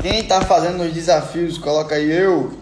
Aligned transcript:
Quem 0.00 0.26
tá 0.26 0.40
fazendo 0.40 0.82
os 0.82 0.94
desafios, 0.94 1.58
coloca 1.58 1.94
aí 1.94 2.10
eu. 2.10 2.58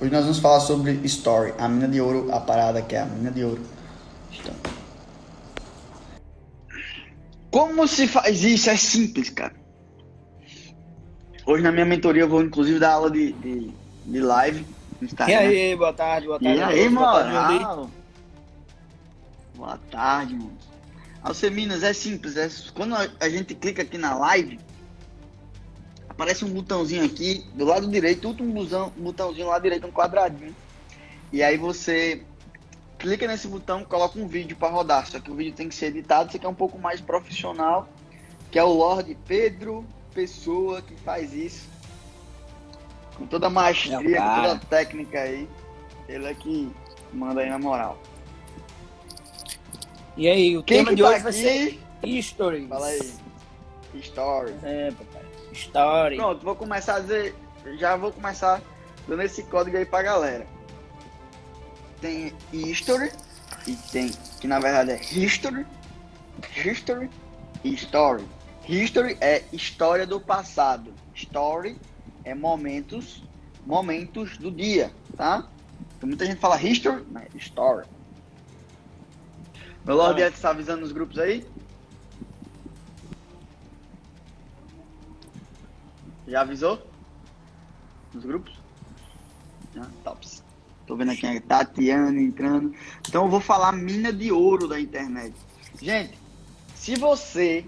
Hoje 0.00 0.10
nós 0.10 0.22
vamos 0.22 0.40
falar 0.40 0.58
sobre 0.58 0.92
Story, 1.04 1.54
a 1.58 1.68
mina 1.68 1.86
de 1.86 2.00
ouro, 2.00 2.28
a 2.32 2.40
parada 2.40 2.82
que 2.82 2.96
é 2.96 3.02
a 3.02 3.06
mina 3.06 3.30
de 3.30 3.44
ouro. 3.44 3.62
Então. 4.32 4.54
Como 7.52 7.86
se 7.86 8.08
faz 8.08 8.42
isso? 8.42 8.68
É 8.68 8.76
simples, 8.76 9.30
cara. 9.30 9.54
Hoje 11.46 11.62
na 11.62 11.70
minha 11.70 11.86
mentoria 11.86 12.22
eu 12.22 12.28
vou 12.28 12.42
inclusive 12.42 12.80
dar 12.80 12.94
aula 12.94 13.12
de, 13.12 13.32
de, 13.32 13.70
de 14.04 14.20
live. 14.20 14.66
Instagram. 15.00 15.34
E 15.34 15.36
aí, 15.36 15.76
boa 15.76 15.92
tarde, 15.92 16.26
boa 16.26 16.40
tarde. 16.40 16.58
E 16.58 16.62
aí, 16.62 16.88
mano? 16.88 17.90
Boa 19.54 19.78
tarde, 19.88 20.34
mano. 20.34 20.58
Alceminas, 21.22 21.84
é 21.84 21.92
simples. 21.92 22.36
É, 22.36 22.48
quando 22.74 22.96
a 22.96 23.28
gente 23.28 23.54
clica 23.54 23.82
aqui 23.82 23.96
na 23.96 24.16
live, 24.16 24.58
aparece 26.16 26.46
um 26.46 26.48
botãozinho 26.48 27.04
aqui 27.04 27.44
do 27.54 27.66
lado 27.66 27.86
direito, 27.88 28.26
último 28.26 28.52
botão, 28.52 28.90
botãozinho 28.96 29.48
lá 29.48 29.58
direito, 29.58 29.86
um 29.86 29.92
quadradinho. 29.92 30.56
E 31.30 31.42
aí 31.42 31.58
você 31.58 32.22
clica 32.98 33.28
nesse 33.28 33.46
botão, 33.46 33.84
coloca 33.84 34.18
um 34.18 34.26
vídeo 34.26 34.56
para 34.56 34.72
rodar. 34.72 35.06
Só 35.06 35.20
que 35.20 35.30
o 35.30 35.34
vídeo 35.34 35.52
tem 35.52 35.68
que 35.68 35.74
ser 35.74 35.86
editado, 35.86 36.32
você 36.32 36.38
quer 36.38 36.48
um 36.48 36.54
pouco 36.54 36.78
mais 36.78 37.00
profissional, 37.02 37.86
que 38.50 38.58
é 38.58 38.64
o 38.64 38.72
Lorde 38.72 39.16
Pedro 39.26 39.84
Pessoa 40.14 40.80
que 40.80 40.96
faz 40.96 41.34
isso. 41.34 41.68
Com 43.16 43.26
toda 43.26 43.48
a 43.48 43.50
maestria, 43.50 43.98
com 43.98 44.02
toda 44.02 44.52
a 44.52 44.58
técnica 44.58 45.20
aí. 45.20 45.46
Ele 46.08 46.26
é 46.26 46.34
que 46.34 46.72
manda 47.12 47.42
aí 47.42 47.50
na 47.50 47.58
moral. 47.58 47.98
E 50.16 50.26
aí, 50.28 50.56
o 50.56 50.62
Quem 50.62 50.78
tema 50.78 50.90
que 50.90 50.96
de 50.96 51.02
tá 51.02 51.08
hoje 51.10 51.22
vai 51.22 51.32
aqui? 51.32 51.78
ser 52.02 52.22
Stories. 52.22 52.68
Fala 52.68 52.86
aí. 52.86 53.12
Stories. 54.02 54.64
É, 54.64 54.90
papai. 54.92 55.15
Story. 55.56 56.16
Pronto, 56.16 56.44
vou 56.44 56.54
começar 56.54 56.96
a 56.96 57.00
dizer. 57.00 57.34
Já 57.78 57.96
vou 57.96 58.12
começar 58.12 58.60
dando 59.08 59.22
esse 59.22 59.42
código 59.44 59.76
aí 59.76 59.84
pra 59.84 60.02
galera. 60.02 60.46
Tem 62.00 62.32
history 62.52 63.10
e 63.66 63.74
tem, 63.90 64.10
que 64.40 64.46
na 64.46 64.60
verdade 64.60 64.92
é 64.92 65.00
history, 65.02 65.66
history 66.64 67.10
e 67.64 67.74
story. 67.74 68.24
History 68.68 69.16
é 69.20 69.42
história 69.52 70.06
do 70.06 70.20
passado. 70.20 70.92
Story 71.14 71.78
é 72.24 72.34
momentos, 72.34 73.22
momentos 73.64 74.36
do 74.36 74.50
dia, 74.50 74.92
tá? 75.16 75.48
Então, 75.96 76.08
muita 76.08 76.26
gente 76.26 76.38
fala 76.38 76.60
history, 76.60 77.04
mas 77.10 77.24
é 77.34 77.38
story. 77.38 77.86
Meu 79.84 79.96
Lord 79.96 80.22
Ah. 80.22 80.26
Edson 80.26 80.42
tá 80.42 80.50
avisando 80.50 80.80
nos 80.82 80.92
grupos 80.92 81.18
aí? 81.18 81.46
Já 86.26 86.40
avisou? 86.40 86.82
Nos 88.12 88.24
grupos? 88.24 88.58
Tops. 90.02 90.42
Tô 90.86 90.96
vendo 90.96 91.12
aqui 91.12 91.26
a 91.26 91.40
Tatiana 91.40 92.20
entrando. 92.20 92.74
Então 93.06 93.24
eu 93.24 93.30
vou 93.30 93.40
falar 93.40 93.72
mina 93.72 94.12
de 94.12 94.32
ouro 94.32 94.66
da 94.66 94.80
internet. 94.80 95.34
Gente, 95.80 96.18
se 96.74 96.96
você 96.96 97.64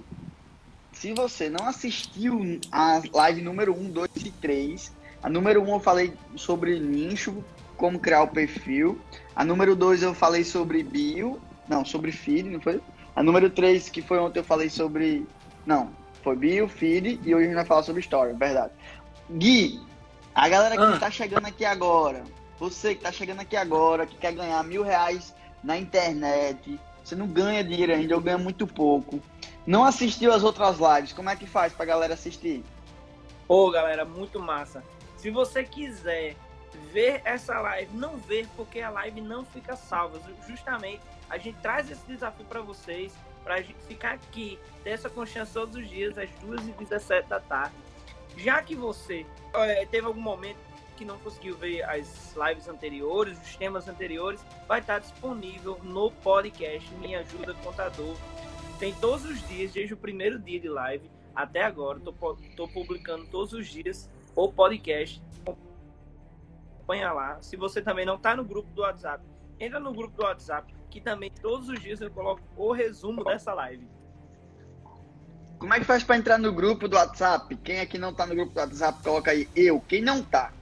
se 0.92 1.12
você 1.14 1.48
não 1.48 1.66
assistiu 1.68 2.40
a 2.72 3.00
live 3.12 3.40
número 3.40 3.72
1, 3.72 3.90
2 3.90 4.10
e 4.16 4.30
3, 4.32 4.92
a 5.22 5.28
número 5.28 5.62
1 5.62 5.68
eu 5.68 5.80
falei 5.80 6.12
sobre 6.34 6.80
nicho, 6.80 7.44
como 7.76 8.00
criar 8.00 8.22
o 8.22 8.28
perfil. 8.28 8.98
A 9.36 9.44
número 9.44 9.76
2 9.76 10.02
eu 10.02 10.14
falei 10.14 10.42
sobre 10.42 10.82
bio, 10.82 11.40
não, 11.68 11.84
sobre 11.84 12.10
feed, 12.10 12.48
não 12.48 12.60
foi? 12.60 12.80
A 13.14 13.22
número 13.22 13.48
3, 13.48 13.88
que 13.88 14.02
foi 14.02 14.18
ontem 14.18 14.40
eu 14.40 14.44
falei 14.44 14.68
sobre, 14.68 15.24
não, 15.64 15.90
foi 16.28 16.36
bio, 16.36 16.68
feed 16.68 17.20
e 17.24 17.34
hoje 17.34 17.44
a 17.44 17.46
gente 17.46 17.54
vai 17.54 17.64
falar 17.64 17.82
sobre 17.82 18.00
story, 18.00 18.34
verdade. 18.34 18.72
Gui, 19.30 19.80
a 20.34 20.46
galera 20.46 20.76
que 20.76 20.82
Ah. 20.82 20.92
está 20.92 21.10
chegando 21.10 21.46
aqui 21.46 21.64
agora, 21.64 22.22
você 22.58 22.94
que 22.94 23.00
está 23.00 23.10
chegando 23.10 23.40
aqui 23.40 23.56
agora, 23.56 24.06
que 24.06 24.16
quer 24.16 24.32
ganhar 24.32 24.62
mil 24.62 24.82
reais 24.82 25.34
na 25.64 25.78
internet, 25.78 26.78
você 27.02 27.16
não 27.16 27.26
ganha 27.26 27.64
dinheiro 27.64 27.92
ainda, 27.94 28.12
eu 28.12 28.20
ganho 28.20 28.38
muito 28.38 28.66
pouco. 28.66 29.20
Não 29.66 29.84
assistiu 29.84 30.30
as 30.32 30.42
outras 30.42 30.76
lives, 30.78 31.14
como 31.14 31.30
é 31.30 31.36
que 31.36 31.46
faz 31.46 31.72
pra 31.72 31.86
galera 31.86 32.12
assistir? 32.12 32.62
Pô, 33.46 33.70
galera, 33.70 34.04
muito 34.04 34.38
massa. 34.38 34.84
Se 35.16 35.30
você 35.30 35.64
quiser 35.64 36.36
ver 36.92 37.22
essa 37.24 37.58
live, 37.58 37.96
não 37.96 38.18
ver 38.18 38.46
porque 38.54 38.80
a 38.82 38.90
live 38.90 39.22
não 39.22 39.46
fica 39.46 39.76
salva. 39.76 40.20
Justamente, 40.46 41.00
a 41.30 41.38
gente 41.38 41.56
traz 41.60 41.90
esse 41.90 42.06
desafio 42.06 42.44
para 42.44 42.60
vocês, 42.60 43.14
pra 43.48 43.62
gente 43.62 43.82
ficar 43.88 44.12
aqui, 44.12 44.58
ter 44.84 44.90
essa 44.90 45.08
constância 45.08 45.54
todos 45.54 45.74
os 45.74 45.88
dias, 45.88 46.18
às 46.18 46.28
2h17 46.44 47.28
da 47.28 47.40
tarde. 47.40 47.74
Já 48.36 48.62
que 48.62 48.74
você 48.74 49.24
eh, 49.54 49.86
teve 49.86 50.06
algum 50.06 50.20
momento 50.20 50.58
que 50.98 51.04
não 51.04 51.18
conseguiu 51.18 51.56
ver 51.56 51.82
as 51.84 52.36
lives 52.36 52.68
anteriores, 52.68 53.40
os 53.40 53.56
temas 53.56 53.88
anteriores, 53.88 54.44
vai 54.66 54.80
estar 54.80 54.98
disponível 54.98 55.80
no 55.82 56.10
podcast 56.10 56.94
Me 56.96 57.14
Ajuda 57.14 57.54
Contador. 57.64 58.14
Tem 58.78 58.92
todos 58.96 59.24
os 59.24 59.48
dias, 59.48 59.72
desde 59.72 59.94
o 59.94 59.96
primeiro 59.96 60.38
dia 60.38 60.60
de 60.60 60.68
live 60.68 61.10
até 61.34 61.62
agora. 61.62 61.98
Estou 61.98 62.68
publicando 62.68 63.24
todos 63.28 63.54
os 63.54 63.66
dias 63.66 64.10
o 64.36 64.52
podcast. 64.52 65.22
Acompanha 66.74 67.14
lá. 67.14 67.40
Se 67.40 67.56
você 67.56 67.80
também 67.80 68.04
não 68.04 68.16
está 68.16 68.36
no 68.36 68.44
grupo 68.44 68.68
do 68.72 68.82
WhatsApp, 68.82 69.24
entra 69.60 69.80
no 69.80 69.92
grupo 69.92 70.16
do 70.16 70.22
WhatsApp, 70.24 70.72
que 70.90 71.00
também 71.00 71.30
todos 71.30 71.68
os 71.68 71.80
dias 71.80 72.00
eu 72.00 72.10
coloco 72.10 72.42
o 72.56 72.72
resumo 72.72 73.24
dessa 73.24 73.52
live. 73.54 73.86
Como 75.58 75.74
é 75.74 75.80
que 75.80 75.84
faz 75.84 76.04
pra 76.04 76.16
entrar 76.16 76.38
no 76.38 76.52
grupo 76.52 76.86
do 76.86 76.96
WhatsApp? 76.96 77.54
Quem 77.56 77.80
aqui 77.80 77.98
não 77.98 78.14
tá 78.14 78.24
no 78.26 78.34
grupo 78.34 78.52
do 78.52 78.60
WhatsApp, 78.60 79.02
coloca 79.02 79.32
aí 79.32 79.48
eu. 79.56 79.80
Quem 79.80 80.00
não 80.00 80.22
tá? 80.22 80.52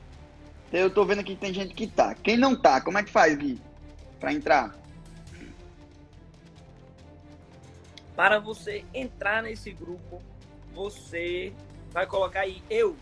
Eu 0.72 0.90
tô 0.90 1.04
vendo 1.04 1.20
aqui 1.20 1.34
que 1.34 1.40
tem 1.40 1.52
gente 1.52 1.74
que 1.74 1.86
tá. 1.86 2.14
Quem 2.14 2.36
não 2.36 2.56
tá, 2.56 2.80
como 2.80 2.98
é 2.98 3.02
que 3.02 3.10
faz, 3.10 3.36
Gui? 3.36 3.60
Pra 4.18 4.32
entrar? 4.32 4.74
Para 8.16 8.38
você 8.38 8.84
entrar 8.94 9.42
nesse 9.42 9.70
grupo, 9.70 10.22
você 10.72 11.52
vai 11.92 12.06
colocar 12.06 12.40
aí 12.40 12.62
eu. 12.70 12.96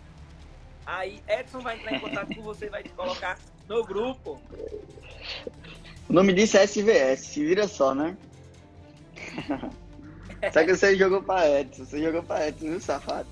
Aí 0.84 1.22
Edson 1.28 1.60
vai 1.60 1.78
entrar 1.78 1.94
em 1.94 2.00
contato 2.00 2.34
com 2.34 2.42
você 2.42 2.66
e 2.66 2.70
vai 2.70 2.82
te 2.82 2.90
colocar 2.90 3.38
no 3.68 3.84
grupo. 3.84 4.40
O 6.14 6.22
nome 6.22 6.32
disso 6.32 6.56
é 6.56 6.62
SVS, 6.62 7.26
se 7.26 7.44
vira 7.44 7.66
só, 7.66 7.92
né? 7.92 8.16
Só 10.52 10.62
que 10.62 10.76
você 10.76 10.94
jogou 10.94 11.20
pra 11.20 11.50
Edson, 11.50 11.84
você 11.84 12.00
jogou 12.00 12.22
pra 12.22 12.46
Edson, 12.46 12.66
viu, 12.66 12.80
safado? 12.80 13.26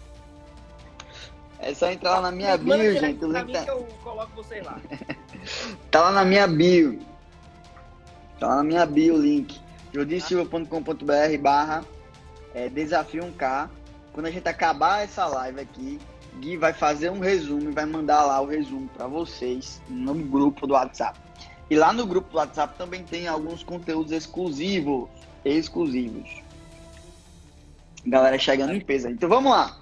É 1.60 1.72
só 1.74 1.92
entrar 1.92 2.16
lá 2.16 2.22
na 2.22 2.32
minha 2.32 2.58
Manda 2.58 2.78
bio, 2.78 2.98
gente. 2.98 3.24
O 3.24 3.30
link 3.30 3.52
tá, 3.52 3.62
que 3.62 3.70
eu 3.70 3.86
coloco 4.02 4.42
lá. 4.64 4.80
tá 5.92 6.00
lá 6.00 6.10
na 6.10 6.24
minha 6.24 6.48
bio. 6.48 6.98
Tá 8.40 8.48
lá 8.48 8.56
na 8.56 8.64
minha 8.64 8.84
bio 8.84 9.14
o 9.14 9.22
link. 9.22 9.60
jodisilva.com.br 9.92 11.38
barra 11.40 11.84
é, 12.52 12.68
desafio 12.68 13.22
1K. 13.22 13.70
Quando 14.12 14.26
a 14.26 14.30
gente 14.32 14.48
acabar 14.48 15.04
essa 15.04 15.24
live 15.26 15.60
aqui, 15.60 16.00
Gui 16.40 16.56
vai 16.56 16.72
fazer 16.72 17.10
um 17.10 17.20
resumo 17.20 17.70
e 17.70 17.72
vai 17.72 17.86
mandar 17.86 18.24
lá 18.24 18.40
o 18.40 18.46
resumo 18.46 18.88
para 18.88 19.06
vocês 19.06 19.80
no 19.88 20.14
grupo 20.14 20.66
do 20.66 20.74
WhatsApp. 20.74 21.16
E 21.72 21.74
lá 21.74 21.90
no 21.90 22.06
grupo 22.06 22.28
do 22.28 22.36
WhatsApp 22.36 22.76
também 22.76 23.02
tem 23.02 23.26
alguns 23.26 23.62
conteúdos 23.62 24.12
exclusivos. 24.12 25.08
Exclusivos. 25.42 26.28
Galera 28.06 28.38
chegando 28.38 28.74
em 28.74 28.80
peso. 28.82 29.08
Então 29.08 29.26
vamos 29.26 29.50
lá. 29.50 29.80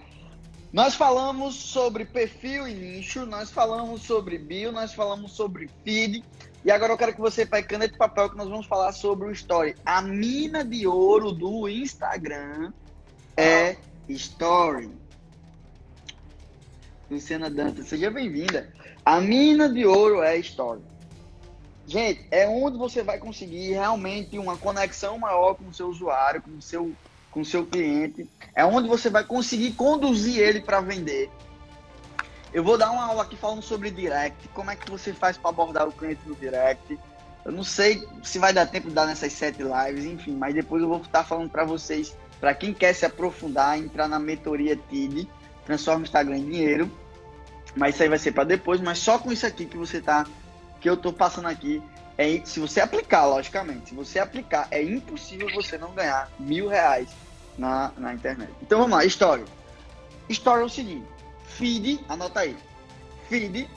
Nós 0.73 0.95
falamos 0.95 1.57
sobre 1.57 2.05
perfil 2.05 2.69
e 2.69 2.75
nicho, 2.75 3.27
nós 3.27 3.51
falamos 3.51 4.03
sobre 4.03 4.39
bio, 4.39 4.71
nós 4.71 4.95
falamos 4.95 5.33
sobre 5.33 5.69
feed. 5.85 6.23
E 6.65 6.71
agora 6.71 6.93
eu 6.93 6.97
quero 6.97 7.13
que 7.13 7.21
você 7.21 7.45
pegue 7.45 7.67
caneta 7.67 7.93
e 7.93 7.99
papel 7.99 8.31
que 8.31 8.37
nós 8.37 8.49
vamos 8.49 8.67
falar 8.67 8.93
sobre 8.93 9.27
o 9.27 9.33
Story. 9.33 9.75
A 9.85 10.01
mina 10.01 10.65
de 10.65 10.87
ouro 10.87 11.33
do 11.33 11.69
Instagram 11.69 12.73
é 13.37 13.75
Story. 14.09 14.93
Luciana 17.11 17.51
Dantas, 17.51 17.89
seja 17.89 18.13
bem-vinda. 18.13 18.73
A 19.05 19.21
mina 19.21 19.69
de 19.69 19.85
ouro 19.85 20.23
é 20.23 20.39
Story. 20.39 20.83
Gente, 21.91 22.25
é 22.31 22.47
onde 22.47 22.79
você 22.79 23.03
vai 23.03 23.19
conseguir 23.19 23.73
realmente 23.73 24.39
uma 24.39 24.57
conexão 24.57 25.19
maior 25.19 25.55
com 25.55 25.65
o 25.65 25.75
seu 25.75 25.89
usuário, 25.89 26.41
com 26.41 26.53
o 26.53 26.63
seu, 26.63 26.93
com 27.33 27.41
o 27.41 27.45
seu 27.45 27.67
cliente. 27.67 28.29
É 28.55 28.65
onde 28.65 28.87
você 28.89 29.11
vai 29.11 29.25
conseguir 29.25 29.73
conduzir 29.73 30.39
ele 30.39 30.61
para 30.61 30.81
vender. 30.81 31.29
Eu 32.55 32.63
vou 32.63 32.79
dar 32.79 32.93
uma 32.93 33.07
aula 33.07 33.25
aqui 33.25 33.35
falando 33.35 33.61
sobre 33.61 33.91
direct, 33.91 34.47
como 34.51 34.71
é 34.71 34.77
que 34.77 34.89
você 34.89 35.13
faz 35.13 35.37
para 35.37 35.51
abordar 35.51 35.89
o 35.89 35.91
cliente 35.91 36.21
no 36.27 36.37
direct. 36.37 36.97
Eu 37.45 37.51
não 37.51 37.65
sei 37.65 38.07
se 38.23 38.39
vai 38.39 38.53
dar 38.53 38.67
tempo 38.67 38.87
de 38.87 38.95
dar 38.95 39.07
nessas 39.07 39.33
sete 39.33 39.61
lives, 39.61 40.05
enfim, 40.05 40.37
mas 40.37 40.55
depois 40.55 40.81
eu 40.81 40.89
vou 40.89 41.01
estar 41.01 41.25
falando 41.25 41.51
para 41.51 41.65
vocês, 41.65 42.17
para 42.39 42.55
quem 42.55 42.73
quer 42.73 42.93
se 42.93 43.05
aprofundar, 43.05 43.77
entrar 43.77 44.07
na 44.07 44.21
mentoria 44.21 44.77
TID, 44.77 45.29
transforma 45.67 46.03
o 46.03 46.05
Instagram 46.05 46.39
em 46.39 46.45
dinheiro. 46.45 46.89
Mas 47.75 47.95
isso 47.95 48.05
aí 48.05 48.09
vai 48.09 48.19
ser 48.19 48.31
para 48.31 48.45
depois, 48.45 48.81
mas 48.81 48.99
só 48.99 49.19
com 49.19 49.33
isso 49.33 49.45
aqui 49.45 49.65
que 49.65 49.77
você 49.77 50.01
tá 50.01 50.25
que 50.81 50.89
eu 50.89 50.97
tô 50.97 51.13
passando 51.13 51.47
aqui, 51.47 51.83
é, 52.17 52.41
se 52.45 52.61
você 52.61 52.81
aplicar, 52.81 53.27
logicamente, 53.27 53.91
se 53.91 53.95
você 53.95 54.19
aplicar, 54.19 54.69
é 54.71 54.83
impossível 54.83 55.49
você 55.55 55.79
não 55.79 55.93
ganhar 55.93 56.31
mil 56.39 56.69
reais 56.69 57.09
na, 57.57 57.93
na 57.97 58.15
internet. 58.15 58.53
Então 58.63 58.79
vamos 58.79 58.97
lá, 58.97 59.05
história. 59.05 59.45
História 60.29 60.63
é 60.63 60.65
o 60.65 60.69
seguinte, 60.69 61.07
feed, 61.45 62.05
anota 62.09 62.41
aí, 62.41 62.57
feed, 63.29 63.69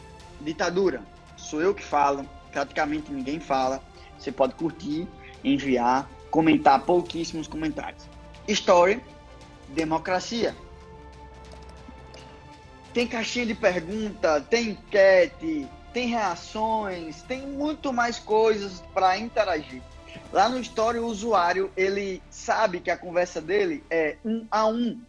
ditadura, 0.42 1.02
sou 1.36 1.62
eu 1.62 1.74
que 1.74 1.84
falo, 1.84 2.28
praticamente 2.52 3.12
ninguém 3.12 3.40
fala, 3.40 3.82
você 4.18 4.32
pode 4.32 4.54
curtir, 4.56 5.08
enviar, 5.44 6.10
comentar 6.30 6.80
pouquíssimos 6.82 7.48
comentários. 7.48 8.06
Story, 8.48 9.02
democracia. 9.70 10.56
Tem 12.94 13.08
caixinha 13.08 13.46
de 13.46 13.56
pergunta, 13.56 14.40
tem 14.42 14.70
enquete, 14.70 15.68
tem 15.94 16.08
reações, 16.08 17.22
tem 17.24 17.46
muito 17.46 17.94
mais 17.94 18.18
coisas 18.20 18.82
para 18.94 19.18
interagir. 19.18 19.82
Lá 20.32 20.50
no 20.50 20.60
Story, 20.60 20.98
o 20.98 21.06
usuário, 21.06 21.72
ele 21.78 22.22
sabe 22.30 22.80
que 22.80 22.90
a 22.90 22.98
conversa 22.98 23.40
dele 23.40 23.84
é 23.90 24.18
um 24.26 24.46
a 24.50 24.66
um. 24.66 25.00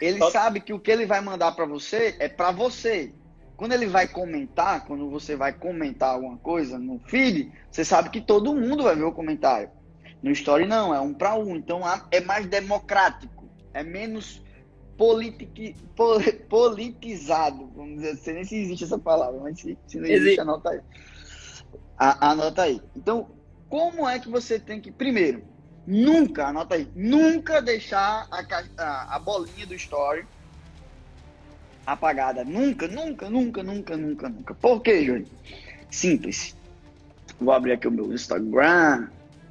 Ele 0.00 0.18
sabe 0.30 0.60
que 0.60 0.72
o 0.72 0.80
que 0.80 0.90
ele 0.90 1.06
vai 1.06 1.20
mandar 1.20 1.52
para 1.52 1.64
você 1.64 2.16
é 2.18 2.28
para 2.28 2.50
você. 2.50 3.12
Quando 3.56 3.72
ele 3.72 3.86
vai 3.86 4.08
comentar, 4.08 4.84
quando 4.84 5.08
você 5.08 5.36
vai 5.36 5.52
comentar 5.52 6.10
alguma 6.10 6.36
coisa 6.38 6.78
no 6.78 6.98
feed, 7.06 7.52
você 7.70 7.84
sabe 7.84 8.10
que 8.10 8.20
todo 8.20 8.54
mundo 8.54 8.82
vai 8.82 8.96
ver 8.96 9.04
o 9.04 9.12
comentário. 9.12 9.70
No 10.20 10.32
Story 10.32 10.66
não, 10.66 10.92
é 10.92 11.00
um 11.00 11.14
para 11.14 11.34
um. 11.34 11.54
Então 11.54 11.82
é 12.10 12.20
mais 12.20 12.46
democrático, 12.46 13.48
é 13.72 13.84
menos 13.84 14.42
politic, 14.96 15.76
pol, 15.96 16.20
politizado, 16.48 17.70
vamos 17.74 17.96
dizer, 17.96 18.14
não 18.14 18.22
sei 18.22 18.34
nem 18.34 18.44
se 18.44 18.56
existe 18.56 18.84
essa 18.84 18.98
palavra, 18.98 19.40
mas 19.40 19.58
se, 19.60 19.78
se 19.86 19.96
não 19.98 20.04
existe, 20.04 20.22
existe. 20.22 20.40
anota 20.40 20.70
aí. 20.70 20.80
A, 21.98 22.30
anota 22.30 22.62
aí. 22.62 22.80
Então, 22.96 23.28
como 23.68 24.08
é 24.08 24.18
que 24.18 24.28
você 24.28 24.58
tem 24.58 24.80
que, 24.80 24.90
primeiro, 24.90 25.42
nunca, 25.86 26.46
anota 26.46 26.76
aí, 26.76 26.88
nunca 26.94 27.60
deixar 27.60 28.28
a, 28.30 28.82
a, 28.82 29.16
a 29.16 29.18
bolinha 29.18 29.66
do 29.66 29.74
story 29.74 30.26
apagada. 31.86 32.44
Nunca, 32.44 32.88
nunca, 32.88 33.28
nunca, 33.28 33.62
nunca, 33.62 33.96
nunca, 33.96 34.28
nunca. 34.28 34.54
Por 34.54 34.80
quê, 34.80 35.04
Júlio? 35.04 35.26
Simples. 35.90 36.56
Vou 37.40 37.52
abrir 37.52 37.72
aqui 37.72 37.88
o 37.88 37.90
meu 37.90 38.12
Instagram. 38.12 39.08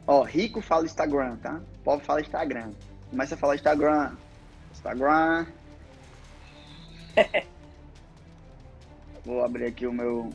Ó, 0.08 0.24
rico 0.24 0.62
fala 0.62 0.86
Instagram, 0.86 1.38
tá? 1.38 1.62
Pobre 1.84 2.06
fala 2.06 2.22
Instagram. 2.22 2.72
Começa 3.10 3.36
a 3.36 3.38
falar 3.38 3.56
Instagram. 3.56 4.12
Instagram. 4.84 5.46
Vou 9.26 9.44
abrir 9.44 9.66
aqui 9.66 9.88
o 9.88 9.94
meu. 9.94 10.30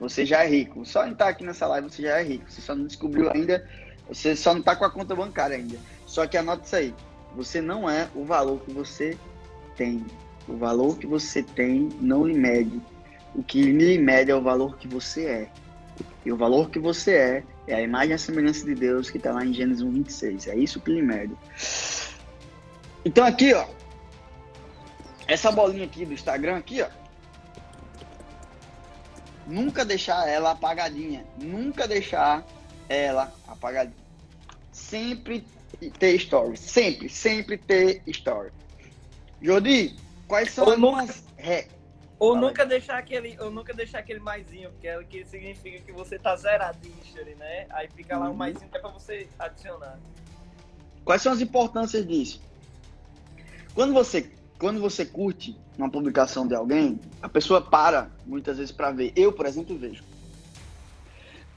Você 0.00 0.26
já 0.26 0.44
é 0.44 0.48
rico. 0.48 0.84
Só 0.84 1.06
em 1.06 1.12
estar 1.12 1.28
aqui 1.28 1.44
nessa 1.44 1.68
live 1.68 1.88
você 1.88 2.02
já 2.02 2.18
é 2.18 2.24
rico. 2.24 2.50
Você 2.50 2.60
só 2.60 2.74
não 2.74 2.86
descobriu 2.86 3.30
ainda. 3.30 3.64
Você 4.08 4.34
só 4.34 4.52
não 4.52 4.58
está 4.60 4.74
com 4.74 4.84
a 4.84 4.90
conta 4.90 5.14
bancária 5.14 5.56
ainda. 5.56 5.78
Só 6.04 6.26
que 6.26 6.36
anota 6.36 6.64
isso 6.64 6.76
aí. 6.76 6.94
Você 7.36 7.60
não 7.60 7.88
é 7.88 8.08
o 8.14 8.24
valor 8.24 8.60
que 8.60 8.72
você 8.72 9.16
tem. 9.76 10.04
O 10.48 10.56
valor 10.56 10.98
que 10.98 11.06
você 11.06 11.42
tem 11.42 11.88
não 12.00 12.26
lhe 12.26 12.34
mede. 12.34 12.82
O 13.34 13.42
que 13.42 13.62
lhe 13.62 13.96
mede 13.96 14.32
é 14.32 14.34
o 14.34 14.42
valor 14.42 14.76
que 14.76 14.88
você 14.88 15.26
é. 15.26 15.48
E 16.24 16.32
o 16.32 16.36
valor 16.36 16.68
que 16.70 16.80
você 16.80 17.12
é 17.14 17.44
é 17.66 17.76
a 17.76 17.80
imagem 17.80 18.10
e 18.10 18.14
a 18.14 18.18
semelhança 18.18 18.66
de 18.66 18.74
Deus 18.74 19.08
que 19.08 19.16
está 19.16 19.32
lá 19.32 19.44
em 19.44 19.52
Gênesis 19.54 19.82
1, 19.82 19.90
26. 19.90 20.48
É 20.48 20.56
isso 20.56 20.80
que 20.80 20.90
lhe 20.90 21.00
mede. 21.02 21.34
Então 23.04 23.24
aqui, 23.24 23.52
ó. 23.52 23.66
Essa 25.26 25.50
bolinha 25.50 25.84
aqui 25.84 26.04
do 26.04 26.12
Instagram 26.12 26.56
aqui, 26.56 26.82
ó. 26.82 26.88
Nunca 29.46 29.84
deixar 29.84 30.26
ela 30.28 30.52
apagadinha. 30.52 31.24
Nunca 31.40 31.86
deixar 31.86 32.44
ela 32.88 33.32
apagadinha. 33.46 34.04
Sempre 34.72 35.46
ter 35.98 36.14
story. 36.16 36.56
Sempre, 36.56 37.08
sempre 37.08 37.58
ter 37.58 38.02
story. 38.06 38.50
Jodi, 39.42 39.96
quais 40.26 40.50
são 40.50 40.64
ou 40.64 40.72
as 40.72 40.78
nunca, 40.78 41.14
é. 41.36 41.68
Ou 42.18 42.34
nunca 42.36 42.62
aí. 42.62 42.68
deixar 42.68 42.98
aquele, 42.98 43.38
ou 43.38 43.50
nunca 43.50 43.74
deixar 43.74 43.98
aquele 43.98 44.20
maisinho, 44.20 44.70
porque 44.70 44.88
é 44.88 44.98
que 45.04 45.24
significa 45.26 45.80
que 45.80 45.92
você 45.92 46.18
tá 46.18 46.36
history, 47.02 47.34
né? 47.34 47.66
Aí 47.70 47.88
fica 47.94 48.16
lá 48.16 48.26
uhum. 48.26 48.32
um 48.32 48.36
maisinho 48.36 48.68
que 48.70 48.76
é 48.76 48.80
pra 48.80 48.90
você 48.90 49.28
adicionar. 49.38 49.98
Quais 51.04 51.20
são 51.20 51.32
as 51.32 51.42
importâncias 51.42 52.06
disso? 52.06 52.40
Quando 53.74 53.92
você, 53.92 54.30
quando 54.58 54.80
você 54.80 55.04
curte 55.04 55.56
uma 55.76 55.90
publicação 55.90 56.46
de 56.46 56.54
alguém, 56.54 57.00
a 57.20 57.28
pessoa 57.28 57.60
para 57.60 58.08
muitas 58.24 58.58
vezes 58.58 58.72
para 58.72 58.92
ver. 58.92 59.12
Eu, 59.16 59.32
por 59.32 59.46
exemplo, 59.46 59.76
vejo. 59.76 60.04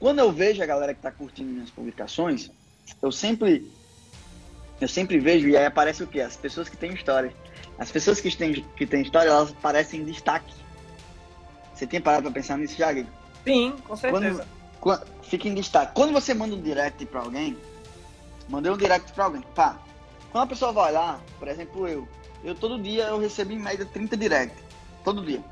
Quando 0.00 0.18
eu 0.18 0.32
vejo 0.32 0.62
a 0.62 0.66
galera 0.66 0.92
que 0.92 0.98
está 0.98 1.10
curtindo 1.10 1.50
minhas 1.50 1.70
publicações, 1.70 2.50
eu 3.00 3.12
sempre 3.12 3.70
eu 4.80 4.86
sempre 4.86 5.18
vejo 5.18 5.48
e 5.48 5.56
aí 5.56 5.66
aparece 5.66 6.02
o 6.02 6.06
quê? 6.06 6.20
As 6.20 6.36
pessoas 6.36 6.68
que 6.68 6.76
têm 6.76 6.92
história. 6.92 7.32
As 7.78 7.90
pessoas 7.90 8.20
que 8.20 8.34
têm, 8.34 8.64
que 8.76 8.86
têm 8.86 9.02
história, 9.02 9.28
elas 9.28 9.50
aparecem 9.50 10.00
em 10.00 10.04
destaque. 10.04 10.52
Você 11.74 11.86
tem 11.86 12.00
parado 12.00 12.24
para 12.24 12.32
pensar 12.32 12.58
nisso, 12.58 12.76
Thiago? 12.76 13.06
Sim, 13.44 13.74
com 13.86 13.96
certeza. 13.96 14.46
Quando, 14.80 14.98
quando, 15.00 15.22
fica 15.22 15.48
em 15.48 15.54
destaque. 15.54 15.92
Quando 15.94 16.12
você 16.12 16.34
manda 16.34 16.54
um 16.54 16.60
direct 16.60 17.04
para 17.06 17.20
alguém, 17.20 17.56
mandei 18.48 18.70
um 18.70 18.76
direct 18.76 19.12
para 19.12 19.24
alguém, 19.24 19.42
pá, 19.54 19.78
quando 20.30 20.44
a 20.44 20.46
pessoa 20.46 20.72
vai 20.72 20.92
lá, 20.92 21.20
por 21.38 21.48
exemplo, 21.48 21.88
eu, 21.88 22.08
eu 22.44 22.54
todo 22.54 22.80
dia 22.80 23.04
eu 23.04 23.18
recebo 23.18 23.52
em 23.52 23.58
média 23.58 23.86
30 23.86 24.16
direct. 24.16 24.56
Todo 25.04 25.24
dia. 25.24 25.42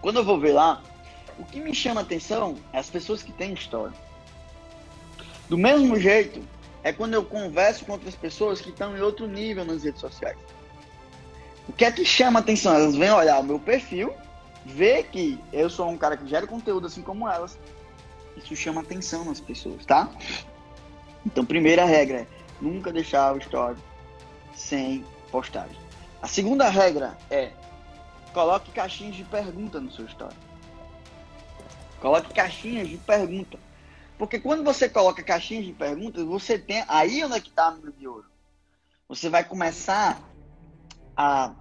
Quando 0.00 0.18
eu 0.18 0.24
vou 0.24 0.38
ver 0.38 0.52
lá, 0.52 0.82
o 1.38 1.44
que 1.44 1.60
me 1.60 1.74
chama 1.74 2.00
atenção 2.00 2.56
é 2.72 2.78
as 2.78 2.88
pessoas 2.88 3.22
que 3.22 3.32
têm 3.32 3.52
história. 3.52 3.94
Do 5.48 5.58
mesmo 5.58 5.98
jeito, 5.98 6.42
é 6.82 6.92
quando 6.92 7.14
eu 7.14 7.24
converso 7.24 7.84
com 7.84 7.92
outras 7.92 8.14
pessoas 8.14 8.60
que 8.60 8.70
estão 8.70 8.96
em 8.96 9.00
outro 9.00 9.26
nível 9.26 9.64
nas 9.64 9.82
redes 9.82 10.00
sociais. 10.00 10.36
O 11.68 11.72
que 11.72 11.84
é 11.84 11.90
que 11.90 12.04
chama 12.04 12.38
atenção? 12.38 12.74
Elas 12.74 12.94
vêm 12.94 13.10
olhar 13.10 13.40
o 13.40 13.44
meu 13.44 13.58
perfil, 13.58 14.14
ver 14.64 15.04
que 15.04 15.38
eu 15.52 15.68
sou 15.68 15.88
um 15.88 15.98
cara 15.98 16.16
que 16.16 16.28
gera 16.28 16.46
conteúdo 16.46 16.86
assim 16.86 17.02
como 17.02 17.28
elas. 17.28 17.58
Isso 18.36 18.54
chama 18.54 18.82
atenção 18.82 19.24
nas 19.24 19.40
pessoas, 19.40 19.84
tá? 19.84 20.08
Então, 21.24 21.44
primeira 21.44 21.84
regra 21.84 22.18
é 22.18 22.26
nunca 22.60 22.92
deixar 22.92 23.34
o 23.34 23.38
story 23.38 23.76
sem 24.56 25.04
postagem. 25.30 25.76
A 26.20 26.26
segunda 26.26 26.68
regra 26.68 27.16
é 27.30 27.52
coloque 28.32 28.70
caixinhas 28.72 29.14
de 29.14 29.24
pergunta 29.24 29.80
no 29.80 29.92
seu 29.92 30.06
story. 30.06 30.34
Coloque 32.00 32.34
caixinhas 32.34 32.88
de 32.88 32.96
pergunta. 32.96 33.58
Porque 34.18 34.40
quando 34.40 34.64
você 34.64 34.88
coloca 34.88 35.22
caixinhas 35.22 35.66
de 35.66 35.72
perguntas, 35.72 36.24
você 36.24 36.58
tem. 36.58 36.84
Aí 36.88 37.22
onde 37.24 37.36
é 37.36 37.40
que 37.40 37.48
está 37.48 37.68
a 37.68 37.90
de 37.90 38.08
ouro? 38.08 38.26
Você 39.08 39.28
vai 39.28 39.44
começar 39.44 40.20
a 41.16 41.54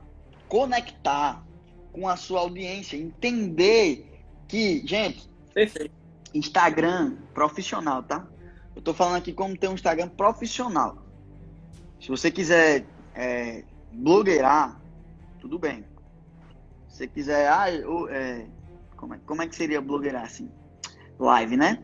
conectar 0.48 1.44
com 1.92 2.08
a 2.10 2.18
sua 2.18 2.42
audiência, 2.42 2.98
entender 2.98 4.12
que, 4.48 4.86
gente, 4.86 5.30
Perfeito. 5.54 5.94
Instagram 6.34 7.16
profissional, 7.34 8.04
tá? 8.04 8.28
Eu 8.75 8.82
tô 8.82 8.94
falando 8.94 9.18
aqui 9.18 9.32
como 9.32 9.58
ter 9.58 9.70
um 9.70 9.74
Instagram 9.74 10.10
profissional. 10.10 11.04
Se 12.00 12.10
você 12.10 12.30
quiser 12.30 12.86
é, 13.14 13.64
blogueirar, 13.92 14.80
tudo 15.40 15.58
bem. 15.58 15.86
Se 16.88 16.98
você 16.98 17.08
quiser, 17.08 17.52
ah, 17.52 17.72
eu, 17.72 18.08
é, 18.10 18.46
como, 18.96 19.14
é, 19.14 19.20
como 19.25 19.42
é 19.42 19.48
que 19.48 19.56
seria 19.56 19.82
blogueirar 19.82 20.24
assim? 20.24 20.50
Live, 21.18 21.58
né? 21.58 21.82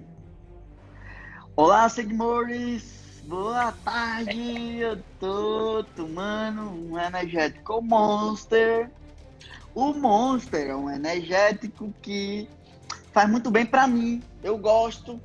Olá, 1.56 1.88
seguidores! 1.90 3.24
Boa 3.24 3.72
tarde! 3.72 4.78
Eu 4.78 5.02
tô 5.20 5.84
tomando 5.96 6.62
um 6.62 7.00
energético 7.00 7.82
Monster. 7.82 8.92
O 9.74 9.94
Monster 9.94 10.68
é 10.68 10.76
um 10.76 10.90
energético 10.90 11.94
que 12.02 12.48
faz 13.14 13.30
muito 13.30 13.50
bem 13.50 13.66
para 13.66 13.88
mim. 13.88 14.22
Eu 14.44 14.58
gosto. 14.58 15.20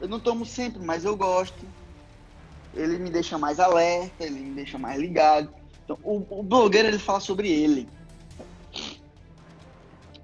Eu 0.00 0.08
não 0.08 0.18
tomo 0.18 0.44
sempre, 0.46 0.84
mas 0.84 1.04
eu 1.04 1.16
gosto 1.16 1.64
ele 2.76 2.98
me 2.98 3.10
deixa 3.10 3.38
mais 3.38 3.60
alerta, 3.60 4.24
ele 4.24 4.40
me 4.40 4.54
deixa 4.54 4.78
mais 4.78 5.00
ligado. 5.00 5.52
Então, 5.84 5.98
o, 6.02 6.24
o 6.40 6.42
blogueiro 6.42 6.88
ele 6.88 6.98
fala 6.98 7.20
sobre 7.20 7.48
ele. 7.48 7.88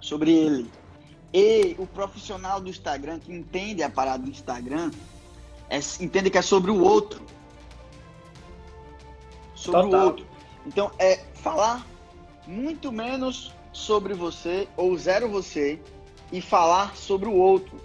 Sobre 0.01 0.33
ele. 0.33 0.71
E 1.33 1.77
o 1.79 1.87
profissional 1.87 2.61
do 2.61 2.69
Instagram 2.69 3.21
que 3.21 3.33
entende 3.33 3.83
a 3.83 3.91
parada 3.91 4.25
do 4.25 4.31
Instagram 4.31 4.91
é, 5.69 5.79
entende 6.01 6.31
que 6.31 6.39
é 6.39 6.43
sobre 6.43 6.71
o 6.71 6.81
outro. 6.81 7.23
Sobre 9.55 9.83
Total. 9.83 10.01
o 10.01 10.05
outro. 10.05 10.27
Então 10.67 10.91
é 10.99 11.17
falar 11.35 11.87
muito 12.47 12.91
menos 12.91 13.55
sobre 13.73 14.15
você 14.15 14.67
ou 14.77 14.97
zero 14.97 15.29
você 15.29 15.81
e 16.33 16.41
falar 16.41 16.97
sobre 16.97 17.29
o 17.29 17.35
outro. 17.35 17.81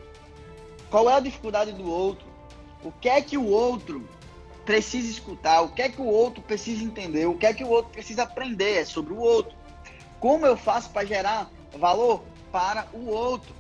Qual 0.89 1.09
é 1.09 1.13
a 1.13 1.19
dificuldade 1.19 1.71
do 1.73 1.89
outro? 1.89 2.25
O 2.83 2.91
que 2.91 3.09
é 3.09 3.21
que 3.21 3.37
o 3.37 3.47
outro 3.47 4.07
precisa 4.65 5.09
escutar? 5.09 5.61
O 5.61 5.69
que 5.69 5.81
é 5.81 5.89
que 5.89 6.01
o 6.01 6.07
outro 6.07 6.41
precisa 6.41 6.83
entender? 6.83 7.27
O 7.27 7.37
que 7.37 7.45
é 7.45 7.53
que 7.53 7.63
o 7.63 7.69
outro 7.69 7.91
precisa 7.91 8.23
aprender? 8.23 8.79
É 8.79 8.85
sobre 8.85 9.13
o 9.13 9.17
outro. 9.17 9.55
Como 10.19 10.45
eu 10.45 10.57
faço 10.57 10.89
para 10.89 11.05
gerar 11.05 11.49
valor 11.77 12.23
para 12.51 12.87
o 12.93 13.07
outro? 13.07 13.53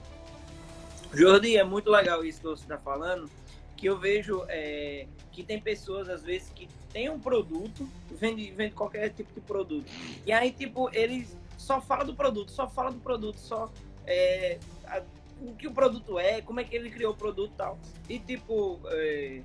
Jordi, 1.13 1.57
é 1.57 1.63
muito 1.63 1.89
legal 1.89 2.25
isso 2.25 2.41
que 2.41 2.47
você 2.47 2.63
está 2.63 2.77
falando, 2.77 3.29
que 3.77 3.85
eu 3.85 3.97
vejo 3.97 4.43
é, 4.49 5.05
que 5.31 5.43
tem 5.43 5.61
pessoas, 5.61 6.09
às 6.09 6.23
vezes, 6.23 6.49
que 6.53 6.67
tem 6.91 7.09
um 7.09 7.19
produto, 7.19 7.87
vende, 8.11 8.51
vende 8.51 8.73
qualquer 8.73 9.09
tipo 9.09 9.33
de 9.33 9.41
produto. 9.41 9.85
E 10.25 10.31
aí, 10.31 10.51
tipo, 10.51 10.89
eles 10.93 11.37
só 11.57 11.79
falam 11.79 12.05
do 12.05 12.15
produto, 12.15 12.51
só 12.51 12.67
falam 12.67 12.93
do 12.93 12.99
produto, 12.99 13.37
só 13.37 13.69
é, 14.05 14.57
a, 14.87 15.01
o 15.41 15.53
que 15.53 15.67
o 15.67 15.71
produto 15.71 16.17
é, 16.17 16.41
como 16.41 16.59
é 16.59 16.63
que 16.63 16.75
ele 16.75 16.89
criou 16.89 17.13
o 17.13 17.15
produto 17.15 17.51
e 17.53 17.57
tal. 17.57 17.79
E, 18.09 18.19
tipo, 18.19 18.79
é, 18.87 19.41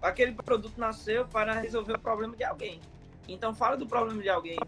aquele 0.00 0.32
produto 0.32 0.78
nasceu 0.78 1.26
para 1.26 1.54
resolver 1.54 1.94
o 1.94 1.98
problema 1.98 2.36
de 2.36 2.44
alguém. 2.44 2.80
Então, 3.28 3.54
fala 3.54 3.76
do 3.76 3.86
problema 3.86 4.22
de 4.22 4.28
alguém. 4.28 4.58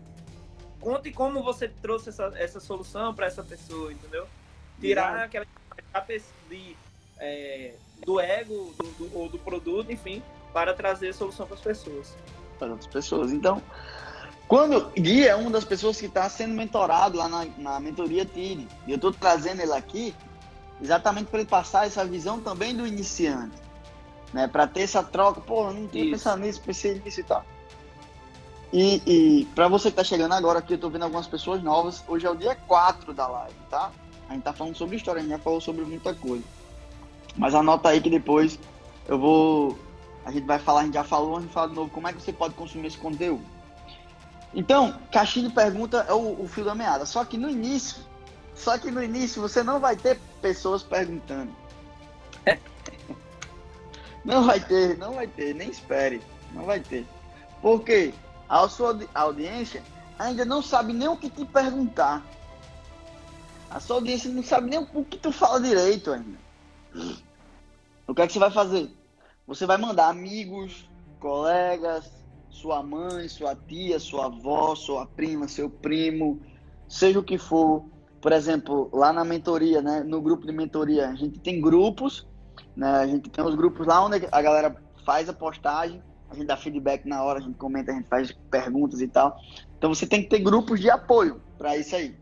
Conte 0.80 1.10
como 1.12 1.42
você 1.42 1.68
trouxe 1.68 2.08
essa, 2.08 2.32
essa 2.34 2.60
solução 2.60 3.14
para 3.14 3.26
essa 3.26 3.42
pessoa, 3.42 3.92
entendeu? 3.92 4.26
Tirar 4.80 5.24
aquela 5.24 5.46
de, 6.48 6.76
é, 7.18 7.74
do 8.04 8.20
ego 8.20 8.74
do, 8.78 8.88
do, 8.92 9.18
ou 9.18 9.28
do 9.28 9.38
produto, 9.38 9.92
enfim, 9.92 10.22
para 10.52 10.74
trazer 10.74 11.14
solução 11.14 11.46
para 11.46 11.56
as 11.56 11.62
pessoas. 11.62 12.16
Para 12.58 12.74
as 12.74 12.86
pessoas. 12.86 13.32
Então, 13.32 13.62
quando 14.48 14.90
Gui 14.90 15.26
é 15.26 15.34
uma 15.34 15.50
das 15.50 15.64
pessoas 15.64 15.98
que 15.98 16.06
está 16.06 16.28
sendo 16.28 16.54
mentorado 16.54 17.16
lá 17.16 17.28
na, 17.28 17.44
na 17.56 17.80
mentoria 17.80 18.24
TIRI, 18.24 18.68
e 18.86 18.90
eu 18.90 18.96
estou 18.96 19.12
trazendo 19.12 19.62
ele 19.62 19.72
aqui 19.72 20.14
exatamente 20.80 21.28
para 21.28 21.40
ele 21.40 21.48
passar 21.48 21.86
essa 21.86 22.04
visão 22.04 22.40
também 22.40 22.76
do 22.76 22.86
iniciante, 22.86 23.56
né? 24.32 24.48
Para 24.48 24.66
ter 24.66 24.82
essa 24.82 25.02
troca, 25.02 25.40
pô, 25.40 25.72
não 25.72 25.86
tinha 25.86 26.10
pensado 26.10 26.40
nisso, 26.40 26.60
pensei 26.60 27.00
nisso 27.04 27.20
e 27.20 27.24
tal. 27.24 27.44
E, 28.72 29.02
e 29.06 29.44
para 29.54 29.68
você 29.68 29.84
que 29.84 30.00
está 30.00 30.04
chegando 30.04 30.32
agora 30.32 30.60
aqui, 30.60 30.72
eu 30.72 30.76
estou 30.76 30.90
vendo 30.90 31.02
algumas 31.02 31.26
pessoas 31.26 31.62
novas. 31.62 32.02
Hoje 32.08 32.26
é 32.26 32.30
o 32.30 32.34
dia 32.34 32.54
4 32.54 33.12
da 33.12 33.26
live, 33.26 33.54
tá? 33.68 33.90
A 34.28 34.32
gente 34.32 34.42
tá 34.42 34.52
falando 34.52 34.74
sobre 34.74 34.96
história, 34.96 35.20
a 35.20 35.22
gente 35.22 35.32
já 35.32 35.38
falou 35.38 35.60
sobre 35.60 35.84
muita 35.84 36.14
coisa. 36.14 36.44
Mas 37.36 37.54
anota 37.54 37.90
aí 37.90 38.00
que 38.00 38.08
depois 38.08 38.58
eu 39.06 39.18
vou. 39.18 39.78
A 40.24 40.30
gente 40.30 40.46
vai 40.46 40.58
falar, 40.58 40.80
a 40.80 40.84
gente 40.84 40.94
já 40.94 41.04
falou, 41.04 41.36
a 41.36 41.40
gente 41.40 41.52
fala 41.52 41.68
de 41.68 41.74
novo 41.74 41.90
como 41.90 42.08
é 42.08 42.12
que 42.12 42.22
você 42.22 42.32
pode 42.32 42.54
consumir 42.54 42.86
esse 42.86 42.96
conteúdo. 42.96 43.44
Então, 44.54 44.98
caixinha 45.10 45.48
de 45.48 45.54
pergunta 45.54 46.06
é 46.08 46.12
o, 46.12 46.42
o 46.42 46.48
fio 46.48 46.64
da 46.64 46.74
meada. 46.74 47.04
Só 47.04 47.24
que 47.24 47.36
no 47.36 47.50
início, 47.50 48.02
só 48.54 48.78
que 48.78 48.90
no 48.90 49.02
início 49.02 49.42
você 49.42 49.62
não 49.62 49.80
vai 49.80 49.96
ter 49.96 50.18
pessoas 50.40 50.82
perguntando. 50.82 51.50
Não 54.24 54.44
vai 54.44 54.60
ter, 54.60 54.96
não 54.98 55.14
vai 55.14 55.26
ter, 55.26 55.54
nem 55.54 55.68
espere. 55.68 56.22
Não 56.52 56.64
vai 56.64 56.80
ter. 56.80 57.06
Porque 57.60 58.12
a 58.48 58.68
sua 58.68 58.98
audiência 59.14 59.82
ainda 60.18 60.44
não 60.44 60.62
sabe 60.62 60.92
nem 60.92 61.08
o 61.08 61.16
que 61.16 61.30
te 61.30 61.44
perguntar. 61.44 62.24
A 63.70 63.80
sua 63.80 63.96
audiência 63.96 64.30
não 64.30 64.42
sabe 64.42 64.70
nem 64.70 64.78
o 64.78 65.04
que 65.04 65.16
tu 65.16 65.32
fala 65.32 65.60
direito 65.60 66.12
ainda. 66.12 66.38
O 68.06 68.14
que 68.14 68.20
é 68.22 68.26
que 68.26 68.32
você 68.32 68.38
vai 68.38 68.50
fazer? 68.50 68.90
Você 69.46 69.64
vai 69.64 69.78
mandar 69.78 70.08
amigos, 70.08 70.88
colegas, 71.18 72.10
sua 72.50 72.82
mãe, 72.82 73.28
sua 73.28 73.56
tia, 73.56 73.98
sua 73.98 74.26
avó, 74.26 74.74
sua 74.74 75.06
prima, 75.06 75.48
seu 75.48 75.70
primo, 75.70 76.40
seja 76.86 77.18
o 77.18 77.24
que 77.24 77.38
for. 77.38 77.84
Por 78.20 78.30
exemplo, 78.30 78.90
lá 78.92 79.12
na 79.12 79.24
mentoria, 79.24 79.80
né, 79.80 80.02
no 80.02 80.20
grupo 80.20 80.46
de 80.46 80.52
mentoria, 80.52 81.08
a 81.08 81.14
gente 81.14 81.40
tem 81.40 81.60
grupos, 81.60 82.26
né, 82.76 82.88
a 82.88 83.06
gente 83.06 83.28
tem 83.30 83.44
os 83.44 83.54
grupos 83.54 83.86
lá 83.86 84.04
onde 84.04 84.26
a 84.30 84.42
galera 84.42 84.76
faz 85.04 85.28
a 85.28 85.32
postagem, 85.32 86.02
a 86.30 86.34
gente 86.34 86.46
dá 86.46 86.56
feedback 86.56 87.06
na 87.06 87.22
hora, 87.22 87.38
a 87.38 87.42
gente 87.42 87.56
comenta, 87.56 87.92
a 87.92 87.94
gente 87.94 88.08
faz 88.08 88.32
perguntas 88.50 89.00
e 89.00 89.08
tal. 89.08 89.38
Então 89.76 89.94
você 89.94 90.06
tem 90.06 90.22
que 90.22 90.28
ter 90.28 90.38
grupos 90.38 90.80
de 90.80 90.90
apoio 90.90 91.40
para 91.58 91.76
isso 91.76 91.94
aí. 91.94 92.16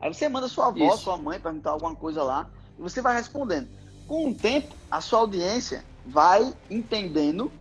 Aí 0.00 0.12
você 0.12 0.28
manda 0.28 0.48
sua 0.48 0.68
avó, 0.68 0.94
isso. 0.94 1.04
sua 1.04 1.16
mãe 1.16 1.38
perguntar 1.38 1.70
alguma 1.70 1.94
coisa 1.94 2.22
lá 2.22 2.48
e 2.78 2.82
você 2.82 3.00
vai 3.00 3.14
respondendo. 3.14 3.68
Com 4.08 4.30
o 4.30 4.34
tempo, 4.34 4.74
a 4.90 5.00
sua 5.00 5.20
audiência 5.20 5.84
vai 6.04 6.52
entendendo 6.70 7.52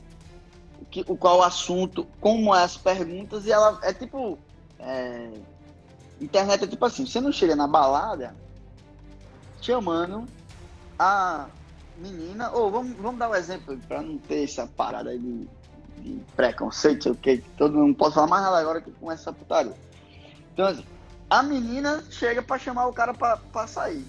o, 0.81 0.85
que, 0.85 1.05
o 1.07 1.15
qual 1.15 1.43
assunto, 1.43 2.07
como 2.19 2.55
é 2.55 2.63
as 2.63 2.77
perguntas, 2.77 3.45
e 3.45 3.51
ela 3.51 3.79
é 3.83 3.93
tipo. 3.93 4.39
É, 4.79 5.29
internet 6.19 6.63
é 6.63 6.67
tipo 6.67 6.83
assim, 6.85 7.05
você 7.05 7.19
não 7.19 7.31
chega 7.31 7.55
na 7.55 7.67
balada 7.67 8.35
chamando 9.59 10.27
a 11.01 11.47
menina, 11.97 12.51
ou 12.51 12.69
vamos, 12.69 12.95
vamos 12.97 13.19
dar 13.19 13.27
um 13.27 13.33
exemplo 13.33 13.75
para 13.87 14.03
não 14.03 14.19
ter 14.19 14.43
essa 14.43 14.67
parada 14.67 15.09
aí 15.09 15.17
de, 15.17 15.49
de 15.97 16.23
preconceito, 16.35 17.15
que, 17.15 17.39
todo 17.57 17.75
mundo 17.75 17.95
pode 17.95 18.13
falar 18.13 18.27
mais 18.27 18.43
nada 18.43 18.59
agora 18.59 18.79
que 18.79 18.91
com 18.91 19.11
essa 19.11 19.33
putaria. 19.33 19.73
Então, 20.53 20.67
assim, 20.67 20.85
a 21.27 21.41
menina 21.41 22.03
chega 22.11 22.43
para 22.43 22.59
chamar 22.59 22.85
o 22.85 22.93
cara 22.93 23.15
para 23.15 23.67
sair. 23.67 24.05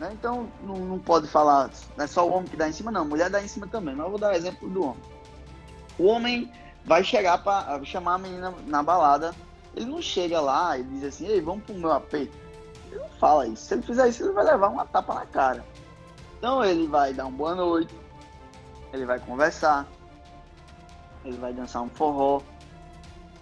Né? 0.00 0.10
Então 0.14 0.48
não, 0.62 0.76
não, 0.76 0.98
pode 0.98 1.26
falar, 1.26 1.70
não 1.98 2.04
é 2.04 2.08
só 2.08 2.26
o 2.26 2.32
homem 2.32 2.48
que 2.48 2.56
dá 2.56 2.66
em 2.66 2.72
cima, 2.72 2.90
não, 2.90 3.02
a 3.02 3.04
mulher 3.04 3.28
dá 3.28 3.42
em 3.42 3.48
cima 3.48 3.66
também. 3.66 3.94
Mas 3.94 4.06
eu 4.06 4.10
vou 4.10 4.18
dar 4.18 4.32
o 4.32 4.36
exemplo 4.36 4.70
do 4.70 4.84
homem. 4.84 5.02
O 5.98 6.06
homem 6.06 6.50
vai 6.82 7.04
chegar 7.04 7.44
para 7.44 7.84
chamar 7.84 8.14
a 8.14 8.18
menina 8.18 8.54
na 8.66 8.82
balada, 8.82 9.34
ele 9.76 9.84
não 9.84 10.00
chega 10.00 10.40
lá 10.40 10.78
e 10.78 10.82
diz 10.82 11.04
assim, 11.04 11.26
ei, 11.26 11.42
vamos 11.42 11.64
pro 11.64 11.74
meu 11.74 11.92
AP. 11.92 12.14
Ele 12.14 12.30
não 12.94 13.08
fala 13.20 13.46
isso. 13.46 13.64
Se 13.64 13.74
ele 13.74 13.82
fizer 13.82 14.08
isso, 14.08 14.22
ele 14.22 14.32
vai 14.32 14.44
levar 14.44 14.68
uma 14.68 14.86
tapa 14.86 15.14
na 15.14 15.26
cara. 15.26 15.64
Então 16.44 16.62
ele 16.62 16.86
vai 16.86 17.14
dar 17.14 17.24
uma 17.24 17.38
boa 17.38 17.54
noite, 17.54 17.94
ele 18.92 19.06
vai 19.06 19.18
conversar, 19.18 19.88
ele 21.24 21.38
vai 21.38 21.54
dançar 21.54 21.80
um 21.80 21.88
forró, 21.88 22.42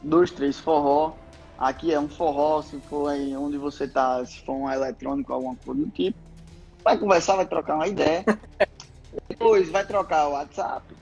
dois, 0.01 0.31
três 0.31 0.61
forró. 0.61 1.13
Aqui 1.59 1.93
é 1.93 1.99
um 1.99 2.09
forró, 2.09 2.63
se 2.63 2.79
for 2.83 3.09
aí 3.09 3.37
onde 3.37 3.59
você 3.59 3.89
tá, 3.89 4.25
se 4.25 4.39
for 4.45 4.53
um 4.53 4.71
eletrônico, 4.71 5.33
alguma 5.33 5.57
coisa 5.57 5.81
do 5.81 5.91
tipo 5.91 6.17
vai 6.85 6.97
conversar, 6.97 7.35
vai 7.35 7.47
trocar 7.47 7.75
uma 7.75 7.89
ideia. 7.89 8.25
Depois 9.29 9.69
vai 9.69 9.85
trocar 9.85 10.29
o 10.29 10.35
WhatsApp. 10.35 10.95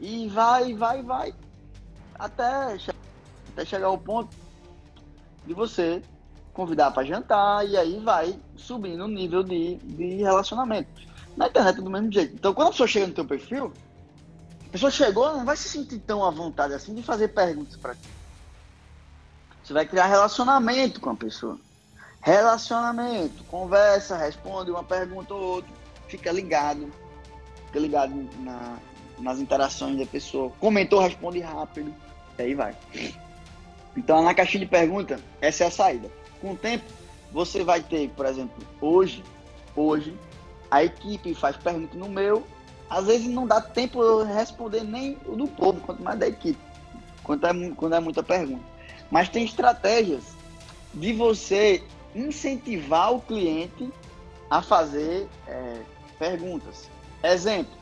E 0.00 0.26
vai, 0.26 0.74
vai, 0.74 1.04
vai. 1.04 1.34
Até, 2.16 2.76
até 3.52 3.64
chegar 3.64 3.86
ao 3.86 3.98
ponto 3.98 4.34
de 5.46 5.54
você 5.54 6.02
convidar 6.58 6.90
para 6.90 7.04
jantar 7.04 7.64
e 7.68 7.76
aí 7.76 8.00
vai 8.00 8.36
subindo 8.56 9.04
o 9.04 9.08
nível 9.08 9.44
de, 9.44 9.76
de 9.76 10.16
relacionamento. 10.16 10.88
Na 11.36 11.46
internet 11.46 11.78
é 11.78 11.82
do 11.82 11.88
mesmo 11.88 12.10
jeito. 12.10 12.34
Então 12.34 12.52
quando 12.52 12.66
a 12.66 12.70
pessoa 12.72 12.88
chega 12.88 13.06
no 13.06 13.14
teu 13.14 13.24
perfil, 13.24 13.72
a 14.66 14.70
pessoa 14.72 14.90
chegou, 14.90 15.32
não 15.36 15.44
vai 15.44 15.56
se 15.56 15.68
sentir 15.68 16.00
tão 16.00 16.24
à 16.24 16.30
vontade 16.30 16.74
assim 16.74 16.96
de 16.96 17.02
fazer 17.04 17.28
perguntas 17.28 17.76
para 17.76 17.94
ti. 17.94 18.08
Você 19.62 19.72
vai 19.72 19.86
criar 19.86 20.06
relacionamento 20.06 21.00
com 21.00 21.10
a 21.10 21.14
pessoa. 21.14 21.56
Relacionamento, 22.20 23.44
conversa, 23.44 24.16
responde 24.16 24.72
uma 24.72 24.82
pergunta 24.82 25.32
ou 25.32 25.40
outra, 25.40 25.70
fica 26.08 26.32
ligado, 26.32 26.92
fica 27.66 27.78
ligado 27.78 28.12
na, 28.40 28.78
nas 29.20 29.38
interações 29.38 29.96
da 29.96 30.06
pessoa. 30.06 30.50
Comentou, 30.58 30.98
responde 30.98 31.38
rápido, 31.38 31.94
e 32.36 32.42
aí 32.42 32.54
vai. 32.56 32.74
Então, 33.96 34.24
na 34.24 34.34
caixinha 34.34 34.64
de 34.64 34.70
pergunta, 34.70 35.20
essa 35.40 35.62
é 35.62 35.66
a 35.68 35.70
saída. 35.70 36.17
Com 36.40 36.52
o 36.52 36.56
tempo, 36.56 36.84
você 37.32 37.62
vai 37.62 37.82
ter, 37.82 38.08
por 38.10 38.26
exemplo, 38.26 38.56
hoje, 38.80 39.22
hoje, 39.74 40.14
a 40.70 40.84
equipe 40.84 41.34
faz 41.34 41.56
pergunta 41.56 41.96
no 41.96 42.08
meu, 42.08 42.44
às 42.88 43.06
vezes 43.06 43.26
não 43.28 43.46
dá 43.46 43.60
tempo 43.60 44.02
eu 44.02 44.24
responder 44.24 44.82
nem 44.82 45.18
o 45.26 45.36
do 45.36 45.46
povo, 45.46 45.80
quanto 45.80 46.02
mais 46.02 46.18
da 46.18 46.26
equipe, 46.26 46.58
quando 47.22 47.46
é, 47.46 47.70
quando 47.70 47.94
é 47.94 48.00
muita 48.00 48.22
pergunta. 48.22 48.64
Mas 49.10 49.28
tem 49.28 49.44
estratégias 49.44 50.24
de 50.94 51.12
você 51.12 51.82
incentivar 52.14 53.12
o 53.12 53.20
cliente 53.20 53.90
a 54.50 54.62
fazer 54.62 55.28
é, 55.46 55.82
perguntas. 56.18 56.90
Exemplo, 57.22 57.76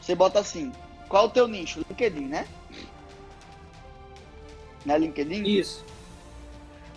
você 0.00 0.14
bota 0.14 0.40
assim, 0.40 0.72
qual 1.08 1.26
o 1.26 1.30
teu 1.30 1.48
nicho? 1.48 1.84
LinkedIn, 1.88 2.26
né? 2.26 2.46
Não 4.84 4.94
é 4.94 4.98
LinkedIn? 4.98 5.42
Isso. 5.44 5.84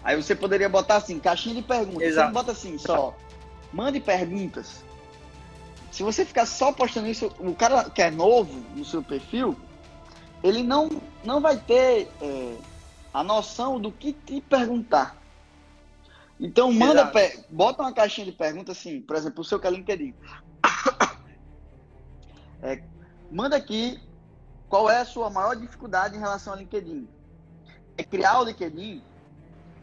Aí 0.08 0.16
você 0.16 0.34
poderia 0.34 0.70
botar 0.70 0.96
assim, 0.96 1.20
caixinha 1.20 1.56
de 1.56 1.62
perguntas. 1.62 2.02
Exato. 2.02 2.16
Você 2.16 2.26
não 2.28 2.32
bota 2.32 2.52
assim, 2.54 2.78
só, 2.78 3.14
mande 3.74 4.00
perguntas. 4.00 4.82
Se 5.92 6.02
você 6.02 6.24
ficar 6.24 6.46
só 6.46 6.72
postando 6.72 7.10
isso, 7.10 7.30
o 7.40 7.54
cara 7.54 7.90
que 7.90 8.02
é 8.02 8.10
novo 8.10 8.54
no 8.74 8.86
seu 8.86 9.04
perfil, 9.04 9.58
ele 10.42 10.64
não, 10.64 10.90
não 11.26 11.42
vai 11.42 11.58
ter 11.58 12.10
é, 12.22 12.56
a 13.14 13.22
noção 13.22 13.82
do 13.82 13.92
que 13.92 14.14
te 14.14 14.40
perguntar. 14.40 15.18
Então 16.40 16.72
manda, 16.72 17.06
pe... 17.08 17.44
bota 17.50 17.84
uma 17.84 17.92
caixinha 17.92 18.28
de 18.28 18.32
perguntas 18.32 18.78
assim, 18.78 19.02
por 19.02 19.18
exemplo, 19.18 19.42
o 19.42 19.44
seu 19.44 19.60
que 19.60 19.68
é 19.68 19.72
LinkedIn. 19.72 20.16
É, 22.60 22.82
manda 23.32 23.56
aqui 23.56 24.02
qual 24.68 24.90
é 24.90 25.02
a 25.02 25.06
sua 25.06 25.30
maior 25.30 25.56
dificuldade 25.56 26.16
em 26.16 26.20
relação 26.20 26.54
ao 26.54 26.60
LinkedIn. 26.60 27.08
É 27.96 28.04
criar 28.04 28.40
o 28.40 28.46
LinkedIn? 28.46 29.04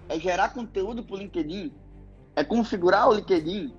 É 0.08 0.18
gerar 0.18 0.50
conteúdo 0.50 1.02
para 1.02 1.16
o 1.16 1.18
LinkedIn? 1.18 1.73
É 2.37 2.44
configurar 2.44 3.08
o 3.08 3.14
LinkedIn? 3.14 3.75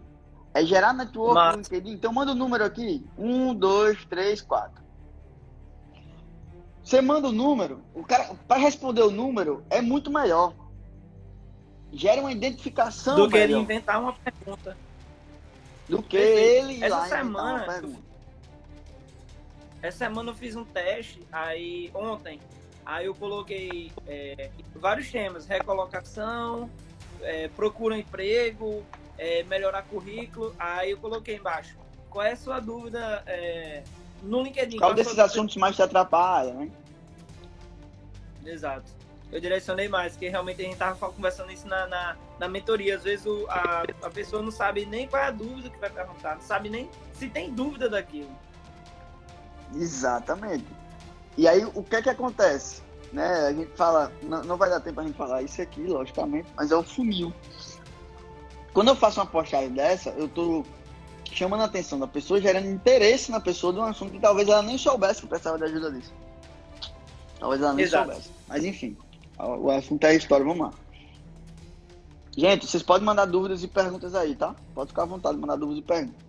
É 0.53 0.65
gerar 0.65 0.93
network 0.93 1.35
Mas... 1.35 1.55
no 1.55 1.61
LinkedIn? 1.61 1.91
Então 1.91 2.13
manda 2.13 2.31
o 2.31 2.35
um 2.35 2.37
número 2.37 2.63
aqui. 2.63 3.05
Um, 3.17 3.53
dois, 3.53 4.03
três, 4.05 4.41
quatro. 4.41 4.83
Você 6.85 7.01
manda 7.01 7.27
o 7.29 7.31
número, 7.31 7.81
o 7.95 8.03
cara, 8.03 8.35
para 8.47 8.61
responder 8.61 9.01
o 9.01 9.09
número, 9.09 9.65
é 9.71 9.81
muito 9.81 10.11
melhor. 10.11 10.53
Gera 11.91 12.21
uma 12.21 12.31
identificação. 12.31 13.15
Do 13.15 13.27
que 13.27 13.37
ele 13.37 13.55
inventar 13.55 13.99
uma 13.99 14.13
pergunta. 14.13 14.77
Do 15.89 16.03
que 16.03 16.15
ele 16.15 16.83
Essa 16.83 17.07
semana, 17.07 17.65
essa 19.81 19.97
semana 19.97 20.29
eu 20.29 20.35
fiz 20.35 20.55
um 20.55 20.63
teste, 20.63 21.21
aí 21.31 21.89
ontem, 21.93 22.39
aí 22.85 23.05
eu 23.07 23.15
coloquei 23.15 23.91
é, 24.07 24.49
vários 24.75 25.11
temas, 25.11 25.45
recolocação, 25.45 26.69
é, 27.21 27.47
procura 27.49 27.97
emprego, 27.97 28.83
é, 29.17 29.43
melhorar 29.43 29.83
currículo, 29.83 30.55
aí 30.59 30.91
eu 30.91 30.97
coloquei 30.97 31.37
embaixo, 31.37 31.77
qual 32.09 32.25
é 32.25 32.33
a 32.33 32.37
sua 32.37 32.59
dúvida 32.59 33.23
é, 33.25 33.83
no 34.21 34.43
LinkedIn? 34.43 34.77
Qual, 34.77 34.89
qual 34.89 34.93
desses 34.93 35.17
assuntos 35.17 35.55
mais 35.57 35.75
te 35.75 35.81
atrapalha, 35.81 36.53
né? 36.53 36.71
Exato. 38.45 38.93
Eu 39.31 39.41
direcionei 39.41 39.89
mais, 39.89 40.13
porque 40.13 40.29
realmente 40.29 40.61
a 40.61 40.65
gente 40.65 40.77
tava 40.77 41.11
conversando 41.11 41.51
isso 41.51 41.67
na, 41.67 41.87
na, 41.87 42.15
na 42.39 42.47
mentoria. 42.47 42.95
Às 42.95 43.03
vezes 43.03 43.25
o, 43.25 43.45
a, 43.49 43.83
a 44.03 44.09
pessoa 44.09 44.41
não 44.41 44.51
sabe 44.51 44.85
nem 44.85 45.07
qual 45.07 45.21
é 45.21 45.25
a 45.25 45.31
dúvida 45.31 45.69
que 45.69 45.79
vai 45.79 45.89
perguntar, 45.89 46.35
não 46.35 46.41
sabe 46.41 46.69
nem 46.69 46.89
se 47.13 47.27
tem 47.27 47.51
dúvida 47.51 47.89
daquilo. 47.89 48.29
Exatamente. 49.73 50.65
E 51.37 51.47
aí, 51.47 51.65
o 51.73 51.83
que 51.83 51.97
é 51.97 52.01
que 52.01 52.09
acontece? 52.09 52.81
Né? 53.11 53.47
A 53.47 53.53
gente 53.53 53.71
fala, 53.75 54.11
não, 54.23 54.43
não 54.43 54.57
vai 54.57 54.69
dar 54.69 54.79
tempo 54.79 54.99
a 54.99 55.03
gente 55.03 55.15
falar 55.15 55.41
isso 55.41 55.61
aqui, 55.61 55.85
logicamente, 55.85 56.47
mas 56.55 56.71
é 56.71 56.75
o 56.75 56.83
funil. 56.83 57.33
Quando 58.73 58.89
eu 58.89 58.95
faço 58.95 59.19
uma 59.19 59.25
postagem 59.25 59.69
dessa, 59.69 60.09
eu 60.11 60.27
tô 60.27 60.65
chamando 61.31 61.61
a 61.61 61.65
atenção 61.65 61.99
da 61.99 62.07
pessoa, 62.07 62.41
gerando 62.41 62.67
interesse 62.67 63.31
na 63.31 63.39
pessoa 63.39 63.73
de 63.73 63.79
um 63.79 63.83
assunto 63.83 64.11
que 64.11 64.19
talvez 64.19 64.47
ela 64.47 64.61
nem 64.61 64.77
soubesse 64.77 65.21
que 65.21 65.27
precisava 65.27 65.57
de 65.57 65.65
ajuda 65.65 65.91
disso. 65.91 66.13
Talvez 67.39 67.61
ela 67.61 67.73
nem 67.73 67.85
Exato. 67.85 68.07
soubesse. 68.07 68.29
Mas 68.47 68.63
enfim, 68.63 68.97
o 69.37 69.69
assunto 69.69 70.03
é 70.05 70.09
a 70.09 70.13
história, 70.13 70.45
vamos 70.45 70.67
lá. 70.67 70.73
Gente, 72.37 72.67
vocês 72.67 72.83
podem 72.83 73.05
mandar 73.05 73.25
dúvidas 73.25 73.63
e 73.63 73.67
perguntas 73.67 74.13
aí, 74.13 74.35
tá? 74.35 74.55
Pode 74.73 74.89
ficar 74.89 75.03
à 75.03 75.05
vontade 75.05 75.35
de 75.35 75.41
mandar 75.41 75.55
dúvidas 75.55 75.83
e 75.83 75.87
perguntas. 75.87 76.25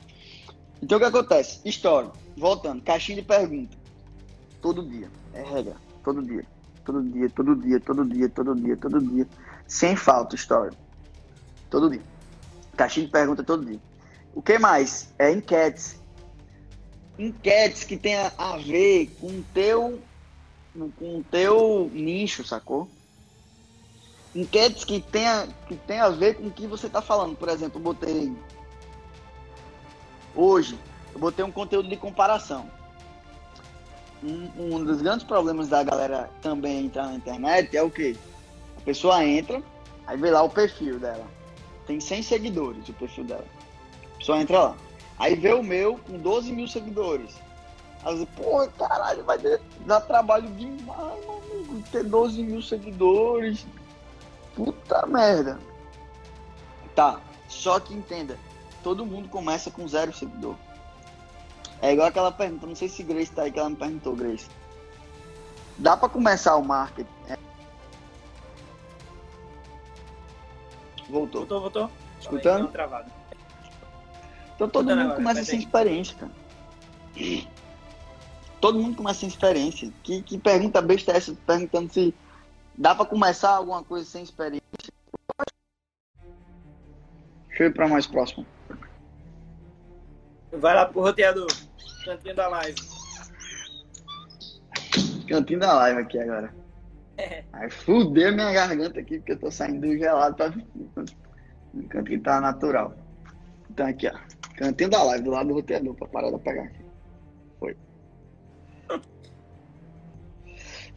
Então 0.80 0.98
o 0.98 1.00
que 1.00 1.06
acontece? 1.06 1.60
História. 1.64 2.10
Voltando, 2.36 2.82
caixinha 2.82 3.16
de 3.16 3.26
pergunta. 3.26 3.76
Todo 4.66 4.82
dia. 4.82 5.08
É 5.32 5.42
regra. 5.44 5.76
Todo 6.02 6.20
dia. 6.20 6.44
Todo 6.84 7.00
dia, 7.00 7.30
todo 7.30 7.54
dia, 7.54 7.78
todo 7.78 8.04
dia, 8.04 8.28
todo 8.28 8.54
dia, 8.56 8.76
todo 8.76 9.00
dia. 9.00 9.28
Sem 9.64 9.94
falta, 9.94 10.34
história. 10.34 10.76
Todo 11.70 11.88
dia. 11.88 12.02
Caixinha 12.76 13.06
de 13.06 13.12
pergunta 13.12 13.44
todo 13.44 13.64
dia. 13.64 13.78
O 14.34 14.42
que 14.42 14.58
mais? 14.58 15.14
É 15.20 15.30
enquetes. 15.30 16.00
Enquetes 17.16 17.84
que 17.84 17.96
tenha 17.96 18.32
a 18.36 18.56
ver 18.56 19.16
com 19.20 19.28
o 19.28 19.44
teu, 19.54 20.00
com 20.98 21.20
o 21.20 21.24
teu 21.30 21.88
nicho, 21.94 22.44
sacou? 22.44 22.88
Enquetes 24.34 24.84
que 24.84 25.00
tenha, 25.00 25.46
que 25.68 25.76
tenha 25.76 26.06
a 26.06 26.10
ver 26.10 26.38
com 26.38 26.48
o 26.48 26.50
que 26.50 26.66
você 26.66 26.88
está 26.88 27.00
falando. 27.00 27.36
Por 27.36 27.48
exemplo, 27.48 27.78
eu 27.78 27.84
botei 27.84 28.36
hoje, 30.34 30.76
eu 31.14 31.20
botei 31.20 31.44
um 31.44 31.52
conteúdo 31.52 31.88
de 31.88 31.96
comparação. 31.96 32.75
Um, 34.26 34.74
um 34.74 34.84
dos 34.84 35.00
grandes 35.00 35.24
problemas 35.24 35.68
da 35.68 35.84
galera 35.84 36.28
também 36.42 36.86
entrar 36.86 37.06
na 37.06 37.14
internet 37.14 37.76
é 37.76 37.82
o 37.82 37.88
que? 37.88 38.18
A 38.76 38.80
pessoa 38.80 39.24
entra, 39.24 39.62
aí 40.04 40.16
vê 40.16 40.30
lá 40.30 40.42
o 40.42 40.50
perfil 40.50 40.98
dela. 40.98 41.24
Tem 41.86 42.00
100 42.00 42.22
seguidores 42.24 42.88
o 42.88 42.92
perfil 42.94 43.22
dela. 43.22 43.44
A 44.14 44.18
pessoa 44.18 44.40
entra 44.40 44.60
lá. 44.60 44.76
Aí 45.16 45.36
vê 45.36 45.52
o 45.52 45.62
meu 45.62 45.98
com 45.98 46.18
12 46.18 46.50
mil 46.52 46.66
seguidores. 46.66 47.36
Aí 48.04 48.18
você, 48.18 48.26
pô, 48.36 48.66
caralho, 48.76 49.22
vai 49.24 49.38
dar 49.86 50.00
trabalho 50.00 50.48
demais, 50.50 51.24
meu 51.24 51.42
amigo, 51.52 51.82
ter 51.92 52.02
12 52.02 52.42
mil 52.42 52.60
seguidores. 52.60 53.64
Puta 54.56 55.06
merda. 55.06 55.58
Tá, 56.96 57.20
só 57.48 57.78
que 57.78 57.94
entenda, 57.94 58.38
todo 58.82 59.06
mundo 59.06 59.28
começa 59.28 59.70
com 59.70 59.86
zero 59.86 60.12
seguidor. 60.12 60.56
É 61.82 61.92
igual 61.92 62.08
aquela 62.08 62.32
pergunta, 62.32 62.66
não 62.66 62.74
sei 62.74 62.88
se 62.88 63.02
Grace 63.02 63.30
tá 63.30 63.42
aí 63.42 63.52
que 63.52 63.58
ela 63.58 63.70
me 63.70 63.76
perguntou, 63.76 64.14
Grace. 64.16 64.48
Dá 65.78 65.96
para 65.96 66.08
começar 66.08 66.56
o 66.56 66.64
marketing? 66.64 67.08
É... 67.28 67.36
Voltou. 71.08 71.40
Voltou, 71.40 71.60
voltou. 71.60 71.90
Escutando? 72.20 72.68
Travado. 72.68 73.10
Então 74.54 74.68
todo 74.68 74.88
mundo 74.88 75.00
agora, 75.00 75.16
começa 75.16 75.44
sem 75.44 75.58
experiência, 75.58 76.16
cara. 76.16 76.32
Todo 78.60 78.78
mundo 78.78 78.96
começa 78.96 79.20
sem 79.20 79.28
experiência. 79.28 79.92
Que, 80.02 80.22
que 80.22 80.38
pergunta 80.38 80.80
besta 80.80 81.12
é 81.12 81.16
essa? 81.18 81.36
Perguntando 81.46 81.92
se 81.92 82.14
dá 82.74 82.94
para 82.94 83.04
começar 83.04 83.50
alguma 83.50 83.84
coisa 83.84 84.06
sem 84.06 84.22
experiência. 84.22 84.62
Deixa 87.48 87.62
eu 87.62 87.66
ir 87.68 87.74
para 87.74 87.86
mais 87.86 88.06
próximo. 88.06 88.46
Vai 90.58 90.74
lá 90.74 90.86
pro 90.86 91.02
roteador. 91.02 91.48
Cantinho 92.04 92.34
da 92.34 92.48
live. 92.48 92.80
Cantinho 95.28 95.60
da 95.60 95.74
live 95.74 96.00
aqui 96.00 96.18
agora. 96.18 96.54
É. 97.18 97.44
Aí 97.52 97.70
fudeu 97.70 98.32
minha 98.32 98.52
garganta 98.52 99.00
aqui, 99.00 99.18
porque 99.18 99.32
eu 99.32 99.38
tô 99.38 99.50
saindo 99.50 99.86
gelado 99.96 100.36
pra 100.36 100.52
no 101.72 101.88
canto 101.88 102.10
que 102.10 102.18
tá 102.18 102.40
natural. 102.40 102.94
Então 103.70 103.86
aqui, 103.86 104.08
ó. 104.08 104.18
Cantinho 104.56 104.90
da 104.90 105.02
live, 105.02 105.24
do 105.24 105.30
lado 105.30 105.48
do 105.48 105.54
roteador, 105.54 105.94
pra 105.94 106.08
parar 106.08 106.30
de 106.30 106.38
pegar 106.38 106.62
aqui. 106.62 106.84
Foi. 107.58 107.76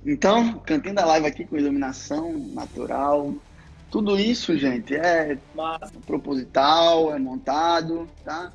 Então, 0.06 0.60
cantinho 0.60 0.96
da 0.96 1.06
live 1.06 1.28
aqui 1.28 1.46
com 1.46 1.58
iluminação 1.58 2.38
natural. 2.54 3.34
Tudo 3.92 4.18
isso, 4.18 4.58
gente, 4.58 4.96
é 4.96 5.38
Massa. 5.56 5.92
proposital, 6.06 7.14
é 7.14 7.20
montado, 7.20 8.08
tá? 8.24 8.54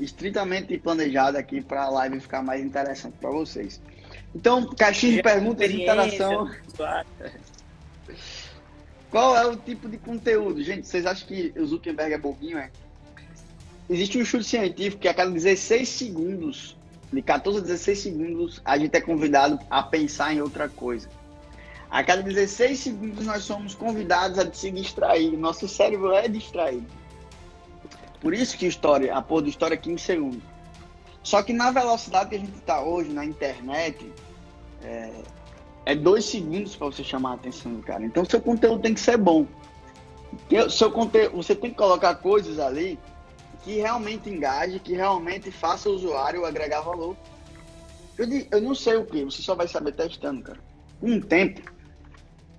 Estritamente 0.00 0.76
planejado 0.78 1.38
aqui 1.38 1.60
para 1.60 1.84
a 1.84 1.88
live 1.90 2.20
ficar 2.20 2.42
mais 2.42 2.62
interessante 2.64 3.14
para 3.20 3.30
vocês. 3.30 3.80
Então, 4.34 4.66
caixinha 4.74 5.16
de 5.16 5.22
perguntas 5.22 5.70
e 5.70 5.82
interação. 5.82 6.50
Qual 9.10 9.36
é 9.36 9.46
o 9.46 9.56
tipo 9.56 9.88
de 9.88 9.98
conteúdo? 9.98 10.62
Gente, 10.62 10.86
vocês 10.86 11.04
acham 11.04 11.28
que 11.28 11.52
o 11.56 11.66
Zuckerberg 11.66 12.14
é 12.14 12.18
bobinho, 12.18 12.58
é? 12.58 12.70
Existe 13.90 14.16
um 14.16 14.22
estudo 14.22 14.42
científico 14.42 15.02
que 15.02 15.08
a 15.08 15.12
cada 15.12 15.30
16 15.30 15.86
segundos, 15.86 16.76
de 17.12 17.20
14 17.20 17.58
a 17.58 17.60
16 17.60 17.98
segundos, 17.98 18.62
a 18.64 18.78
gente 18.78 18.96
é 18.96 19.00
convidado 19.00 19.58
a 19.68 19.82
pensar 19.82 20.32
em 20.32 20.40
outra 20.40 20.68
coisa. 20.68 21.08
A 21.90 22.02
cada 22.02 22.22
16 22.22 22.78
segundos 22.78 23.26
nós 23.26 23.44
somos 23.44 23.74
convidados 23.74 24.38
a 24.38 24.50
se 24.50 24.70
distrair. 24.70 25.36
Nosso 25.36 25.68
cérebro 25.68 26.12
é 26.14 26.26
distraído. 26.26 26.86
Por 28.22 28.32
isso 28.32 28.56
que 28.56 28.66
história, 28.66 29.12
a 29.12 29.20
porra 29.20 29.42
de 29.42 29.50
história 29.50 29.74
é 29.74 29.76
15 29.76 29.98
segundos. 30.00 30.42
Só 31.24 31.42
que 31.42 31.52
na 31.52 31.72
velocidade 31.72 32.30
que 32.30 32.36
a 32.36 32.38
gente 32.38 32.56
está 32.56 32.80
hoje 32.80 33.10
na 33.10 33.24
internet, 33.24 34.12
é, 34.80 35.10
é 35.84 35.94
dois 35.96 36.24
segundos 36.24 36.76
para 36.76 36.86
você 36.86 37.02
chamar 37.02 37.32
a 37.32 37.34
atenção 37.34 37.74
do 37.74 37.82
cara. 37.82 38.04
Então 38.04 38.24
seu 38.24 38.40
conteúdo 38.40 38.80
tem 38.80 38.94
que 38.94 39.00
ser 39.00 39.16
bom. 39.16 39.44
Seu 40.70 40.92
conteúdo, 40.92 41.36
você 41.36 41.56
tem 41.56 41.70
que 41.70 41.76
colocar 41.76 42.14
coisas 42.14 42.60
ali 42.60 42.96
que 43.64 43.78
realmente 43.78 44.30
engaje, 44.30 44.78
que 44.78 44.94
realmente 44.94 45.50
faça 45.50 45.88
o 45.88 45.92
usuário 45.92 46.46
agregar 46.46 46.80
valor. 46.80 47.16
Eu, 48.16 48.28
eu 48.52 48.60
não 48.60 48.74
sei 48.74 48.96
o 48.96 49.04
que, 49.04 49.24
você 49.24 49.42
só 49.42 49.56
vai 49.56 49.66
saber 49.66 49.92
testando, 49.94 50.42
cara. 50.42 50.60
Com 51.00 51.10
um 51.10 51.20
tempo, 51.20 51.60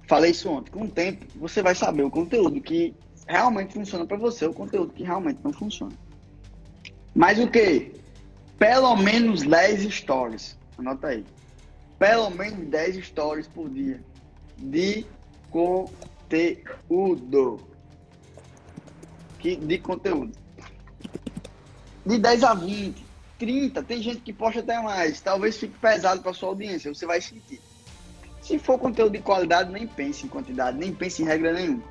falei 0.10 0.32
isso 0.32 0.50
ontem, 0.50 0.72
com 0.72 0.82
um 0.82 0.90
tempo 0.90 1.26
você 1.38 1.62
vai 1.62 1.74
saber 1.74 2.04
o 2.04 2.12
conteúdo 2.12 2.60
que 2.60 2.94
realmente 3.28 3.74
funciona 3.74 4.06
para 4.06 4.18
você, 4.18 4.46
o 4.46 4.54
conteúdo 4.54 4.94
que 4.94 5.04
realmente 5.04 5.40
não 5.44 5.52
funciona. 5.54 5.94
Mas 7.16 7.40
o 7.40 7.48
que? 7.50 7.92
Pelo 8.58 8.96
menos 8.96 9.44
10 9.44 9.94
stories. 9.94 10.58
Anota 10.78 11.08
aí. 11.08 11.26
Pelo 12.00 12.30
menos 12.32 12.68
10 12.70 13.06
stories 13.06 13.48
por 13.48 13.70
dia 13.70 14.04
de 14.58 15.06
conteúdo. 15.50 16.40
Que, 19.40 19.56
de 19.56 19.78
conteúdo. 19.80 20.32
De 22.06 22.18
10 22.18 22.44
a 22.44 22.54
20, 22.54 23.06
30, 23.40 23.84
tem 23.84 24.02
gente 24.02 24.22
que 24.22 24.34
posta 24.34 24.60
até 24.60 24.82
mais. 24.82 25.22
Talvez 25.22 25.58
fique 25.58 25.78
pesado 25.78 26.22
para 26.22 26.34
sua 26.34 26.50
audiência, 26.50 26.94
você 26.94 27.06
vai 27.06 27.22
sentir. 27.22 27.62
Se 28.42 28.60
for 28.60 28.78
conteúdo 28.78 29.14
de 29.14 29.20
qualidade, 29.20 29.72
nem 29.72 29.88
pense 29.88 30.26
em 30.26 30.30
quantidade, 30.30 30.78
nem 30.78 30.94
pense 30.94 31.22
em 31.22 31.26
regra 31.26 31.54
nenhuma 31.54 31.84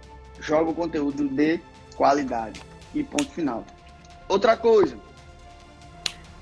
joga 0.43 0.71
o 0.71 0.75
conteúdo 0.75 1.29
de 1.29 1.61
qualidade. 1.97 2.61
E 2.95 3.03
ponto 3.03 3.31
final. 3.31 3.65
Outra 4.29 4.55
coisa, 4.55 4.99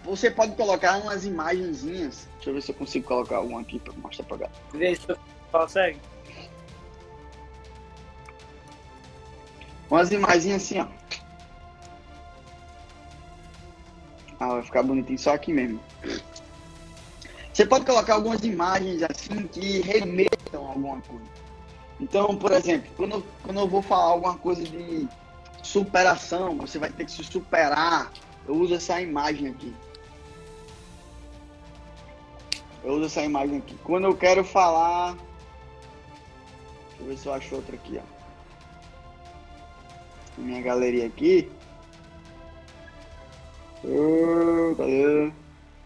você 0.02 0.30
pode 0.30 0.56
colocar 0.56 0.98
umas 0.98 1.24
imagenzinhas. 1.24 2.26
Deixa 2.36 2.50
eu 2.50 2.54
ver 2.54 2.62
se 2.62 2.72
eu 2.72 2.74
consigo 2.74 3.06
colocar 3.06 3.36
alguma 3.36 3.60
aqui 3.60 3.78
para 3.78 3.92
mostrar 3.92 4.24
para 4.24 4.36
galera. 4.38 4.58
Vê 4.72 4.96
se 4.96 5.06
consegue. 5.52 6.00
Umas 9.88 10.10
imagens 10.10 10.54
assim, 10.54 10.80
ó. 10.80 10.86
Ah, 14.40 14.54
vai 14.54 14.62
ficar 14.62 14.82
bonitinho 14.82 15.18
só 15.18 15.34
aqui 15.34 15.52
mesmo. 15.52 15.80
Você 17.52 17.66
pode 17.66 17.84
colocar 17.84 18.14
algumas 18.14 18.42
imagens 18.42 19.02
assim 19.02 19.46
que 19.48 19.80
remetam 19.82 20.66
a 20.66 20.68
alguma 20.70 21.00
coisa. 21.02 21.39
Então, 22.00 22.34
por 22.36 22.52
exemplo, 22.52 22.90
quando, 22.96 23.24
quando 23.42 23.60
eu 23.60 23.68
vou 23.68 23.82
falar 23.82 24.04
alguma 24.04 24.38
coisa 24.38 24.62
de 24.62 25.06
superação, 25.62 26.56
você 26.56 26.78
vai 26.78 26.90
ter 26.90 27.04
que 27.04 27.12
se 27.12 27.22
superar. 27.22 28.10
Eu 28.48 28.54
uso 28.54 28.74
essa 28.74 29.00
imagem 29.00 29.48
aqui. 29.48 29.74
Eu 32.82 32.94
uso 32.94 33.06
essa 33.06 33.22
imagem 33.22 33.58
aqui. 33.58 33.76
Quando 33.84 34.04
eu 34.04 34.16
quero 34.16 34.42
falar. 34.42 35.14
Deixa 36.88 37.02
eu 37.02 37.06
ver 37.06 37.18
se 37.18 37.26
eu 37.26 37.34
acho 37.34 37.54
outra 37.54 37.76
aqui, 37.76 38.00
ó 38.02 38.20
minha 40.40 40.60
galeria 40.60 41.06
aqui. 41.06 41.50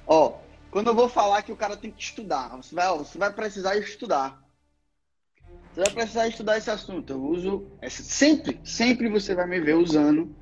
Ó, 0.07 0.35
quando 0.71 0.89
eu 0.89 0.95
vou 0.95 1.09
falar 1.09 1.43
que 1.43 1.53
o 1.53 1.57
cara 1.57 1.77
tem 1.77 1.91
que 1.91 2.03
estudar, 2.03 2.57
você 2.57 2.75
vai, 2.75 2.99
você 2.99 3.19
vai 3.19 3.33
precisar 3.33 3.77
estudar. 3.77 4.43
Você 5.75 5.81
vai 5.81 5.93
precisar 5.93 6.29
estudar 6.29 6.57
esse 6.57 6.71
assunto. 6.71 7.13
Eu 7.13 7.21
uso 7.21 7.67
sempre, 7.89 8.61
sempre 8.65 9.09
você 9.09 9.35
vai 9.35 9.47
me 9.47 9.61
ver 9.61 9.75
usando 9.75 10.33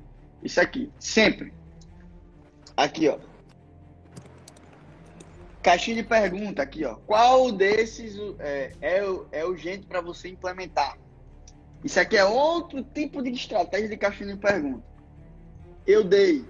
isso 0.43 0.61
aqui, 0.61 0.91
sempre. 0.99 1.51
Aqui, 2.77 3.09
ó. 3.09 3.17
Caixinha 5.63 5.95
de 5.95 6.03
pergunta 6.03 6.61
aqui, 6.61 6.85
ó. 6.85 6.95
Qual 7.07 7.51
desses 7.51 8.15
é, 8.37 8.73
é, 8.79 8.99
é 9.31 9.45
urgente 9.45 9.87
para 9.87 10.01
você 10.01 10.29
implementar? 10.29 10.99
Isso 11.83 11.99
aqui 11.99 12.15
é 12.15 12.23
outro 12.23 12.83
tipo 12.83 13.23
de 13.23 13.31
estratégia 13.31 13.89
de 13.89 13.97
caixinha 13.97 14.35
de 14.35 14.39
pergunta. 14.39 14.83
Eu 15.87 16.03
dei 16.03 16.45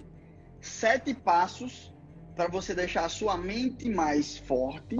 sete 0.60 1.13
passos 1.13 1.93
para 2.36 2.50
você 2.50 2.76
deixar 2.76 3.06
a 3.06 3.10
sua 3.10 3.38
mente 3.38 3.89
mais 3.89 4.38
forte. 4.38 4.98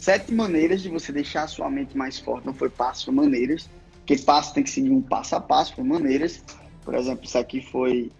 Sete 0.00 0.32
maneiras 0.32 0.80
de 0.80 0.88
você 0.88 1.12
deixar 1.12 1.42
a 1.42 1.46
sua 1.46 1.68
mente 1.68 1.94
mais 1.94 2.18
forte. 2.18 2.46
Não 2.46 2.54
foi 2.54 2.70
passo, 2.70 3.04
foi 3.04 3.14
maneiras. 3.14 3.68
Porque 3.98 4.16
passo 4.16 4.54
tem 4.54 4.62
que 4.62 4.70
seguir 4.70 4.90
um 4.90 5.02
passo 5.02 5.36
a 5.36 5.40
passo, 5.42 5.74
foi 5.74 5.84
maneiras. 5.84 6.42
Por 6.82 6.94
exemplo, 6.94 7.26
isso 7.26 7.36
aqui 7.36 7.60
foi. 7.60 8.10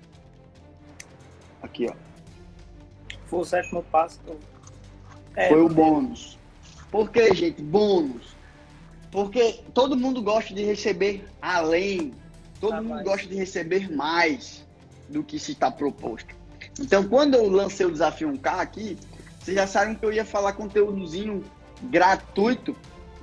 Aqui, 1.62 1.86
ó. 1.88 1.94
Foi 3.24 3.40
o 3.40 3.44
sétimo 3.46 3.82
passo. 3.84 4.20
É, 5.34 5.48
foi 5.48 5.62
o 5.62 5.70
bônus. 5.70 6.38
Por 6.90 7.10
que, 7.10 7.34
gente? 7.34 7.62
Bônus. 7.62 8.36
Porque 9.10 9.60
todo 9.72 9.96
mundo 9.96 10.20
gosta 10.20 10.52
de 10.52 10.62
receber 10.62 11.26
além, 11.40 12.12
todo 12.60 12.74
ah, 12.74 12.82
mundo 12.82 12.90
mais. 12.90 13.04
gosta 13.04 13.26
de 13.26 13.36
receber 13.36 13.90
mais 13.90 14.66
do 15.08 15.24
que 15.24 15.38
se 15.38 15.52
está 15.52 15.70
proposto. 15.70 16.36
Então, 16.78 17.08
quando 17.08 17.36
eu 17.36 17.48
lancei 17.48 17.86
o 17.86 17.90
desafio 17.90 18.28
1K 18.28 18.58
aqui, 18.60 18.98
vocês 19.40 19.56
já 19.56 19.66
sabem 19.66 19.94
que 19.94 20.04
eu 20.04 20.12
ia 20.12 20.26
falar 20.26 20.52
conteúdozinho 20.52 21.42
gratuito 21.82 22.76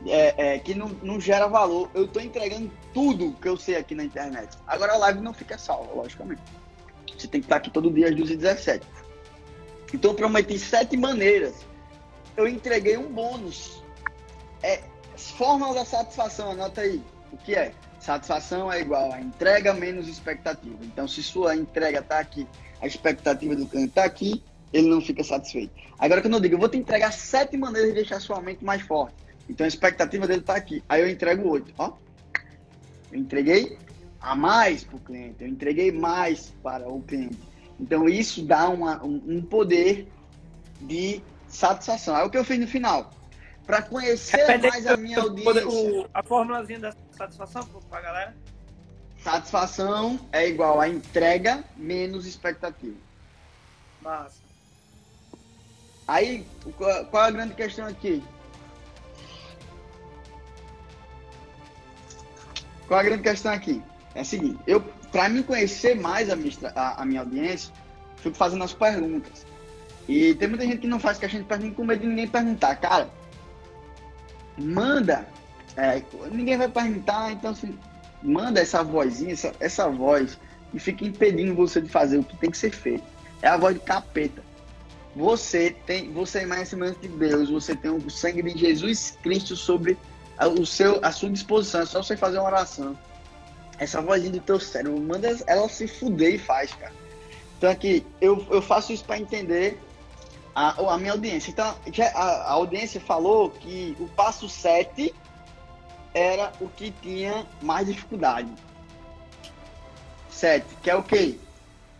é, 0.06 0.56
é, 0.56 0.60
que 0.60 0.74
não, 0.74 0.89
não 1.02 1.20
gera 1.20 1.48
valor. 1.48 1.89
Eu 1.93 2.06
estou 2.06 2.22
entregando 2.22 2.72
tudo 2.93 3.34
que 3.34 3.48
eu 3.48 3.58
sei 3.58 3.76
aqui 3.76 3.96
na 3.96 4.04
internet. 4.04 4.58
Agora 4.65 4.93
a 4.93 4.98
live 4.98 5.22
não 5.22 5.34
fica 5.34 5.58
salva, 5.58 5.93
logicamente. 5.93 6.41
Você 7.17 7.28
tem 7.28 7.41
que 7.41 7.46
estar 7.46 7.58
aqui 7.58 7.70
todo 7.70 7.91
dia 7.91 8.10
às 8.10 8.15
12h17. 8.15 8.82
Então 9.93 10.12
eu 10.12 10.15
prometi 10.15 10.58
sete 10.60 10.96
maneiras. 10.98 11.56
Eu 12.36 12.48
entreguei 12.48 12.98
um 12.98 13.12
bônus. 13.12 13.82
É, 14.62 14.82
Fórmula 15.17 15.74
da 15.74 15.86
satisfação, 15.86 16.52
anota 16.52 16.82
aí. 16.82 17.02
O 17.32 17.38
que 17.38 17.56
é? 17.56 17.74
Satisfação 18.00 18.72
é 18.72 18.80
igual 18.80 19.12
a 19.12 19.20
entrega 19.20 19.74
menos 19.74 20.08
expectativa. 20.08 20.78
Então, 20.84 21.08
se 21.08 21.24
sua 21.24 21.56
entrega 21.56 22.00
está 22.00 22.20
aqui, 22.20 22.48
a 22.80 22.86
expectativa 22.86 23.56
do 23.56 23.65
cliente 23.65 23.89
está 23.89 24.04
aqui, 24.04 24.43
ele 24.72 24.88
não 24.88 25.02
fica 25.02 25.24
satisfeito. 25.24 25.74
Agora, 25.98 26.22
quando 26.22 26.36
eu 26.36 26.40
digo, 26.40 26.56
eu 26.56 26.60
vou 26.60 26.70
te 26.70 26.78
entregar 26.78 27.12
sete 27.12 27.58
maneiras 27.58 27.90
de 27.90 27.96
deixar 27.96 28.20
sua 28.20 28.42
mente 28.42 28.64
mais 28.64 28.82
forte. 28.82 29.16
Então, 29.50 29.66
a 29.66 29.68
expectativa 29.68 30.28
dele 30.28 30.42
está 30.42 30.56
aqui. 30.56 30.84
Aí 30.90 31.02
eu 31.02 31.10
entrego 31.10 31.48
oito. 31.50 31.74
Ó, 31.78 31.94
eu 33.12 33.20
entreguei 33.20 33.78
a 34.20 34.36
mais 34.36 34.84
para 34.84 34.98
o 34.98 35.00
cliente. 35.00 35.36
Eu 35.40 35.48
entreguei 35.48 35.92
mais 35.92 36.54
para 36.62 36.88
o 36.88 37.02
cliente. 37.02 37.40
Então, 37.80 38.08
isso 38.10 38.44
dá 38.44 38.70
uma, 38.70 39.04
um, 39.04 39.22
um 39.28 39.42
poder 39.42 40.08
de 40.82 41.22
satisfação. 41.48 42.18
É 42.18 42.24
o 42.24 42.30
que 42.30 42.38
eu 42.38 42.44
fiz 42.44 42.60
no 42.60 42.68
final 42.68 43.12
para 43.66 43.82
conhecer 43.82 44.38
Repete 44.38 44.70
mais 44.70 44.88
a 44.88 44.98
minha 44.98 45.20
audiência. 45.20 45.68
O, 45.68 46.08
a 46.14 46.24
formulazinha 46.24 46.80
da 46.80 46.94
satisfação 47.12 47.64
para 47.90 48.00
a 48.00 48.02
galera? 48.02 48.36
Satisfação 49.22 50.20
é 50.32 50.48
igual 50.48 50.80
a 50.80 50.88
entrega 50.88 51.64
menos 51.76 52.26
expectativa. 52.26 52.96
Massa. 54.02 54.47
Aí, 56.08 56.46
qual 56.78 57.24
a 57.24 57.32
grande 57.32 57.54
questão 57.54 57.86
aqui? 57.86 58.24
Qual 62.88 63.00
a 63.00 63.04
grande 63.04 63.24
questão 63.24 63.52
aqui? 63.52 63.84
É 64.15 64.22
a 64.22 64.24
seguinte, 64.24 64.58
eu, 64.65 64.82
para 65.12 65.28
me 65.28 65.43
conhecer 65.43 65.96
mais 65.96 66.30
a 66.30 66.36
minha, 66.36 66.52
a, 66.74 67.02
a 67.02 67.06
minha 67.06 67.22
audiência, 67.22 67.74
fico 68.17 68.36
fazendo 68.36 68.63
as 68.63 68.74
perguntas. 68.74 69.46
E 70.08 70.34
tem 70.36 70.48
muita 70.48 70.65
gente 70.65 70.80
que 70.80 70.88
não 70.88 71.00
faz 71.00 71.17
questão 71.17 71.41
de 71.41 71.46
pergunta 71.46 71.76
com 71.76 71.84
medo 71.84 72.02
de 72.02 72.08
ninguém 72.08 72.28
perguntar. 72.28 72.76
Cara, 72.78 73.10
manda. 74.58 75.28
É, 75.76 76.02
ninguém 76.32 76.58
vai 76.58 76.70
perguntar, 76.70 77.32
então 77.34 77.52
assim, 77.52 77.78
manda 78.24 78.62
essa 78.62 78.82
vozinha, 78.82 79.34
essa, 79.34 79.54
essa 79.60 79.89
voz, 79.89 80.39
e 80.74 80.80
fica 80.80 81.06
impedindo 81.06 81.54
você 81.54 81.82
de 81.82 81.89
fazer 81.89 82.17
o 82.17 82.24
que 82.24 82.38
tem 82.38 82.50
que 82.50 82.58
ser 82.58 82.72
feito. 82.72 83.04
É 83.41 83.50
a 83.50 83.58
voz 83.58 83.76
de 83.76 83.82
capeta. 83.82 84.47
Você 85.18 85.72
tem, 85.88 86.14
você 86.14 86.40
é 86.42 86.46
mais 86.46 86.70
semelhante 86.70 87.00
de 87.00 87.08
Deus, 87.08 87.50
você 87.50 87.76
tem 87.76 87.90
o 87.90 88.08
sangue 88.08 88.44
de 88.44 88.56
Jesus 88.56 89.18
Cristo 89.24 89.56
sobre 89.56 89.98
a, 90.38 90.48
o 90.48 90.64
seu, 90.64 91.04
a 91.04 91.12
sua 91.12 91.32
disposição, 91.32 91.82
é 91.82 91.86
só 91.88 92.04
você 92.04 92.16
fazer 92.16 92.38
uma 92.38 92.46
oração. 92.46 92.96
Essa 93.80 94.00
vozinha 94.00 94.30
do 94.30 94.40
teu 94.40 94.60
cérebro, 94.60 95.00
manda 95.02 95.36
ela 95.48 95.68
se 95.70 95.88
fuder 95.88 96.36
e 96.36 96.38
faz, 96.38 96.72
cara. 96.76 96.94
Então 97.58 97.68
aqui, 97.68 98.06
eu, 98.22 98.46
eu 98.52 98.62
faço 98.62 98.94
isso 98.94 99.04
para 99.06 99.18
entender 99.18 99.80
a, 100.54 100.94
a 100.94 100.98
minha 101.00 101.14
audiência. 101.14 101.50
Então, 101.50 101.76
a, 102.14 102.22
a, 102.22 102.52
audiência 102.52 103.02
falou 103.02 103.50
que 103.50 103.98
o 104.00 104.08
passo 104.10 104.48
7 104.48 105.16
era 106.14 106.54
o 106.62 106.70
que 106.70 106.92
tinha 107.02 107.44
mais 107.64 107.88
dificuldade. 107.88 108.54
7, 110.30 110.64
que 110.84 110.92
é 110.92 110.96
o 110.96 111.02
quê? 111.02 111.40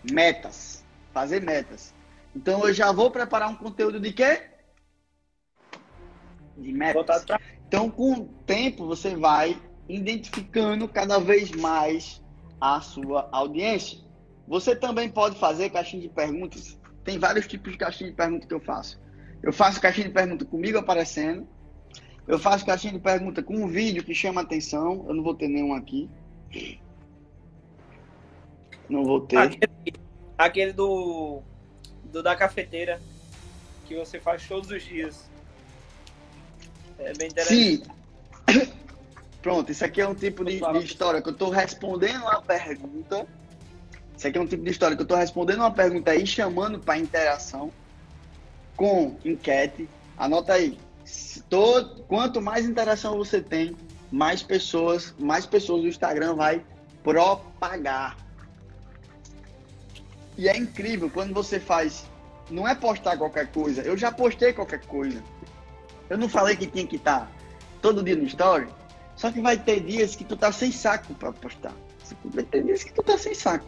Metas. 0.04 0.84
Fazer 1.12 1.42
metas. 1.42 1.97
Então 2.38 2.68
eu 2.68 2.74
já 2.74 2.92
vou 2.92 3.10
preparar 3.10 3.50
um 3.50 3.56
conteúdo 3.56 4.00
de 4.00 4.14
quê? 4.14 4.44
De 6.56 6.72
metas. 6.72 7.26
Então, 7.68 7.90
com 7.90 8.14
o 8.14 8.26
tempo, 8.46 8.86
você 8.86 9.16
vai 9.16 9.60
identificando 9.90 10.88
cada 10.88 11.20
vez 11.20 11.52
mais 11.52 12.24
a 12.62 12.80
sua 12.80 13.28
audiência. 13.32 14.00
Você 14.48 14.76
também 14.76 15.10
pode 15.10 15.38
fazer 15.40 15.70
caixinha 15.70 16.02
de 16.02 16.10
perguntas 16.10 16.78
tem 17.08 17.18
vários 17.18 17.48
tipos 17.48 17.72
de 17.72 17.78
caixinha 17.78 18.10
de 18.10 18.16
pergunta 18.18 18.46
que 18.46 18.54
eu 18.54 18.60
faço. 18.60 19.00
Eu 19.42 19.54
faço 19.54 19.80
caixinha 19.80 20.10
de 20.10 20.14
pergunta 20.14 20.44
comigo 20.44 20.78
aparecendo. 20.78 21.48
Eu 22.28 22.38
faço 22.38 22.66
caixinha 22.66 22.92
de 22.92 23.00
pergunta 23.00 23.42
com 23.42 23.56
um 23.56 23.68
vídeo 23.68 24.04
que 24.04 24.14
chama 24.14 24.42
atenção. 24.42 25.06
Eu 25.08 25.14
não 25.14 25.24
vou 25.24 25.34
ter 25.34 25.48
nenhum 25.48 25.74
aqui. 25.74 26.10
Não 28.90 29.06
vou 29.06 29.22
ter. 29.22 29.38
Aquele, 29.38 29.94
aquele 30.38 30.74
do, 30.74 31.42
do 32.18 32.24
da 32.24 32.36
cafeteira 32.36 33.00
que 33.86 33.96
você 33.96 34.20
faz 34.20 34.46
todos 34.48 34.70
os 34.70 34.84
dias. 34.84 35.30
É 37.00 37.14
bem 37.14 37.28
interessante. 37.28 37.84
Sim. 38.50 38.72
Pronto, 39.42 39.72
isso 39.72 39.86
aqui 39.86 40.02
é 40.02 40.08
um 40.08 40.16
tipo 40.16 40.44
de, 40.44 40.60
de 40.60 40.86
história 40.86 41.22
que 41.22 41.30
eu 41.30 41.34
estou 41.34 41.50
respondendo 41.50 42.22
uma 42.22 42.42
pergunta 42.42 43.26
isso 44.18 44.28
aqui 44.28 44.38
é 44.40 44.42
um 44.42 44.48
tipo 44.48 44.64
de 44.64 44.72
história 44.72 44.98
que 44.98 45.02
eu 45.02 45.06
estou 45.06 45.18
respondendo 45.18 45.60
uma 45.60 45.72
pergunta 45.72 46.10
aí, 46.10 46.26
chamando 46.26 46.80
para 46.80 46.98
interação 46.98 47.72
com 48.76 49.16
enquete. 49.24 49.88
Anota 50.18 50.54
aí. 50.54 50.80
Todo, 51.48 52.02
quanto 52.04 52.42
mais 52.42 52.66
interação 52.66 53.16
você 53.16 53.40
tem, 53.40 53.78
mais 54.12 54.42
pessoas, 54.42 55.14
mais 55.20 55.46
pessoas 55.46 55.84
do 55.84 55.88
Instagram 55.88 56.34
vai 56.34 56.66
propagar. 57.04 58.18
E 60.38 60.48
é 60.48 60.56
incrível 60.56 61.10
quando 61.10 61.34
você 61.34 61.60
faz. 61.60 62.06
Não 62.50 62.68
é 62.68 62.76
postar 62.76 63.18
qualquer 63.18 63.48
coisa. 63.48 63.82
Eu 63.82 63.98
já 63.98 64.12
postei 64.12 64.54
qualquer 64.54 64.86
coisa. 64.86 65.22
Eu 66.10 66.18
não 66.18 66.30
falei 66.30 66.56
que 66.56 66.68
tinha 66.68 66.86
que 66.86 66.96
estar 66.96 67.30
todo 67.82 68.04
dia 68.04 68.16
no 68.16 68.24
story. 68.24 68.68
Só 69.16 69.32
que 69.32 69.42
vai 69.42 69.58
ter 69.58 69.82
dias 69.82 70.16
que 70.16 70.24
tu 70.24 70.38
tá 70.38 70.52
sem 70.52 70.72
saco 70.72 71.14
para 71.16 71.34
postar 71.34 71.74
Tem 72.52 72.64
dias 72.64 72.84
que 72.84 72.94
tu 72.94 73.02
tá 73.02 73.18
sem 73.18 73.34
saco. 73.34 73.66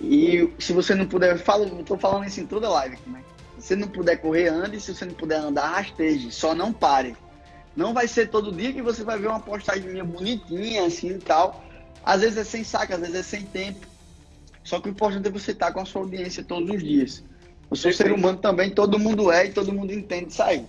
E 0.00 0.52
se 0.58 0.72
você 0.72 0.94
não 0.94 1.06
puder, 1.06 1.38
falo, 1.38 1.82
tô 1.84 1.96
falando 1.96 2.26
isso 2.26 2.40
em 2.40 2.46
toda 2.46 2.68
live 2.68 2.98
né? 3.06 3.22
Se 3.58 3.68
você 3.68 3.76
não 3.76 3.88
puder 3.88 4.16
correr, 4.16 4.48
ande. 4.48 4.80
Se 4.80 4.94
você 4.94 5.04
não 5.06 5.14
puder 5.14 5.38
andar, 5.38 5.68
rasteje. 5.68 6.30
Só 6.30 6.54
não 6.54 6.72
pare. 6.72 7.16
Não 7.74 7.94
vai 7.94 8.08
ser 8.08 8.28
todo 8.28 8.52
dia 8.52 8.72
que 8.72 8.82
você 8.82 9.04
vai 9.04 9.18
ver 9.18 9.28
uma 9.28 9.40
postagem 9.40 10.02
bonitinha, 10.04 10.86
assim 10.86 11.10
e 11.10 11.18
tal. 11.18 11.64
Às 12.04 12.20
vezes 12.20 12.38
é 12.38 12.44
sem 12.44 12.64
saco, 12.64 12.92
às 12.92 13.00
vezes 13.00 13.14
é 13.14 13.22
sem 13.22 13.42
tempo. 13.42 13.86
Só 14.66 14.80
que 14.80 14.88
o 14.88 14.90
importante 14.90 15.28
é 15.28 15.30
você 15.30 15.52
estar 15.52 15.72
com 15.72 15.78
a 15.78 15.84
sua 15.84 16.02
audiência 16.02 16.42
todos 16.42 16.68
os 16.68 16.82
dias. 16.82 17.24
Eu 17.70 17.76
sou 17.76 17.92
ser 17.92 18.10
humano 18.10 18.38
também, 18.38 18.68
todo 18.68 18.98
mundo 18.98 19.30
é 19.30 19.46
e 19.46 19.52
todo 19.52 19.72
mundo 19.72 19.92
entende 19.92 20.32
isso 20.32 20.42
aí. 20.42 20.66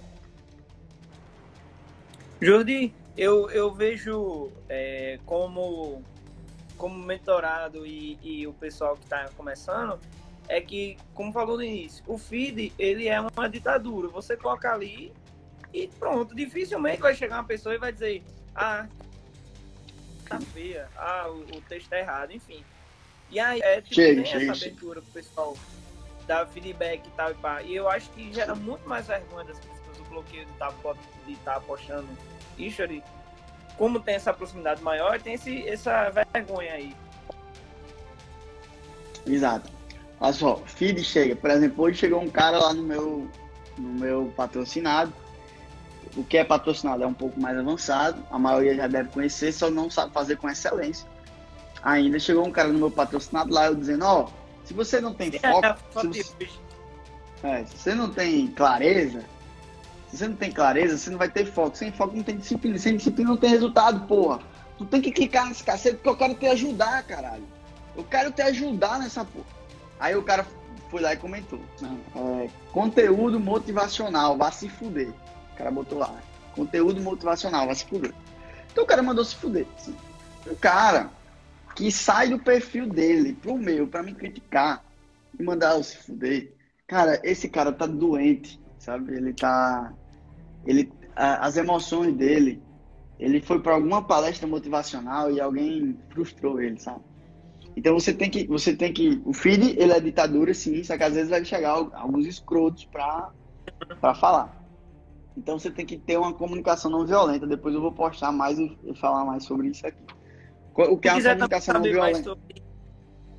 Jordi, 2.39 2.93
eu, 3.17 3.49
eu 3.49 3.73
vejo 3.73 4.51
é, 4.69 5.17
como, 5.25 6.03
como 6.77 7.03
mentorado 7.03 7.87
e, 7.87 8.19
e 8.21 8.45
o 8.45 8.53
pessoal 8.53 8.95
que 8.95 9.03
está 9.03 9.29
começando, 9.35 9.99
é 10.47 10.61
que, 10.61 10.95
como 11.15 11.33
falou 11.33 11.57
no 11.57 11.63
início, 11.63 12.03
o 12.05 12.19
feed 12.19 12.71
ele 12.77 13.07
é 13.07 13.19
uma 13.19 13.49
ditadura. 13.49 14.09
Você 14.09 14.37
coloca 14.37 14.71
ali 14.71 15.11
e 15.73 15.87
pronto. 15.87 16.35
Dificilmente 16.35 17.01
vai 17.01 17.15
chegar 17.15 17.37
uma 17.37 17.45
pessoa 17.45 17.73
e 17.73 17.79
vai 17.79 17.91
dizer, 17.91 18.23
ah, 18.55 18.87
tá 20.29 20.39
feia, 20.39 20.87
ah, 20.95 21.27
o, 21.29 21.57
o 21.57 21.61
texto 21.61 21.89
tá 21.89 21.97
errado, 21.97 22.31
enfim. 22.31 22.63
E 23.29 23.39
aí 23.39 23.59
é 23.61 23.81
tipo, 23.81 23.95
chega, 23.95 24.25
chega, 24.25 24.51
essa 24.51 24.65
abertura 24.65 25.01
pro 25.01 25.11
pessoal 25.11 25.57
dar 26.25 26.45
feedback 26.47 27.07
e 27.07 27.11
tal 27.11 27.31
e 27.31 27.35
pá. 27.35 27.61
E 27.61 27.75
eu 27.75 27.89
acho 27.89 28.09
que 28.11 28.33
gera 28.33 28.53
muito 28.55 28.87
mais 28.87 29.07
vergonha 29.07 29.45
das 29.45 29.59
pessoas 29.59 29.99
o 29.99 30.03
bloqueio 30.05 30.45
de 30.45 30.51
estar 30.51 30.71
tá, 30.71 30.93
de 31.25 31.35
tá 31.37 31.59
postando 31.61 32.07
history. 32.57 33.03
Como 33.77 33.99
tem 33.99 34.15
essa 34.15 34.33
proximidade 34.33 34.81
maior, 34.81 35.21
tem 35.21 35.33
esse, 35.33 35.67
essa 35.67 36.09
vergonha 36.33 36.73
aí. 36.73 36.95
Exato. 39.25 39.69
Olha 40.19 40.33
só, 40.33 40.57
feed 40.65 41.03
chega. 41.03 41.35
Por 41.35 41.49
exemplo, 41.49 41.83
hoje 41.83 41.99
chegou 41.99 42.21
um 42.21 42.29
cara 42.29 42.57
lá 42.57 42.73
no 42.73 42.83
meu, 42.83 43.27
no 43.77 43.89
meu 43.89 44.33
patrocinado. 44.35 45.13
O 46.15 46.23
que 46.23 46.37
é 46.37 46.43
patrocinado 46.43 47.03
é 47.03 47.07
um 47.07 47.13
pouco 47.13 47.39
mais 47.39 47.57
avançado. 47.57 48.23
A 48.31 48.39
maioria 48.39 48.75
já 48.75 48.87
deve 48.87 49.09
conhecer, 49.09 49.51
só 49.51 49.69
não 49.69 49.89
sabe 49.89 50.11
fazer 50.11 50.37
com 50.37 50.49
excelência. 50.49 51.07
Ainda 51.83 52.19
chegou 52.19 52.45
um 52.45 52.51
cara 52.51 52.69
no 52.69 52.79
meu 52.79 52.91
patrocinado 52.91 53.53
lá, 53.53 53.67
eu 53.67 53.75
dizendo, 53.75 54.05
ó, 54.05 54.23
oh, 54.23 54.29
se 54.65 54.73
você 54.73 54.99
não 54.99 55.13
tem 55.13 55.31
foco, 55.39 55.79
se 56.01 56.07
você, 56.07 56.49
é, 57.43 57.63
se 57.65 57.77
você 57.77 57.95
não 57.95 58.09
tem 58.09 58.47
clareza, 58.47 59.23
se 60.09 60.17
você 60.17 60.27
não 60.27 60.35
tem 60.35 60.51
clareza, 60.51 60.97
você 60.97 61.09
não 61.09 61.17
vai 61.17 61.29
ter 61.29 61.45
foco. 61.45 61.77
Sem 61.77 61.91
foco 61.91 62.15
não 62.15 62.23
tem 62.23 62.37
disciplina. 62.37 62.77
Sem 62.77 62.97
disciplina 62.97 63.29
não 63.29 63.37
tem 63.37 63.49
resultado, 63.49 64.07
porra. 64.07 64.39
Tu 64.77 64.85
tem 64.85 65.01
que 65.01 65.11
clicar 65.11 65.47
nesse 65.47 65.63
cacete 65.63 65.95
porque 65.95 66.09
eu 66.09 66.17
quero 66.17 66.35
te 66.35 66.47
ajudar, 66.47 67.03
caralho. 67.03 67.43
Eu 67.95 68.03
quero 68.03 68.31
te 68.31 68.41
ajudar 68.41 68.99
nessa 68.99 69.25
porra. 69.25 69.45
Aí 69.99 70.15
o 70.15 70.23
cara 70.23 70.45
foi 70.89 71.01
lá 71.01 71.13
e 71.13 71.17
comentou. 71.17 71.59
É, 72.15 72.49
conteúdo 72.71 73.39
motivacional, 73.39 74.37
vá 74.37 74.51
se 74.51 74.69
fuder. 74.69 75.09
O 75.53 75.57
cara 75.57 75.71
botou 75.71 75.99
lá. 75.99 76.15
Conteúdo 76.55 77.01
motivacional, 77.01 77.67
vá 77.67 77.75
se 77.75 77.85
fuder. 77.85 78.13
Então 78.71 78.83
o 78.83 78.87
cara 78.87 79.03
mandou 79.03 79.25
se 79.25 79.35
fuder. 79.35 79.65
Assim. 79.75 79.95
O 80.45 80.55
cara 80.55 81.09
que 81.77 81.91
sai 81.91 82.29
do 82.29 82.39
perfil 82.39 82.89
dele 82.89 83.33
pro 83.33 83.55
meu, 83.55 83.87
para 83.87 84.01
me 84.01 84.11
criticar 84.11 84.83
e 85.39 85.43
mandar 85.43 85.75
eu 85.75 85.83
se 85.83 85.95
fuder. 85.97 86.51
Cara, 86.87 87.21
esse 87.23 87.47
cara 87.47 87.71
tá 87.71 87.85
doente, 87.85 88.59
sabe? 88.79 89.13
Ele 89.13 89.31
tá. 89.31 89.93
Ele, 90.65 90.91
as 91.15 91.55
emoções 91.55 92.15
dele. 92.15 92.63
Ele 93.19 93.41
foi 93.41 93.59
para 93.59 93.75
alguma 93.75 94.03
palestra 94.03 94.47
motivacional 94.47 95.31
e 95.31 95.39
alguém 95.39 95.97
frustrou 96.09 96.59
ele, 96.59 96.79
sabe? 96.79 97.01
Então 97.75 97.93
você 97.93 98.11
tem 98.11 98.29
que, 98.29 98.47
você 98.47 98.75
tem 98.75 98.91
que, 98.91 99.21
o 99.23 99.33
feed 99.33 99.75
ele 99.79 99.91
é 99.91 99.99
ditadura 99.99 100.53
sim, 100.53 100.83
só 100.83 100.97
que 100.97 101.03
às 101.03 101.13
vezes 101.13 101.29
vai 101.29 101.45
chegar 101.45 101.71
alguns 101.71 102.25
escrotos 102.25 102.85
para 102.85 103.31
para 104.01 104.15
falar. 104.15 104.63
Então 105.35 105.59
você 105.59 105.69
tem 105.69 105.85
que 105.85 105.97
ter 105.97 106.17
uma 106.17 106.33
comunicação 106.33 106.89
não 106.89 107.05
violenta. 107.05 107.45
Depois 107.45 107.75
eu 107.75 107.81
vou 107.81 107.91
postar 107.91 108.31
mais 108.31 108.57
e, 108.57 108.75
falar 108.95 109.23
mais 109.25 109.43
sobre 109.43 109.67
isso 109.67 109.85
aqui. 109.85 110.16
O 110.77 110.97
que 110.97 111.09
é 111.09 111.13
uma 111.13 111.23
comunicação 111.23 111.73
não 111.73 111.81
violenta? 111.81 112.21
Sobre, 112.21 112.63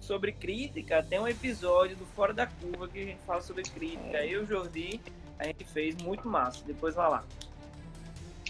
sobre, 0.01 0.33
crítica, 0.33 1.05
tem 1.05 1.20
um 1.20 1.29
episódio 1.29 1.94
do 1.94 2.05
Fora 2.05 2.35
da 2.35 2.48
Curva 2.48 2.88
que 2.88 2.98
a 2.98 3.05
gente 3.05 3.20
fala 3.24 3.40
sobre 3.40 3.62
crítica. 3.62 4.27
Eu 4.27 4.40
e 4.40 4.44
o 4.44 4.46
Jordi, 4.46 5.01
a 5.38 5.44
gente 5.44 5.64
fez 5.64 5.94
muito 6.03 6.27
massa. 6.29 6.64
Depois 6.66 6.96
vai 6.96 7.09
lá. 7.09 7.24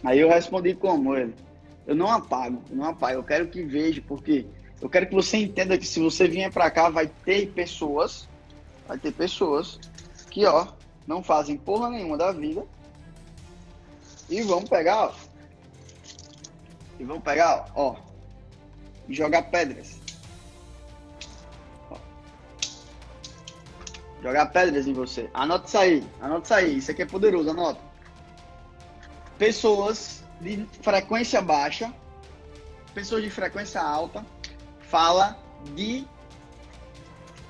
Aí 0.03 0.19
eu 0.19 0.31
respondi 0.31 0.75
como 0.75 1.15
ele. 1.15 1.35
Eu 1.87 1.95
não 1.95 2.11
apago, 2.11 2.63
eu 2.71 2.77
não 2.77 2.87
apago. 2.87 3.19
Eu 3.19 3.25
quero 3.25 3.49
que 3.49 3.63
veja, 3.63 4.03
porque 4.09 4.47
eu 4.81 4.89
quero 4.89 5.07
que 5.07 5.15
você 5.15 5.37
entenda 5.37 5.77
que 5.77 5.87
se 5.87 6.01
você 6.01 6.27
vier 6.27 6.51
para 6.51 6.71
cá, 6.71 6.89
vai 6.89 7.09
ter 7.27 7.51
pessoas, 7.51 8.27
vai 8.87 8.97
ter 8.97 9.13
pessoas 9.13 9.79
que, 10.31 10.47
ó, 10.47 10.67
não 11.07 11.23
fazem 11.23 11.59
porra 11.59 11.91
nenhuma 11.91 12.17
da 12.17 12.33
vida 12.33 12.65
e 14.31 14.41
vão 14.41 14.63
pegar, 14.63 15.09
ó, 15.09 15.15
e 16.99 17.05
vão 17.05 17.21
pegar, 17.21 17.71
ó, 17.75 18.08
jogar 19.15 19.43
pedras. 19.45 19.99
Jogar 24.23 24.47
pedras 24.47 24.87
em 24.87 24.93
você. 24.93 25.31
Anota 25.33 25.67
isso 25.67 25.79
aí, 25.79 26.07
anota 26.21 26.45
isso 26.45 26.55
aí, 26.55 26.79
isso 26.79 26.91
aqui 26.91 27.03
é 27.03 27.07
poderoso, 27.07 27.51
anota. 27.51 27.81
Pessoas 29.39 30.25
de 30.41 30.67
frequência 30.83 31.41
baixa, 31.41 31.93
pessoas 32.95 33.23
de 33.23 33.31
frequência 33.31 33.81
alta, 33.81 34.25
fala 34.81 35.39
de 35.75 36.05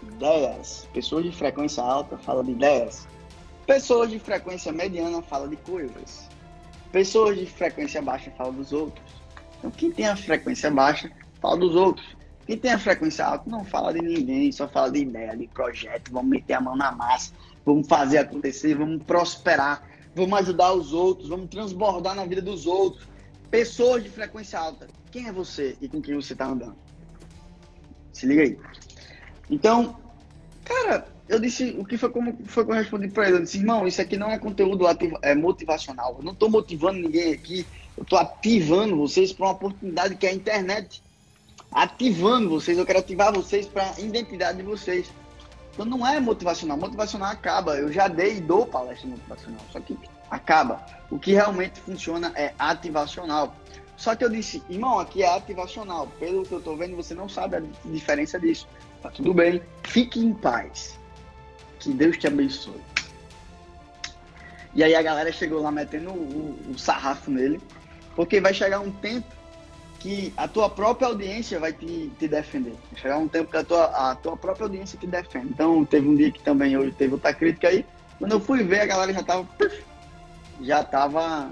ideias. 0.03 0.87
Pessoas 0.93 1.25
de 1.25 1.33
frequência 1.33 1.83
alta 1.83 2.19
fala 2.19 2.45
de 2.45 2.53
ideias. 2.53 3.07
Pessoas 3.67 4.11
de 4.11 4.19
frequência 4.19 4.73
mediana 4.73 5.23
fala 5.23 5.49
de 5.49 5.57
coisas. 5.57 6.29
Pessoas 6.93 7.39
de 7.39 7.47
frequência 7.47 8.01
baixa 8.01 8.31
falam 8.31 8.55
dos 8.55 8.73
outros. 8.73 9.05
Então, 9.59 9.71
quem 9.71 9.91
tem 9.91 10.07
a 10.07 10.17
frequência 10.17 10.71
baixa 10.71 11.11
fala 11.41 11.57
dos 11.57 11.75
outros. 11.75 12.07
Quem 12.47 12.57
tem 12.57 12.73
a 12.73 12.79
frequência 12.79 13.27
alta 13.27 13.49
não 13.51 13.63
fala 13.65 13.93
de 13.93 14.01
ninguém, 14.01 14.51
só 14.51 14.67
fala 14.67 14.91
de 14.91 15.01
ideia, 15.01 15.37
de 15.37 15.47
projeto. 15.49 16.11
Vamos 16.11 16.31
meter 16.31 16.55
a 16.55 16.61
mão 16.61 16.77
na 16.77 16.91
massa, 16.93 17.33
vamos 17.65 17.87
fazer 17.87 18.19
acontecer, 18.19 18.75
vamos 18.75 19.03
prosperar, 19.03 19.83
vamos 20.15 20.39
ajudar 20.39 20.73
os 20.73 20.93
outros, 20.93 21.29
vamos 21.29 21.49
transbordar 21.51 22.15
na 22.15 22.25
vida 22.25 22.41
dos 22.41 22.67
outros. 22.67 23.07
Pessoas 23.51 24.03
de 24.03 24.09
frequência 24.09 24.59
alta. 24.59 24.89
Quem 25.11 25.27
é 25.27 25.33
você 25.33 25.77
e 25.81 25.89
com 25.89 26.01
quem 26.01 26.15
você 26.15 26.33
está 26.33 26.47
andando? 26.47 26.77
Se 28.13 28.27
liga 28.27 28.43
aí. 28.43 28.59
Então, 29.51 29.97
cara, 30.65 31.07
eu 31.29 31.39
disse 31.39 31.77
o 31.79 31.85
que 31.85 31.99
foi 31.99 32.09
como 32.11 32.37
foi 32.47 32.65
que 32.65 32.71
eu 32.71 32.75
respondi 32.75 33.09
para 33.09 33.29
ele. 33.29 33.37
Eu 33.37 33.43
disse, 33.43 33.59
irmão, 33.59 33.87
isso 33.87 34.01
aqui 34.01 34.17
não 34.17 34.31
é 34.31 34.39
conteúdo 34.39 34.87
ativa, 34.87 35.19
é 35.23 35.35
motivacional. 35.35 36.17
Eu 36.19 36.25
não 36.25 36.33
estou 36.33 36.49
motivando 36.49 36.99
ninguém 36.99 37.33
aqui. 37.33 37.67
Eu 37.97 38.05
estou 38.05 38.19
ativando 38.19 38.97
vocês 38.97 39.33
para 39.33 39.47
uma 39.47 39.53
oportunidade 39.53 40.17
que 40.17 40.27
é 40.27 40.31
a 40.31 40.35
internet. 40.35 41.03
Ativando 41.73 42.49
vocês, 42.49 42.79
eu 42.79 42.87
quero 42.87 42.99
ativar 42.99 43.33
vocês 43.33 43.67
para 43.67 43.93
a 43.93 44.01
identidade 44.01 44.59
de 44.59 44.65
vocês. 44.65 45.13
Então 45.73 45.85
não 45.85 46.07
é 46.07 46.19
motivacional. 46.19 46.77
Motivacional 46.77 47.31
acaba. 47.31 47.77
Eu 47.77 47.93
já 47.93 48.09
dei 48.09 48.39
e 48.39 48.41
dou 48.41 48.67
palestra 48.67 49.09
motivacional. 49.09 49.61
Só 49.71 49.79
que 49.79 49.97
acaba. 50.31 50.85
O 51.11 51.19
que 51.19 51.33
realmente 51.33 51.79
funciona 51.81 52.33
é 52.35 52.53
ativacional. 52.59 53.55
Só 53.97 54.15
que 54.15 54.25
eu 54.25 54.31
disse, 54.31 54.63
irmão, 54.69 54.99
aqui 54.99 55.23
é 55.23 55.37
ativacional. 55.37 56.09
Pelo 56.19 56.45
que 56.45 56.53
eu 56.53 56.61
tô 56.61 56.75
vendo, 56.75 56.97
você 56.97 57.15
não 57.15 57.29
sabe 57.29 57.57
a 57.57 57.63
diferença 57.85 58.41
disso. 58.41 58.67
Tá 59.03 59.11
tudo 59.11 59.35
bem. 59.35 59.63
Fique 59.85 60.19
em 60.19 60.33
paz. 60.33 60.99
Que 61.79 61.93
Deus 61.93 62.17
te 62.17 62.27
abençoe. 62.27 62.81
E 64.75 64.83
aí 64.83 64.95
a 64.95 65.03
galera 65.03 65.31
chegou 65.33 65.61
lá 65.61 65.71
metendo 65.71 66.11
o, 66.11 66.59
o 66.71 66.79
sarrafo 66.79 67.31
nele. 67.31 67.61
Porque 68.17 68.41
vai 68.41 68.55
chegar 68.55 68.81
um 68.81 68.91
tempo 68.91 69.38
que 69.99 70.33
a 70.37 70.47
tua 70.47 70.71
própria 70.71 71.09
audiência 71.09 71.59
vai 71.59 71.73
te, 71.73 72.11
te 72.19 72.29
defender. 72.29 72.75
Vai 72.93 73.01
chegar 73.01 73.19
um 73.19 73.29
tempo 73.29 73.51
que 73.51 73.57
a 73.57 73.65
tua, 73.65 73.85
a 73.87 74.15
tua 74.15 74.37
própria 74.37 74.65
audiência 74.65 74.99
te 74.99 75.07
defende. 75.07 75.49
Então, 75.49 75.85
teve 75.85 76.09
um 76.09 76.15
dia 76.15 76.31
que 76.31 76.41
também 76.41 76.77
hoje 76.77 76.93
teve 76.93 77.15
outra 77.15 77.35
crítica 77.35 77.69
aí. 77.69 77.85
Quando 78.19 78.33
eu 78.33 78.41
fui 78.41 78.63
ver, 78.63 78.81
a 78.81 78.87
galera 78.87 79.13
já 79.13 79.23
tava. 79.23 79.49
Já 80.61 80.83
tava 80.85 81.51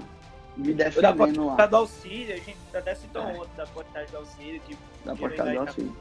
me 0.55 0.73
defendendo 0.73 1.45
lá. 1.45 1.55
Da 1.55 1.65
do 1.65 1.75
auxílio, 1.77 2.33
a 2.33 2.37
gente 2.37 2.57
até 2.73 2.95
citou 2.95 3.21
é. 3.21 3.37
outro 3.37 3.55
da 3.55 3.65
portagem 3.67 4.11
do 4.11 4.17
auxílio. 4.17 4.61
Que 4.61 4.77
da 5.05 5.15
portagem 5.15 5.53
do 5.53 5.59
auxílio. 5.59 5.97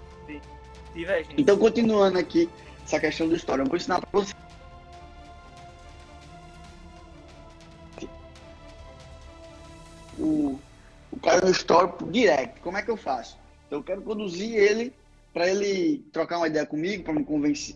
Então, 1.37 1.59
continuando 1.59 2.19
aqui, 2.19 2.49
essa 2.85 2.99
questão 2.99 3.29
do 3.29 3.37
história, 3.37 3.63
eu 3.63 3.67
vou 3.67 3.77
ensinar 3.77 4.01
para 4.01 4.09
você. 4.13 4.33
O, 10.19 10.59
o 11.17 11.21
cara 11.21 11.41
no 11.41 11.51
histórico 11.51 12.11
direto, 12.11 12.61
como 12.61 12.77
é 12.77 12.83
que 12.83 12.91
eu 12.91 12.97
faço? 12.97 13.39
Eu 13.71 13.83
quero 13.83 14.03
conduzir 14.03 14.55
ele 14.55 14.93
para 15.33 15.49
ele 15.49 16.05
trocar 16.13 16.39
uma 16.39 16.47
ideia 16.47 16.65
comigo, 16.65 17.05
para 17.05 17.13
me 17.13 17.25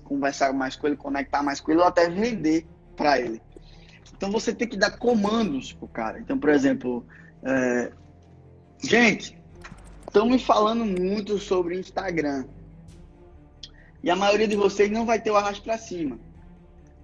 conversar 0.05 0.53
mais 0.53 0.77
com 0.77 0.87
ele, 0.87 0.97
conectar 0.97 1.43
mais 1.43 1.61
com 1.61 1.71
ele, 1.71 1.81
ou 1.81 1.87
até 1.87 2.09
vender 2.09 2.67
para 2.97 3.19
ele. 3.19 3.41
Então 4.17 4.31
você 4.31 4.55
tem 4.55 4.69
que 4.69 4.77
dar 4.77 4.97
comandos 4.99 5.73
pro 5.73 5.89
cara. 5.89 6.19
Então, 6.21 6.39
por 6.39 6.51
exemplo, 6.51 7.05
é... 7.43 7.93
gente, 8.83 9.39
estão 10.07 10.27
me 10.27 10.39
falando 10.39 10.85
muito 10.85 11.39
sobre 11.39 11.79
Instagram. 11.79 12.45
E 14.03 14.11
a 14.11 14.17
maioria 14.17 14.49
de 14.49 14.57
vocês 14.57 14.91
não 14.91 15.05
vai 15.05 15.21
ter 15.21 15.31
o 15.31 15.37
arrasto 15.37 15.65
para 15.65 15.77
cima. 15.77 16.19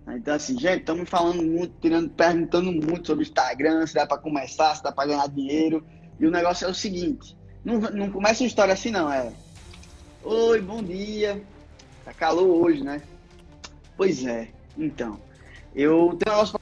Então, 0.08 0.34
assim, 0.34 0.58
gente, 0.58 0.80
estão 0.80 0.96
me 0.96 1.04
falando 1.04 1.42
muito, 1.42 1.74
tirando, 1.80 2.08
perguntando 2.10 2.72
muito 2.72 3.06
sobre 3.06 3.24
Instagram, 3.24 3.86
se 3.86 3.94
dá 3.94 4.06
para 4.06 4.18
começar, 4.18 4.74
se 4.74 4.82
dá 4.82 4.92
para 4.92 5.08
ganhar 5.08 5.28
dinheiro. 5.28 5.84
E 6.18 6.26
o 6.26 6.30
negócio 6.30 6.66
é 6.66 6.70
o 6.70 6.74
seguinte: 6.74 7.36
não, 7.64 7.78
não 7.78 8.10
começa 8.10 8.42
uma 8.42 8.48
história 8.48 8.74
assim, 8.74 8.90
não. 8.90 9.12
É. 9.12 9.32
Oi, 10.22 10.60
bom 10.60 10.82
dia. 10.82 11.42
Tá 12.04 12.12
calor 12.12 12.46
hoje, 12.46 12.82
né? 12.82 13.02
Pois 13.96 14.24
é. 14.24 14.48
Então, 14.76 15.18
eu 15.74 16.16
tenho 16.18 16.32
um 16.32 16.36
negócio 16.36 16.60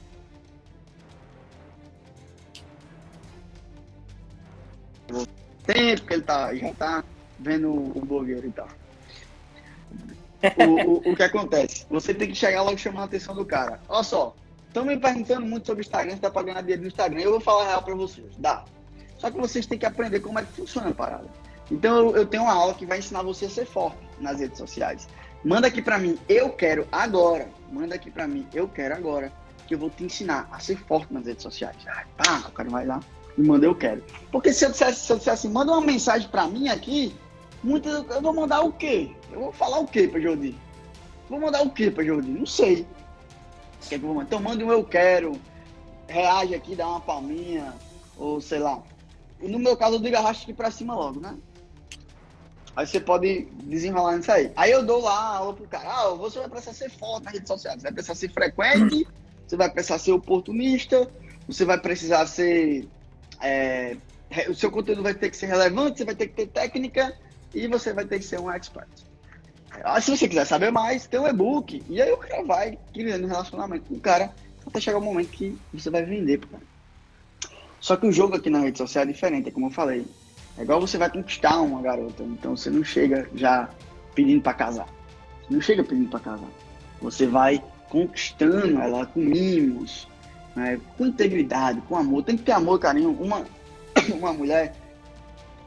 tempo 5.65 6.01
que 6.03 6.13
ele 6.13 6.21
tá, 6.21 6.53
já 6.55 6.73
tá 6.73 7.03
vendo 7.39 7.71
o 7.71 8.05
blogueiro 8.05 8.47
e 8.47 8.51
tal. 8.51 8.67
O, 10.57 10.91
o, 10.91 11.11
o, 11.11 11.15
que 11.15 11.23
acontece? 11.23 11.85
Você 11.89 12.13
tem 12.13 12.29
que 12.29 12.35
chegar 12.35 12.61
logo 12.61 12.77
chamando 12.77 13.01
a 13.01 13.05
atenção 13.05 13.33
do 13.33 13.45
cara. 13.45 13.79
Olha 13.89 14.03
só, 14.03 14.35
estão 14.67 14.85
me 14.85 14.97
perguntando 14.97 15.45
muito 15.45 15.65
sobre 15.65 15.81
Instagram, 15.81 16.15
se 16.15 16.21
dá 16.21 16.29
pra 16.29 16.43
ganhar 16.43 16.61
dinheiro 16.61 16.83
no 16.83 16.87
Instagram. 16.87 17.19
Eu 17.19 17.31
vou 17.31 17.39
falar 17.39 17.65
real 17.67 17.81
pra 17.81 17.95
vocês. 17.95 18.27
Dá. 18.37 18.63
Só 19.25 19.31
que 19.31 19.39
vocês 19.39 19.65
têm 19.65 19.79
que 19.79 19.87
aprender 19.87 20.19
como 20.19 20.37
é 20.37 20.43
que 20.43 20.51
funciona 20.51 20.89
a 20.89 20.93
parada. 20.93 21.25
Então 21.71 21.97
eu, 21.97 22.15
eu 22.17 22.25
tenho 22.27 22.43
uma 22.43 22.53
aula 22.53 22.75
que 22.75 22.85
vai 22.85 22.99
ensinar 22.99 23.23
você 23.23 23.45
a 23.45 23.49
ser 23.49 23.65
forte 23.65 23.97
nas 24.19 24.39
redes 24.39 24.59
sociais. 24.59 25.07
Manda 25.43 25.65
aqui 25.65 25.81
pra 25.81 25.97
mim, 25.97 26.15
eu 26.29 26.51
quero 26.51 26.87
agora. 26.91 27.49
Manda 27.71 27.95
aqui 27.95 28.11
pra 28.11 28.27
mim, 28.27 28.45
eu 28.53 28.67
quero 28.67 28.93
agora. 28.93 29.33
Que 29.65 29.73
eu 29.73 29.79
vou 29.79 29.89
te 29.89 30.03
ensinar 30.03 30.47
a 30.51 30.59
ser 30.59 30.77
forte 30.77 31.11
nas 31.11 31.25
redes 31.25 31.41
sociais. 31.41 31.75
Ah, 31.87 32.03
tá, 32.17 32.43
o 32.49 32.51
cara 32.51 32.69
vai 32.69 32.85
lá 32.85 32.99
me 33.35 33.47
manda 33.47 33.65
eu 33.65 33.73
quero. 33.73 34.03
Porque 34.31 34.53
se 34.53 34.63
eu 34.63 34.69
dissesse, 34.69 35.07
se 35.07 35.11
eu 35.11 35.17
dissesse 35.17 35.47
assim, 35.47 35.49
manda 35.49 35.71
uma 35.71 35.81
mensagem 35.81 36.29
para 36.29 36.47
mim 36.47 36.69
aqui, 36.69 37.15
muitas, 37.63 38.05
eu 38.07 38.21
vou 38.21 38.31
mandar 38.31 38.61
o 38.61 38.71
quê? 38.71 39.09
Eu 39.31 39.39
vou 39.39 39.51
falar 39.51 39.79
o 39.79 39.87
quê 39.87 40.07
para 40.07 40.21
Jordi? 40.21 40.55
Vou 41.27 41.39
mandar 41.39 41.63
o 41.63 41.71
quê 41.71 41.89
para 41.89 42.03
Jordi? 42.03 42.29
Não 42.29 42.45
sei. 42.45 42.85
É? 43.91 43.95
Então 43.95 44.39
manda 44.39 44.63
um 44.63 44.71
eu 44.71 44.83
quero, 44.83 45.33
reage 46.07 46.53
aqui, 46.53 46.75
dá 46.75 46.87
uma 46.87 47.01
palminha, 47.01 47.73
ou 48.17 48.39
sei 48.39 48.59
lá. 48.59 48.81
No 49.41 49.59
meu 49.59 49.75
caso, 49.75 49.95
eu 49.95 49.99
digo 49.99 50.15
arraste 50.15 50.43
aqui 50.43 50.53
pra 50.53 50.71
cima 50.71 50.95
logo, 50.95 51.19
né? 51.19 51.37
Aí 52.75 52.85
você 52.85 52.99
pode 52.99 53.45
desenrolar 53.63 54.17
nisso 54.17 54.31
aí. 54.31 54.51
Aí 54.55 54.71
eu 54.71 54.85
dou 54.85 55.01
lá 55.01 55.37
aula 55.37 55.53
pro 55.53 55.67
cara. 55.67 55.89
Ah, 55.89 56.09
você 56.09 56.39
vai 56.39 56.49
precisar 56.49 56.73
ser 56.73 56.89
forte 56.89 57.23
nas 57.23 57.33
redes 57.33 57.47
sociais. 57.47 57.77
Você 57.77 57.83
vai 57.83 57.93
precisar 57.93 58.15
ser 58.15 58.29
frequente, 58.31 59.07
você 59.47 59.55
vai 59.55 59.69
precisar 59.69 59.97
ser 59.97 60.11
oportunista, 60.11 61.09
você 61.47 61.63
vai 61.63 61.79
precisar 61.79 62.25
ser 62.27 62.87
é, 63.41 63.95
o 64.49 64.55
seu 64.55 64.71
conteúdo 64.71 65.03
vai 65.03 65.13
ter 65.13 65.29
que 65.29 65.37
ser 65.37 65.47
relevante, 65.47 65.99
você 65.99 66.05
vai 66.05 66.15
ter 66.15 66.27
que 66.27 66.35
ter 66.35 66.47
técnica 66.47 67.13
e 67.53 67.67
você 67.67 67.93
vai 67.93 68.05
ter 68.05 68.19
que 68.19 68.25
ser 68.25 68.39
um 68.39 68.51
expert. 68.51 68.89
Ah, 69.83 69.99
se 69.99 70.11
você 70.11 70.27
quiser 70.27 70.45
saber 70.45 70.71
mais, 70.71 71.05
tem 71.07 71.19
um 71.19 71.27
e-book. 71.27 71.83
E 71.89 72.01
aí 72.01 72.11
o 72.11 72.17
cara 72.17 72.43
vai 72.43 72.79
criando 72.93 73.25
um 73.25 73.27
relacionamento 73.27 73.85
com 73.85 73.95
o 73.95 73.99
cara 73.99 74.33
até 74.65 74.79
chegar 74.79 74.97
o 74.97 75.01
momento 75.01 75.29
que 75.29 75.57
você 75.73 75.89
vai 75.89 76.03
vender 76.03 76.39
pro 76.39 76.49
cara. 76.49 76.63
Só 77.85 77.95
que 77.95 78.07
o 78.07 78.11
jogo 78.11 78.35
aqui 78.35 78.49
na 78.49 78.61
rede 78.61 78.79
social 78.79 79.03
é 79.03 79.05
diferente, 79.05 79.49
é 79.49 79.51
como 79.51 79.67
eu 79.67 79.69
falei. 79.69 80.07
É 80.57 80.63
igual 80.63 80.81
você 80.81 80.97
vai 80.97 81.07
conquistar 81.07 81.61
uma 81.61 81.83
garota. 81.83 82.23
Então 82.23 82.57
você 82.57 82.67
não 82.71 82.83
chega 82.83 83.29
já 83.35 83.69
pedindo 84.15 84.41
para 84.41 84.55
casar. 84.55 84.87
Você 85.43 85.53
não 85.53 85.61
chega 85.61 85.83
pedindo 85.83 86.09
para 86.09 86.19
casar. 86.19 86.49
Você 86.99 87.27
vai 87.27 87.63
conquistando 87.87 88.81
ela 88.81 89.05
com 89.05 89.19
mimos, 89.19 90.07
né, 90.55 90.81
com 90.97 91.05
integridade, 91.05 91.79
com 91.81 91.95
amor. 91.95 92.23
Tem 92.23 92.35
que 92.35 92.41
ter 92.41 92.53
amor, 92.53 92.79
carinho. 92.79 93.11
Uma, 93.11 93.45
uma 94.17 94.33
mulher, 94.33 94.73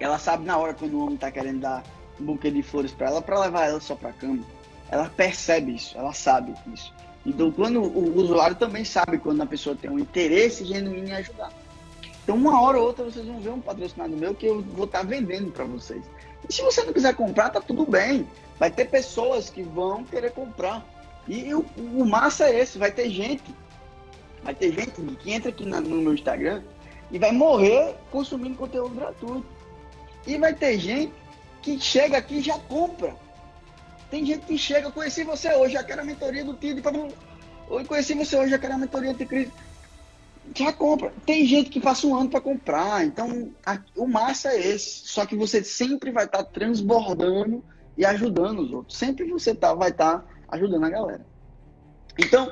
ela 0.00 0.18
sabe 0.18 0.44
na 0.44 0.58
hora 0.58 0.74
quando 0.74 0.94
o 0.94 1.02
homem 1.02 1.14
está 1.14 1.30
querendo 1.30 1.60
dar 1.60 1.84
um 2.20 2.24
buquê 2.24 2.50
de 2.50 2.64
flores 2.64 2.90
para 2.90 3.10
ela, 3.10 3.22
para 3.22 3.38
levar 3.38 3.66
ela 3.66 3.80
só 3.80 3.94
para 3.94 4.12
cama. 4.12 4.42
Ela 4.90 5.08
percebe 5.08 5.76
isso, 5.76 5.96
ela 5.96 6.12
sabe 6.12 6.52
isso. 6.74 6.92
Então, 7.24 7.52
quando 7.52 7.80
o 7.80 8.18
usuário 8.18 8.56
também 8.56 8.84
sabe 8.84 9.18
quando 9.18 9.40
a 9.40 9.46
pessoa 9.46 9.76
tem 9.76 9.88
um 9.88 10.00
interesse 10.00 10.64
genuíno 10.64 11.06
em 11.06 11.12
ajudar. 11.12 11.52
Então, 12.28 12.36
uma 12.36 12.60
hora 12.60 12.78
ou 12.78 12.88
outra, 12.88 13.06
vocês 13.06 13.24
vão 13.24 13.40
ver 13.40 13.48
um 13.48 13.60
patrocinado 13.60 14.14
meu 14.14 14.34
que 14.34 14.44
eu 14.44 14.60
vou 14.60 14.84
estar 14.84 14.98
tá 14.98 15.04
vendendo 15.06 15.50
para 15.50 15.64
vocês. 15.64 16.04
E 16.46 16.52
se 16.52 16.60
você 16.60 16.84
não 16.84 16.92
quiser 16.92 17.14
comprar, 17.14 17.48
tá 17.48 17.58
tudo 17.58 17.86
bem. 17.86 18.28
Vai 18.58 18.70
ter 18.70 18.84
pessoas 18.84 19.48
que 19.48 19.62
vão 19.62 20.04
querer 20.04 20.32
comprar. 20.32 20.86
E 21.26 21.54
o, 21.54 21.64
o 21.78 22.04
massa 22.04 22.44
é 22.44 22.60
esse, 22.60 22.76
vai 22.76 22.92
ter 22.92 23.08
gente 23.08 23.50
Vai 24.42 24.54
ter 24.54 24.72
gente 24.72 24.90
que 25.16 25.32
entra 25.32 25.48
aqui 25.48 25.64
no 25.64 25.80
meu 25.80 26.12
Instagram 26.12 26.62
e 27.10 27.18
vai 27.18 27.32
morrer 27.32 27.96
consumindo 28.10 28.58
conteúdo 28.58 28.94
gratuito. 28.94 29.46
E 30.26 30.36
vai 30.36 30.52
ter 30.52 30.78
gente 30.78 31.14
que 31.62 31.80
chega 31.80 32.18
aqui 32.18 32.40
e 32.40 32.42
já 32.42 32.58
compra. 32.58 33.16
Tem 34.10 34.26
gente 34.26 34.44
que 34.44 34.58
chega, 34.58 34.90
conheci 34.90 35.24
você 35.24 35.50
hoje, 35.54 35.72
já 35.72 35.82
quero 35.82 36.02
a 36.02 36.04
mentoria 36.04 36.44
do 36.44 36.52
Tio. 36.52 36.76
Oi, 37.70 37.84
conheci 37.86 38.12
você 38.12 38.36
hoje, 38.36 38.50
já 38.50 38.58
quero 38.58 38.74
a 38.74 38.78
mentoria 38.78 39.14
Cris. 39.14 39.48
Já 40.54 40.72
compra. 40.72 41.12
Tem 41.26 41.44
gente 41.46 41.70
que 41.70 41.80
passa 41.80 42.06
um 42.06 42.16
ano 42.16 42.30
para 42.30 42.40
comprar. 42.40 43.04
Então, 43.04 43.52
a, 43.64 43.78
o 43.96 44.06
massa 44.06 44.50
é 44.50 44.68
esse. 44.68 45.08
Só 45.08 45.26
que 45.26 45.36
você 45.36 45.62
sempre 45.62 46.10
vai 46.10 46.24
estar 46.24 46.44
tá 46.44 46.50
transbordando 46.50 47.62
e 47.96 48.04
ajudando 48.04 48.60
os 48.60 48.72
outros. 48.72 48.96
Sempre 48.96 49.28
você 49.30 49.54
tá, 49.54 49.74
vai 49.74 49.90
estar 49.90 50.20
tá 50.20 50.24
ajudando 50.48 50.84
a 50.84 50.90
galera. 50.90 51.26
Então, 52.18 52.50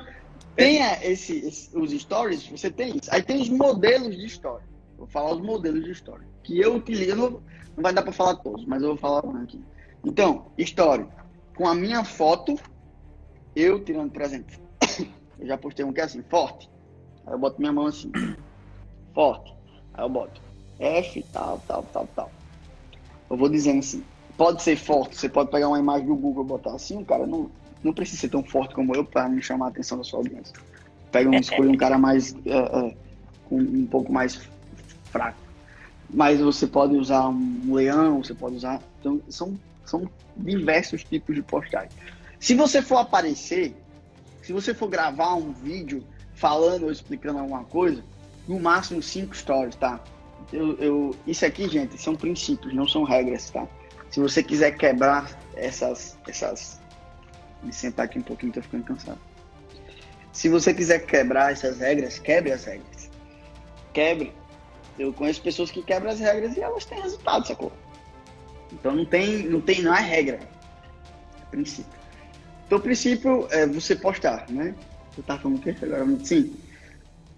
tenha 0.55 1.03
esse, 1.03 1.37
esse, 1.39 1.77
os 1.77 1.91
stories, 1.91 2.47
você 2.47 2.69
tem 2.69 2.97
isso. 2.97 3.09
Aí 3.11 3.21
tem 3.21 3.41
os 3.41 3.49
modelos 3.49 4.15
de 4.15 4.25
história. 4.25 4.65
Vou 4.97 5.07
falar 5.07 5.35
os 5.35 5.41
modelos 5.41 5.83
de 5.83 5.91
história. 5.91 6.27
Que 6.43 6.59
eu 6.59 6.75
utilizo, 6.75 7.15
não, 7.15 7.29
não 7.29 7.83
vai 7.83 7.93
dar 7.93 8.01
para 8.01 8.11
falar 8.11 8.35
todos, 8.37 8.65
mas 8.65 8.81
eu 8.81 8.89
vou 8.89 8.97
falar 8.97 9.25
um 9.25 9.37
aqui. 9.43 9.63
Então, 10.03 10.47
história. 10.57 11.07
Com 11.55 11.67
a 11.67 11.75
minha 11.75 12.03
foto, 12.03 12.55
eu 13.55 13.83
tirando, 13.83 14.11
por 14.11 14.21
exemplo, 14.23 14.55
eu 15.39 15.47
já 15.47 15.57
postei 15.57 15.85
um 15.85 15.91
que 15.91 16.01
é 16.01 16.03
assim, 16.03 16.23
forte. 16.23 16.69
Aí 17.27 17.33
eu 17.33 17.37
boto 17.37 17.59
minha 17.59 17.73
mão 17.73 17.85
assim, 17.85 18.11
forte. 19.13 19.53
Aí 19.93 20.03
eu 20.03 20.09
boto 20.09 20.41
F, 20.79 21.23
tal, 21.33 21.61
tal, 21.67 21.83
tal, 21.93 22.07
tal. 22.15 22.31
Eu 23.29 23.35
vou 23.37 23.49
dizendo 23.49 23.79
assim, 23.79 24.03
pode 24.37 24.63
ser 24.63 24.77
forte, 24.77 25.17
você 25.17 25.27
pode 25.27 25.51
pegar 25.51 25.67
uma 25.67 25.79
imagem 25.79 26.07
do 26.07 26.15
Google 26.15 26.43
e 26.43 26.47
botar 26.47 26.73
assim, 26.73 27.01
o 27.01 27.05
cara 27.05 27.27
não, 27.27 27.51
não 27.83 27.93
precisa 27.93 28.21
ser 28.21 28.29
tão 28.29 28.43
forte 28.43 28.73
como 28.73 28.95
eu 28.95 29.03
para 29.03 29.27
me 29.27 29.41
chamar 29.41 29.65
a 29.65 29.69
atenção 29.69 29.97
da 29.97 30.03
sua 30.03 30.19
audiência. 30.19 30.55
Pega 31.11 31.29
um, 31.29 31.33
escolha 31.33 31.69
um 31.69 31.77
cara 31.77 31.97
mais 31.97 32.33
é, 32.45 32.57
é, 32.57 32.95
um, 33.51 33.85
pouco 33.85 34.11
mais 34.11 34.47
fraco. 35.05 35.39
Mas 36.09 36.39
você 36.39 36.65
pode 36.65 36.95
usar 36.95 37.27
um 37.27 37.73
leão, 37.73 38.23
você 38.23 38.33
pode 38.33 38.55
usar. 38.55 38.81
Então, 38.99 39.21
são, 39.29 39.59
são 39.85 40.09
diversos 40.37 41.03
tipos 41.03 41.35
de 41.35 41.41
postagem. 41.41 41.89
Se 42.39 42.55
você 42.55 42.81
for 42.81 42.97
aparecer, 42.97 43.75
se 44.41 44.53
você 44.53 44.73
for 44.73 44.87
gravar 44.87 45.35
um 45.35 45.51
vídeo 45.51 46.03
falando 46.37 46.83
ou 46.83 46.91
explicando 46.91 47.39
alguma 47.39 47.63
coisa, 47.65 48.03
no 48.47 48.59
máximo 48.59 49.01
cinco 49.01 49.35
stories, 49.35 49.75
tá? 49.75 49.99
Eu, 50.53 50.77
eu, 50.77 51.15
isso 51.25 51.45
aqui, 51.45 51.67
gente, 51.67 52.01
são 52.01 52.15
princípios, 52.15 52.73
não 52.73 52.87
são 52.87 53.03
regras, 53.03 53.49
tá? 53.49 53.67
Se 54.09 54.19
você 54.21 54.41
quiser 54.41 54.77
quebrar 54.77 55.29
essas, 55.55 56.17
essas 56.27 56.79
me 57.61 57.73
sentar 57.73 58.05
aqui 58.05 58.19
um 58.19 58.21
pouquinho, 58.21 58.53
tô 58.53 58.61
ficando 58.61 58.83
cansado. 58.83 59.19
Se 60.31 60.47
você 60.47 60.73
quiser 60.73 60.99
quebrar 61.05 61.51
essas 61.51 61.79
regras, 61.79 62.19
quebre 62.19 62.51
as 62.51 62.63
regras. 62.65 63.09
Quebre. 63.91 64.31
Eu 64.97 65.11
conheço 65.11 65.41
pessoas 65.41 65.71
que 65.71 65.81
quebram 65.81 66.11
as 66.11 66.19
regras 66.19 66.55
e 66.55 66.61
elas 66.61 66.85
têm 66.85 67.01
resultado, 67.01 67.47
sacou? 67.47 67.71
Então 68.71 68.95
não 68.95 69.05
tem, 69.05 69.43
não 69.43 69.59
tem, 69.59 69.81
não 69.81 69.95
é 69.95 70.01
regra. 70.01 70.39
É 71.41 71.45
princípio. 71.49 71.91
Então 72.67 72.77
o 72.77 72.81
princípio 72.81 73.47
é 73.49 73.65
você 73.65 73.95
postar, 73.95 74.45
né? 74.49 74.75
Você 75.17 75.23
tá 75.23 75.39
falando 75.39 75.57
o 75.57 75.61
quê? 75.61 75.75
Agora, 75.81 76.05
sim. 76.23 76.55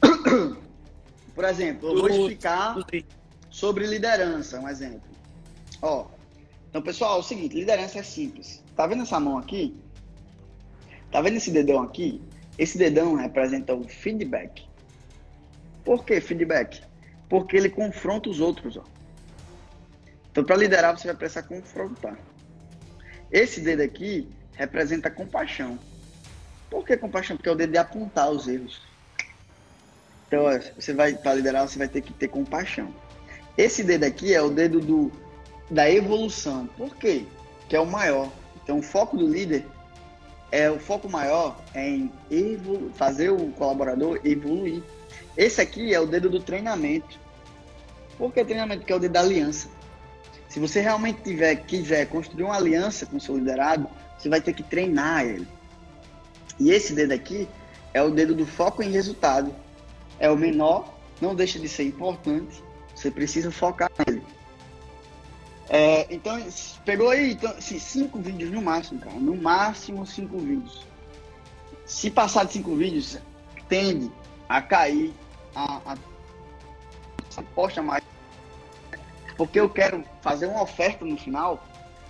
Por 1.33 1.45
exemplo, 1.45 1.89
eu 1.89 2.01
vou 2.01 2.09
explicar 2.09 2.75
sobre 3.49 3.87
liderança, 3.87 4.59
um 4.59 4.67
exemplo. 4.67 5.09
Ó, 5.81 6.07
então 6.69 6.81
pessoal, 6.81 7.15
é 7.15 7.19
o 7.21 7.23
seguinte, 7.23 7.55
liderança 7.55 7.99
é 7.99 8.03
simples. 8.03 8.61
Tá 8.75 8.85
vendo 8.85 9.03
essa 9.03 9.17
mão 9.17 9.37
aqui? 9.37 9.73
Tá 11.09 11.21
vendo 11.21 11.37
esse 11.37 11.51
dedão 11.51 11.81
aqui? 11.81 12.21
Esse 12.57 12.77
dedão 12.77 13.15
representa 13.15 13.73
o 13.73 13.87
feedback. 13.87 14.67
Por 15.85 16.03
que 16.03 16.19
feedback? 16.19 16.81
Porque 17.29 17.55
ele 17.55 17.69
confronta 17.69 18.29
os 18.29 18.41
outros. 18.41 18.75
Ó. 18.75 18.83
Então, 20.29 20.43
para 20.43 20.57
liderar, 20.57 20.97
você 20.97 21.07
vai 21.07 21.15
precisar 21.15 21.43
confrontar. 21.43 22.19
Esse 23.31 23.61
dedo 23.61 23.83
aqui 23.83 24.27
representa 24.51 25.09
compaixão. 25.09 25.79
Por 26.69 26.85
que 26.85 26.95
compaixão? 26.97 27.35
Porque 27.35 27.49
é 27.49 27.51
o 27.51 27.55
dedo 27.55 27.71
de 27.71 27.77
apontar 27.77 28.29
os 28.29 28.47
erros. 28.47 28.81
Então, 30.27 30.45
você 30.77 30.93
vai 30.93 31.13
para 31.13 31.33
liderar, 31.33 31.67
você 31.67 31.77
vai 31.77 31.87
ter 31.87 32.01
que 32.01 32.13
ter 32.13 32.27
compaixão. 32.27 32.93
Esse 33.57 33.83
dedo 33.83 34.03
aqui 34.03 34.33
é 34.33 34.41
o 34.41 34.49
dedo 34.49 34.79
do, 34.79 35.11
da 35.69 35.89
evolução. 35.89 36.67
Por 36.77 36.95
quê? 36.95 37.25
Que 37.67 37.75
é 37.75 37.79
o 37.79 37.85
maior. 37.85 38.31
Então, 38.63 38.79
o 38.79 38.81
foco 38.83 39.17
do 39.17 39.27
líder 39.27 39.65
é 40.51 40.69
o 40.69 40.79
foco 40.79 41.07
maior 41.09 41.59
é 41.73 41.87
em 41.87 42.11
evolu 42.29 42.91
fazer 42.95 43.29
o 43.29 43.51
colaborador 43.51 44.19
evoluir. 44.23 44.83
Esse 45.37 45.61
aqui 45.61 45.93
é 45.93 45.99
o 45.99 46.07
dedo 46.07 46.29
do 46.29 46.39
treinamento. 46.39 47.19
Por 48.17 48.33
que 48.33 48.43
treinamento? 48.43 48.81
Porque 48.81 48.93
é 48.93 48.95
o 48.95 48.99
dedo 48.99 49.13
da 49.13 49.21
aliança. 49.21 49.69
Se 50.47 50.59
você 50.59 50.81
realmente 50.81 51.21
tiver, 51.21 51.55
quiser 51.55 52.07
construir 52.07 52.43
uma 52.43 52.55
aliança 52.55 53.05
com 53.05 53.17
o 53.17 53.21
seu 53.21 53.37
liderado, 53.37 53.87
você 54.17 54.27
vai 54.27 54.41
ter 54.41 54.53
que 54.53 54.63
treinar 54.63 55.23
ele. 55.23 55.47
E 56.59 56.71
esse 56.71 56.93
dedo 56.93 57.13
aqui 57.13 57.47
é 57.93 58.01
o 58.01 58.11
dedo 58.11 58.35
do 58.35 58.45
foco 58.45 58.83
em 58.83 58.91
resultado. 58.91 59.53
É 60.19 60.29
o 60.29 60.37
menor, 60.37 60.93
não 61.21 61.33
deixa 61.33 61.59
de 61.59 61.69
ser 61.69 61.83
importante. 61.83 62.63
Você 62.93 63.09
precisa 63.09 63.51
focar 63.51 63.89
nele. 64.05 64.23
É, 65.69 66.07
então, 66.13 66.43
pegou 66.83 67.09
aí 67.09 67.33
então, 67.33 67.51
assim, 67.51 67.79
cinco 67.79 68.19
vídeos 68.19 68.51
no 68.51 68.61
máximo, 68.61 68.99
cara. 68.99 69.15
No 69.15 69.35
máximo 69.35 70.05
cinco 70.05 70.37
vídeos. 70.37 70.85
Se 71.85 72.09
passar 72.09 72.45
de 72.45 72.53
cinco 72.53 72.75
vídeos, 72.75 73.17
tende 73.67 74.11
a 74.47 74.61
cair 74.61 75.13
a, 75.55 75.93
a 75.93 75.97
posta 77.55 77.81
mais 77.81 78.03
porque 79.39 79.57
eu 79.57 79.69
quero 79.69 80.03
fazer 80.21 80.47
uma 80.47 80.61
oferta 80.61 81.05
no 81.05 81.15
final 81.15 81.63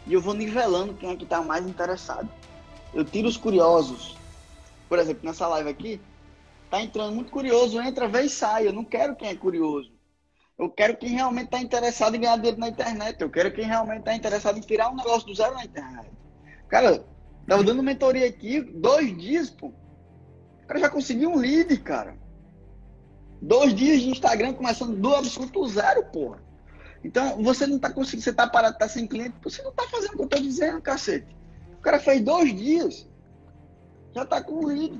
e 0.07 0.13
eu 0.13 0.19
vou 0.19 0.33
nivelando 0.33 0.95
quem 0.95 1.11
é 1.11 1.15
que 1.15 1.25
está 1.25 1.43
mais 1.43 1.63
interessado. 1.63 2.27
Eu 2.91 3.05
tiro 3.05 3.27
os 3.27 3.37
curiosos. 3.37 4.17
Por 4.89 4.97
exemplo, 4.99 5.21
nessa 5.23 5.47
live 5.47 5.69
aqui, 5.69 6.01
tá 6.69 6.81
entrando 6.81 7.13
muito 7.13 7.31
curioso, 7.31 7.79
entra, 7.79 8.07
vem 8.07 8.25
e 8.25 8.29
sai. 8.29 8.67
Eu 8.67 8.73
não 8.73 8.83
quero 8.83 9.15
quem 9.15 9.29
é 9.29 9.35
curioso. 9.35 9.93
Eu 10.57 10.69
quero 10.69 10.97
quem 10.97 11.11
realmente 11.11 11.45
está 11.45 11.61
interessado 11.61 12.15
em 12.15 12.19
ganhar 12.19 12.35
dinheiro 12.35 12.59
na 12.59 12.67
internet. 12.67 13.21
Eu 13.21 13.29
quero 13.29 13.53
quem 13.53 13.65
realmente 13.65 13.99
está 13.99 14.13
interessado 14.13 14.57
em 14.57 14.61
tirar 14.61 14.89
um 14.89 14.95
negócio 14.95 15.27
do 15.27 15.33
zero 15.33 15.53
na 15.53 15.63
internet. 15.63 16.09
Cara, 16.67 17.05
tava 17.47 17.63
dando 17.63 17.81
mentoria 17.81 18.27
aqui, 18.27 18.59
dois 18.59 19.15
dias, 19.17 19.49
pô. 19.49 19.67
O 19.67 20.67
cara 20.67 20.79
já 20.81 20.89
conseguiu 20.89 21.29
um 21.29 21.37
lead, 21.37 21.77
cara. 21.77 22.17
Dois 23.41 23.73
dias 23.73 24.01
de 24.01 24.09
Instagram 24.09 24.53
começando 24.53 24.97
do 24.97 25.15
absoluto 25.15 25.65
zero, 25.67 26.03
porra. 26.07 26.43
Então, 27.03 27.41
você 27.41 27.65
não 27.65 27.79
tá 27.79 27.89
conseguindo, 27.89 28.23
você 28.23 28.33
tá 28.33 28.45
parado, 28.45 28.77
tá 28.77 28.87
sem 28.87 29.07
cliente, 29.07 29.35
você 29.41 29.61
não 29.61 29.71
tá 29.71 29.83
fazendo 29.87 30.13
o 30.13 30.17
que 30.17 30.23
eu 30.23 30.27
tô 30.27 30.39
dizendo, 30.39 30.81
cacete. 30.81 31.35
O 31.77 31.81
cara 31.81 31.99
fez 31.99 32.21
dois 32.21 32.53
dias, 32.53 33.08
já 34.19 34.25
tá 34.25 34.41
com 34.41 34.53
o 34.53 34.67
lead. 34.67 34.99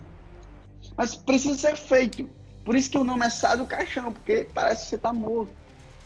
Mas 0.95 1.15
precisa 1.15 1.57
ser 1.57 1.76
feito. 1.76 2.30
Por 2.63 2.76
isso 2.76 2.89
que 2.89 2.97
o 2.97 3.03
nome 3.03 3.26
é 3.26 3.30
Sai 3.30 3.57
do 3.57 3.65
Caixão, 3.65 4.11
porque 4.11 4.47
parece 4.53 4.84
que 4.84 4.89
você 4.89 4.97
tá 4.97 5.13
morto. 5.13 5.51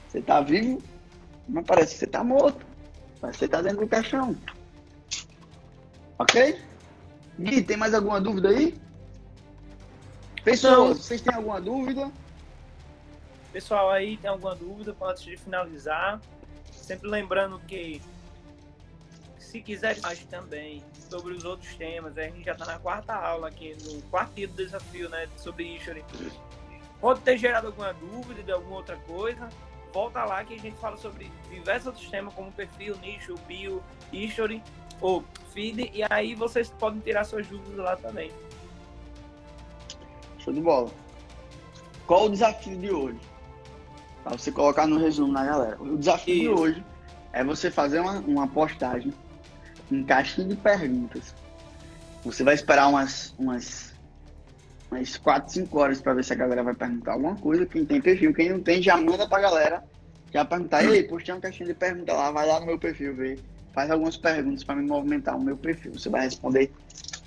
Você 0.07 0.21
tá 0.21 0.41
vivo, 0.41 0.81
mas 1.47 1.65
parece 1.65 1.93
que 1.93 1.99
você 1.99 2.07
tá 2.07 2.23
morto. 2.23 2.65
Parece 3.19 3.39
que 3.39 3.45
você 3.45 3.49
tá 3.49 3.61
dentro 3.61 3.79
do 3.79 3.87
caixão. 3.87 4.35
Ok? 6.19 6.61
Gui, 7.39 7.63
tem 7.63 7.77
mais 7.77 7.93
alguma 7.93 8.21
dúvida 8.21 8.49
aí? 8.49 8.79
Pessoal, 10.43 10.89
vocês 10.89 11.21
têm 11.21 11.33
alguma 11.33 11.59
dúvida? 11.59 12.11
Pessoal, 13.51 13.89
aí 13.89 14.17
tem 14.17 14.29
alguma 14.29 14.55
dúvida 14.55 14.95
antes 15.01 15.23
de 15.23 15.37
finalizar? 15.37 16.21
Sempre 16.71 17.09
lembrando 17.09 17.59
que 17.59 18.01
se 19.43 19.61
quiser 19.61 19.99
mais 20.01 20.23
também 20.25 20.83
sobre 21.09 21.33
os 21.33 21.43
outros 21.43 21.75
temas, 21.75 22.17
a 22.17 22.23
gente 22.23 22.43
já 22.43 22.53
está 22.53 22.65
na 22.65 22.79
quarta 22.79 23.13
aula 23.13 23.49
aqui, 23.49 23.75
no 23.83 24.01
quarto 24.03 24.33
desafio, 24.47 25.09
né, 25.09 25.27
sobre 25.37 25.75
History. 25.75 26.03
Pode 26.99 27.19
ter 27.21 27.37
gerado 27.37 27.67
alguma 27.67 27.93
dúvida 27.93 28.41
de 28.41 28.51
alguma 28.51 28.77
outra 28.77 28.95
coisa, 28.97 29.49
volta 29.93 30.23
lá 30.23 30.43
que 30.43 30.55
a 30.55 30.59
gente 30.59 30.77
fala 30.77 30.97
sobre 30.97 31.31
diversos 31.51 31.87
outros 31.87 32.09
temas, 32.09 32.33
como 32.33 32.51
perfil, 32.51 32.95
nicho, 32.97 33.35
bio, 33.47 33.83
History 34.11 34.63
ou 35.01 35.23
feed, 35.53 35.91
e 35.93 36.03
aí 36.09 36.33
vocês 36.33 36.69
podem 36.79 37.01
tirar 37.01 37.25
suas 37.25 37.45
dúvidas 37.45 37.77
lá 37.77 37.95
também. 37.97 38.31
Show 40.39 40.53
de 40.53 40.61
bola. 40.61 40.89
Qual 42.07 42.25
o 42.25 42.29
desafio 42.29 42.77
de 42.77 42.91
hoje? 42.91 43.19
Para 44.23 44.37
você 44.37 44.51
colocar 44.51 44.87
no 44.87 44.97
resumo 44.97 45.31
na 45.31 45.45
galera. 45.45 45.81
O 45.81 45.97
desafio 45.97 46.33
Isso. 46.33 46.41
de 46.41 46.49
hoje 46.49 46.85
é 47.33 47.43
você 47.43 47.69
fazer 47.69 47.99
uma, 47.99 48.19
uma 48.19 48.47
postagem 48.47 49.13
em 49.93 50.03
caixinha 50.03 50.47
de 50.47 50.55
perguntas. 50.55 51.33
Você 52.23 52.43
vai 52.43 52.55
esperar 52.55 52.87
umas, 52.87 53.33
umas, 53.37 53.93
umas 54.89 55.17
4, 55.17 55.53
5 55.53 55.79
horas 55.79 56.01
para 56.01 56.13
ver 56.13 56.23
se 56.23 56.33
a 56.33 56.35
galera 56.35 56.63
vai 56.63 56.73
perguntar 56.73 57.13
alguma 57.13 57.35
coisa. 57.35 57.65
Quem 57.65 57.85
tem 57.85 58.01
perfil, 58.01 58.33
quem 58.33 58.49
não 58.49 58.61
tem, 58.61 58.81
já 58.81 58.97
manda 58.97 59.27
pra 59.27 59.41
galera. 59.41 59.83
Já 60.31 60.43
perguntar, 60.43 60.83
ei, 60.83 61.03
postei 61.03 61.33
uma 61.33 61.41
caixinha 61.41 61.67
de 61.67 61.75
perguntas 61.75 62.15
lá, 62.15 62.31
vai 62.31 62.47
lá 62.47 62.59
no 62.59 62.65
meu 62.65 62.79
perfil 62.79 63.15
ver. 63.15 63.39
Faz 63.73 63.91
algumas 63.91 64.17
perguntas 64.17 64.63
para 64.63 64.75
me 64.75 64.87
movimentar 64.87 65.37
o 65.37 65.41
meu 65.41 65.57
perfil. 65.57 65.93
Você 65.93 66.09
vai 66.09 66.21
responder 66.21 66.71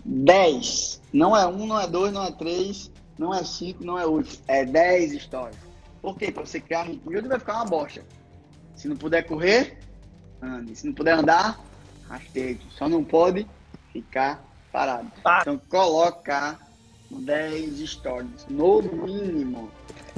10. 0.05 1.03
Não 1.13 1.37
é 1.37 1.47
um, 1.47 1.67
não 1.67 1.81
é 1.81 1.87
dois, 1.87 2.13
não 2.13 2.25
é 2.25 2.33
três, 2.33 2.91
não 3.19 3.35
é 3.35 3.45
cinco, 3.45 3.85
não 3.85 3.99
é 3.99 4.07
oito. 4.07 4.41
É 4.47 4.65
10 4.65 5.13
histórias. 5.13 5.57
Por 6.01 6.17
quê? 6.17 6.31
Pra 6.31 6.45
você 6.45 6.61
criar 6.61 6.85
ritmo. 6.85 7.13
E 7.13 7.21
vai 7.21 7.39
ficar 7.39 7.55
uma 7.55 7.65
bosta. 7.65 8.03
Se 8.75 8.87
não 8.89 8.97
puder 8.97 9.23
correr, 9.25 9.79
ande. 10.41 10.77
Se 10.77 10.87
não 10.87 10.93
puder 10.93 11.19
andar, 11.19 11.59
rasteje. 12.09 12.61
Só 12.71 12.89
não 12.89 13.03
pode 13.05 13.47
ficar 13.93 14.43
parado. 14.73 15.11
Tá. 15.23 15.39
Então, 15.43 15.61
colocar 15.69 16.59
10 17.11 17.79
stories, 17.89 18.47
no 18.49 18.83
mínimo. 18.83 19.71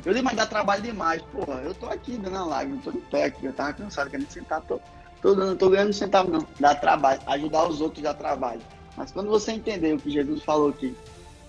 Eu 0.05 0.15
digo, 0.15 0.25
mas 0.25 0.37
dá 0.37 0.47
trabalho 0.47 0.83
demais. 0.83 1.23
Porra, 1.23 1.61
eu 1.65 1.75
tô 1.75 1.87
aqui 1.87 2.17
dando 2.17 2.37
a 2.37 2.45
live, 2.45 2.73
não 2.73 2.79
tô 2.79 2.93
de 2.93 2.99
pé 2.99 3.25
aqui. 3.25 3.45
Eu 3.45 3.53
tava 3.53 3.73
cansado, 3.73 4.11
querendo 4.11 4.31
sentar. 4.31 4.61
Tô, 4.63 4.81
tô, 5.21 5.35
dando, 5.35 5.57
tô 5.57 5.71
ganhando 5.71 5.93
centavo, 5.93 6.31
não. 6.31 6.47
Dá 6.59 6.75
trabalho. 6.75 7.21
Ajudar 7.27 7.69
os 7.69 7.81
outros 7.81 8.03
dá 8.03 8.15
trabalho. 8.15 8.61
Mas 8.97 9.13
quando 9.13 9.29
você 9.29 9.53
entender 9.53 9.95
o 9.95 9.99
que 9.99 10.11
Jesus 10.11 10.43
falou 10.43 10.71
aqui, 10.71 10.97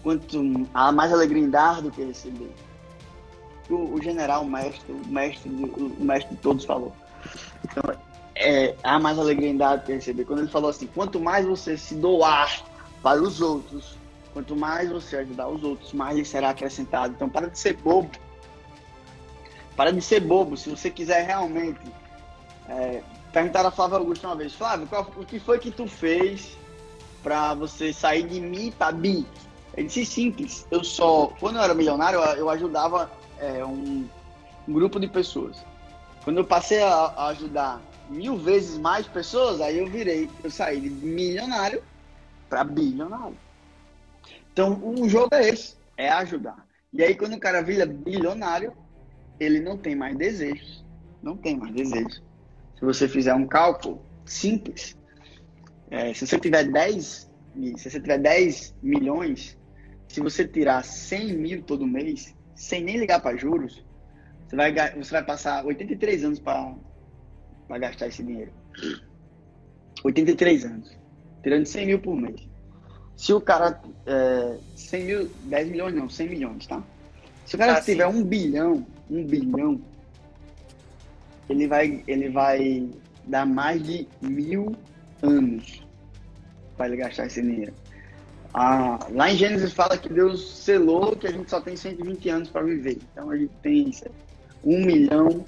quanto 0.03 0.67
há 0.73 0.91
mais 0.91 1.11
alegria 1.11 1.43
em 1.43 1.49
dar 1.49 1.81
do 1.81 1.91
que 1.91 2.03
receber 2.03 2.51
o, 3.69 3.93
o 3.95 4.01
general, 4.01 4.43
o 4.43 4.49
mestre, 4.49 4.91
o 4.91 5.07
mestre, 5.07 5.49
o 5.49 6.03
mestre 6.03 6.35
de 6.35 6.41
todos 6.41 6.65
falou. 6.65 6.93
Então, 7.63 7.83
é, 8.39 8.73
há 8.81 8.97
mais 8.97 9.19
alegria 9.19 9.49
em 9.49 9.57
dar 9.57 9.75
do 9.75 9.85
que 9.85 9.91
receber. 9.91 10.23
Quando 10.23 10.39
ele 10.39 10.47
falou 10.47 10.69
assim, 10.69 10.87
quanto 10.87 11.19
mais 11.19 11.45
você 11.45 11.77
se 11.77 11.93
doar 11.93 12.63
para 13.03 13.21
os 13.21 13.41
outros, 13.41 13.97
quanto 14.33 14.55
mais 14.55 14.89
você 14.89 15.17
ajudar 15.17 15.49
os 15.49 15.61
outros, 15.61 15.91
mais 15.91 16.17
lhe 16.17 16.23
será 16.23 16.51
acrescentado. 16.51 17.13
Então, 17.13 17.29
para 17.29 17.49
de 17.49 17.59
ser 17.59 17.75
bobo. 17.75 18.09
Para 19.75 19.91
de 19.91 20.01
ser 20.01 20.21
bobo. 20.21 20.55
Se 20.55 20.69
você 20.69 20.89
quiser 20.89 21.25
realmente 21.25 21.81
é, 22.69 23.03
perguntar 23.33 23.65
a 23.65 23.71
Flávio 23.71 23.97
Augusto 23.97 24.25
uma 24.25 24.35
vez, 24.37 24.53
Flávio, 24.53 24.87
qual, 24.87 25.11
o 25.17 25.25
que 25.25 25.37
foi 25.37 25.59
que 25.59 25.69
tu 25.69 25.85
fez 25.85 26.57
para 27.21 27.53
você 27.53 27.91
sair 27.91 28.23
de 28.23 28.39
mim 28.39 28.71
para 28.71 28.93
mim? 28.93 29.25
Ele 29.75 29.87
disse 29.87 30.05
simples. 30.05 30.65
Eu 30.71 30.81
só, 30.81 31.27
quando 31.41 31.57
eu 31.57 31.61
era 31.61 31.73
milionário, 31.73 32.19
eu, 32.19 32.35
eu 32.37 32.49
ajudava 32.49 33.11
é, 33.37 33.65
um, 33.65 34.07
um, 34.65 34.73
grupo 34.73 34.97
de 34.97 35.07
pessoas. 35.07 35.57
Quando 36.23 36.37
eu 36.37 36.45
passei 36.45 36.81
a, 36.81 36.93
a, 36.93 37.27
ajudar 37.27 37.81
mil 38.09 38.37
vezes 38.37 38.77
mais 38.77 39.07
pessoas, 39.07 39.61
aí 39.61 39.77
eu 39.77 39.87
virei, 39.87 40.29
eu 40.43 40.49
saí 40.49 40.81
de 40.81 40.89
milionário 40.89 41.83
para 42.49 42.63
bilionário. 42.63 43.37
Então, 44.51 44.81
o 44.83 45.07
jogo 45.07 45.33
é 45.33 45.49
esse, 45.49 45.75
é 45.95 46.09
ajudar. 46.09 46.67
E 46.91 47.03
aí, 47.03 47.15
quando 47.15 47.35
o 47.35 47.39
cara 47.39 47.61
vira 47.61 47.85
bilionário, 47.85 48.73
ele 49.39 49.59
não 49.59 49.77
tem 49.77 49.95
mais 49.95 50.17
desejos. 50.17 50.83
Não 51.21 51.37
tem 51.37 51.55
mais 51.55 51.73
desejos. 51.73 52.23
Se 52.77 52.83
você 52.83 53.07
fizer 53.07 53.33
um 53.33 53.47
cálculo 53.47 54.01
simples, 54.25 54.97
é, 55.91 56.13
se 56.13 56.25
você 56.25 56.39
tiver 56.39 56.63
10, 56.65 57.29
se 57.77 57.89
você 57.89 57.99
tiver 57.99 58.17
10 58.17 58.75
milhões, 58.81 59.57
se 60.07 60.19
você 60.19 60.47
tirar 60.47 60.83
100 60.83 61.37
mil 61.37 61.61
todo 61.63 61.85
mês, 61.85 62.35
sem 62.55 62.83
nem 62.83 62.97
ligar 62.97 63.21
para 63.21 63.37
juros, 63.37 63.85
você 64.47 64.55
vai, 64.55 64.73
você 64.95 65.11
vai 65.11 65.23
passar 65.23 65.63
83 65.65 66.23
anos 66.23 66.39
para 66.39 66.73
gastar 67.77 68.07
esse 68.07 68.23
dinheiro. 68.23 68.51
83 70.03 70.65
anos. 70.65 70.97
Tirando 71.43 71.65
100 71.65 71.85
mil 71.85 71.99
por 71.99 72.15
mês. 72.15 72.41
Se 73.15 73.33
o 73.33 73.41
cara. 73.41 73.81
É, 74.05 74.57
100 74.75 75.03
mil, 75.03 75.31
10 75.43 75.69
milhões 75.69 75.93
não, 75.93 76.09
100 76.09 76.29
milhões, 76.29 76.65
tá? 76.65 76.81
Se 77.45 77.55
o 77.55 77.59
cara 77.59 77.73
ah, 77.73 77.81
tiver 77.81 78.09
sim. 78.09 78.17
um 78.17 78.23
bilhão, 78.23 78.85
um 79.09 79.23
bilhão, 79.25 79.81
ele 81.49 81.67
vai, 81.67 82.03
ele 82.07 82.29
vai 82.29 82.89
dar 83.25 83.45
mais 83.45 83.83
de 83.83 84.07
mil 84.21 84.75
anos 85.21 85.83
para 86.77 86.87
ele 86.87 86.97
gastar 86.97 87.25
esse 87.25 87.41
dinheiro. 87.41 87.73
Ah, 88.53 88.99
lá 89.11 89.31
em 89.31 89.35
Gênesis 89.35 89.73
fala 89.73 89.97
que 89.97 90.09
Deus 90.09 90.63
selou 90.63 91.15
que 91.15 91.27
a 91.27 91.31
gente 91.31 91.49
só 91.49 91.61
tem 91.61 91.75
120 91.75 92.29
anos 92.29 92.49
para 92.49 92.63
viver. 92.63 92.97
Então 93.11 93.29
a 93.29 93.37
gente 93.37 93.51
tem 93.61 93.91
um 94.63 94.85
milhão, 94.85 95.45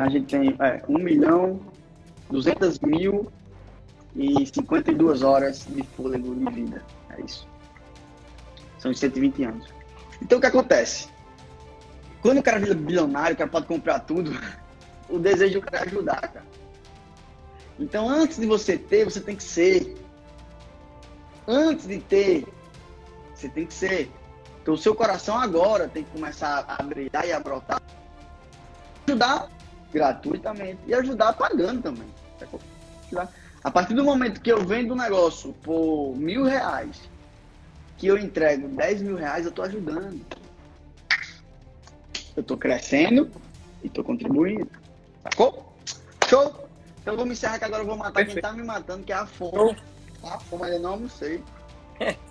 a 0.00 0.08
gente 0.08 0.26
tem 0.26 0.56
é, 0.60 0.82
um 0.88 0.98
milhão, 0.98 1.60
200 2.30 2.78
mil 2.80 3.30
e 4.14 4.46
52 4.46 5.22
horas 5.22 5.66
de 5.68 5.82
fôlego 5.82 6.34
de 6.34 6.50
vida. 6.50 6.82
É 7.10 7.20
isso. 7.20 7.46
São 8.78 8.92
120 8.92 9.44
anos. 9.44 9.66
Então 10.22 10.38
o 10.38 10.40
que 10.40 10.46
acontece? 10.46 11.08
Quando 12.22 12.38
o 12.38 12.42
cara 12.42 12.58
vira 12.58 12.74
bilionário, 12.74 13.34
o 13.34 13.38
cara 13.38 13.50
pode 13.50 13.66
comprar 13.66 14.00
tudo, 14.00 14.30
o 15.08 15.18
desejo 15.18 15.62
é 15.72 15.78
ajudar, 15.78 16.20
cara. 16.20 16.46
Então 17.78 18.08
antes 18.08 18.38
de 18.38 18.46
você 18.46 18.78
ter, 18.78 19.04
você 19.04 19.20
tem 19.20 19.36
que 19.36 19.42
ser 19.42 19.94
antes 21.46 21.86
de 21.86 22.00
ter, 22.00 22.46
você 23.34 23.48
tem 23.48 23.66
que 23.66 23.74
ser. 23.74 24.10
Então, 24.62 24.74
o 24.74 24.78
seu 24.78 24.94
coração 24.94 25.38
agora 25.38 25.88
tem 25.88 26.02
que 26.02 26.10
começar 26.10 26.64
a 26.66 26.82
brilhar 26.82 27.26
e 27.26 27.32
a 27.32 27.38
brotar. 27.38 27.80
Ajudar 29.06 29.48
gratuitamente 29.96 30.78
e 30.86 30.94
ajudar 30.94 31.32
pagando 31.32 31.82
também. 31.82 32.06
A 33.64 33.70
partir 33.70 33.94
do 33.94 34.04
momento 34.04 34.42
que 34.42 34.52
eu 34.52 34.62
vendo 34.62 34.92
um 34.92 34.96
negócio 34.96 35.54
por 35.62 36.14
mil 36.16 36.44
reais, 36.44 37.08
que 37.96 38.06
eu 38.06 38.18
entrego 38.18 38.68
10 38.68 39.02
mil 39.02 39.16
reais, 39.16 39.46
eu 39.46 39.48
estou 39.48 39.64
ajudando. 39.64 40.20
Eu 42.36 42.42
estou 42.42 42.58
crescendo 42.58 43.30
e 43.82 43.86
estou 43.86 44.04
contribuindo. 44.04 44.68
Sacou? 45.22 45.74
Show? 46.28 46.68
Então 47.00 47.14
eu 47.14 47.16
vou 47.16 47.24
me 47.24 47.32
encerrar 47.32 47.58
que 47.58 47.64
agora 47.64 47.82
eu 47.82 47.86
vou 47.86 47.96
matar 47.96 48.12
Perfeito. 48.12 48.34
quem 48.34 48.42
tá 48.42 48.52
me 48.52 48.62
matando, 48.62 49.02
que 49.02 49.12
é 49.12 49.16
a 49.16 49.26
fome. 49.26 49.76
A 50.22 50.38
fome, 50.38 50.64
ainda 50.64 50.78
não 50.78 50.90
almocei. 50.90 51.42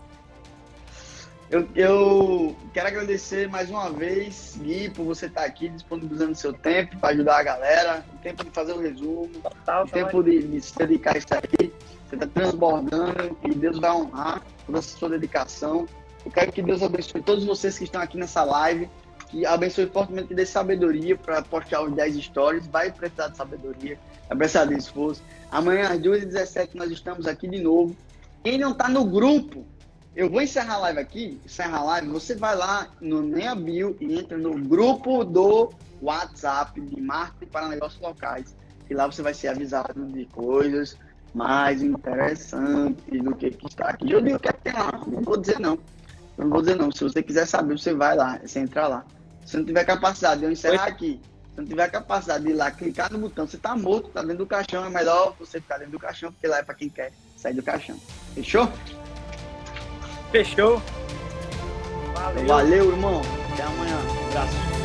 Eu, 1.49 1.67
eu, 1.75 2.55
quero 2.73 2.87
agradecer 2.87 3.47
mais 3.47 3.69
uma 3.69 3.91
vez, 3.91 4.57
Gui, 4.59 4.89
por 4.89 5.05
você 5.05 5.27
estar 5.27 5.45
aqui 5.45 5.69
disponibilizando 5.69 6.33
seu 6.33 6.51
tempo 6.51 6.97
para 6.97 7.13
ajudar 7.13 7.37
a 7.37 7.43
galera, 7.43 8.05
o 8.15 8.17
tempo 8.17 8.43
de 8.43 8.49
fazer 8.49 8.73
o 8.73 8.79
resumo, 8.79 9.29
o 9.29 9.87
tempo 9.87 10.23
de, 10.23 10.41
de, 10.41 10.61
se 10.61 10.75
dedicar 10.75 11.13
a 11.13 11.17
isso 11.19 11.27
aí. 11.33 11.71
Você 12.09 12.15
está 12.15 12.27
transbordando 12.27 13.37
e 13.43 13.53
Deus 13.53 13.79
vai 13.79 13.91
honrar 13.91 14.43
toda 14.65 14.79
a 14.79 14.81
sua 14.81 15.09
dedicação. 15.09 15.87
Eu 16.25 16.31
quero 16.31 16.51
que 16.51 16.63
Deus 16.63 16.81
abençoe 16.81 17.21
todos 17.21 17.45
vocês 17.45 17.77
que 17.77 17.83
estão 17.83 18.01
aqui 18.01 18.17
nessa 18.17 18.43
live, 18.43 18.89
que 19.27 19.45
abençoe 19.45 19.85
fortemente 19.85 20.33
e 20.33 20.35
dê 20.35 20.47
sabedoria 20.47 21.15
para 21.15 21.43
postar 21.43 21.83
os 21.83 21.93
10 21.93 22.23
stories. 22.23 22.65
Vai 22.65 22.91
precisar 22.91 23.27
de 23.27 23.37
sabedoria, 23.37 23.99
vai 24.27 24.37
precisar 24.39 24.65
de 24.65 24.73
esforço. 24.73 25.21
Amanhã 25.51 25.89
às 25.89 25.99
2h17 25.99 26.69
nós 26.73 26.89
estamos 26.89 27.27
aqui 27.27 27.47
de 27.47 27.61
novo. 27.61 27.95
Quem 28.43 28.57
não 28.57 28.71
está 28.71 28.89
no 28.89 29.05
grupo, 29.05 29.65
eu 30.15 30.29
vou 30.29 30.41
encerrar 30.41 30.75
a 30.75 30.77
live 30.77 30.99
aqui, 30.99 31.41
encerrar 31.45 31.79
a 31.79 31.83
live, 31.83 32.07
você 32.07 32.35
vai 32.35 32.55
lá 32.55 32.87
no 33.01 33.21
minha 33.21 33.53
bio 33.53 33.97
e 33.99 34.17
entra 34.17 34.37
no 34.37 34.57
grupo 34.57 35.25
do 35.25 35.73
WhatsApp 36.01 36.79
de 36.79 37.01
marketing 37.01 37.51
para 37.51 37.67
negócios 37.67 38.01
locais. 38.01 38.55
E 38.89 38.93
lá 38.93 39.07
você 39.07 39.21
vai 39.21 39.33
ser 39.33 39.49
avisado 39.49 40.05
de 40.05 40.25
coisas 40.27 40.97
mais 41.33 41.81
interessantes 41.83 43.21
do 43.21 43.35
que, 43.35 43.51
que 43.51 43.67
está 43.67 43.89
aqui. 43.89 44.09
Eu 44.09 44.21
digo 44.21 44.39
que 44.39 44.53
tem 44.53 44.71
lá, 44.71 44.91
não 45.05 45.21
vou 45.21 45.35
dizer 45.35 45.59
não. 45.59 45.77
Não 46.37 46.49
vou 46.49 46.61
dizer 46.61 46.75
não. 46.75 46.91
Se 46.91 47.03
você 47.03 47.21
quiser 47.21 47.45
saber, 47.45 47.77
você 47.77 47.93
vai 47.93 48.15
lá, 48.15 48.39
você 48.39 48.59
entra 48.59 48.87
lá. 48.87 49.05
Se 49.45 49.57
não 49.57 49.65
tiver 49.65 49.83
capacidade 49.83 50.39
de 50.39 50.45
eu 50.45 50.51
encerrar 50.51 50.85
aqui, 50.85 51.19
se 51.53 51.57
não 51.57 51.65
tiver 51.65 51.89
capacidade 51.89 52.45
de 52.45 52.51
ir 52.51 52.53
lá, 52.53 52.71
clicar 52.71 53.11
no 53.11 53.19
botão, 53.19 53.45
você 53.45 53.57
está 53.57 53.75
morto, 53.75 54.07
está 54.07 54.21
dentro 54.21 54.39
do 54.39 54.45
caixão, 54.45 54.85
é 54.85 54.89
melhor 54.89 55.35
você 55.37 55.59
ficar 55.59 55.77
dentro 55.77 55.91
do 55.91 55.99
caixão, 55.99 56.31
porque 56.31 56.47
lá 56.47 56.59
é 56.59 56.63
para 56.63 56.75
quem 56.75 56.87
quer 56.87 57.11
sair 57.35 57.53
do 57.53 57.63
caixão. 57.63 57.97
Fechou? 58.33 58.71
Fechou. 60.31 60.81
Valeu. 62.13 62.45
Valeu, 62.45 62.91
irmão. 62.91 63.21
Até 63.53 63.63
amanhã. 63.63 63.97
Um 63.97 64.27
abraço. 64.29 64.84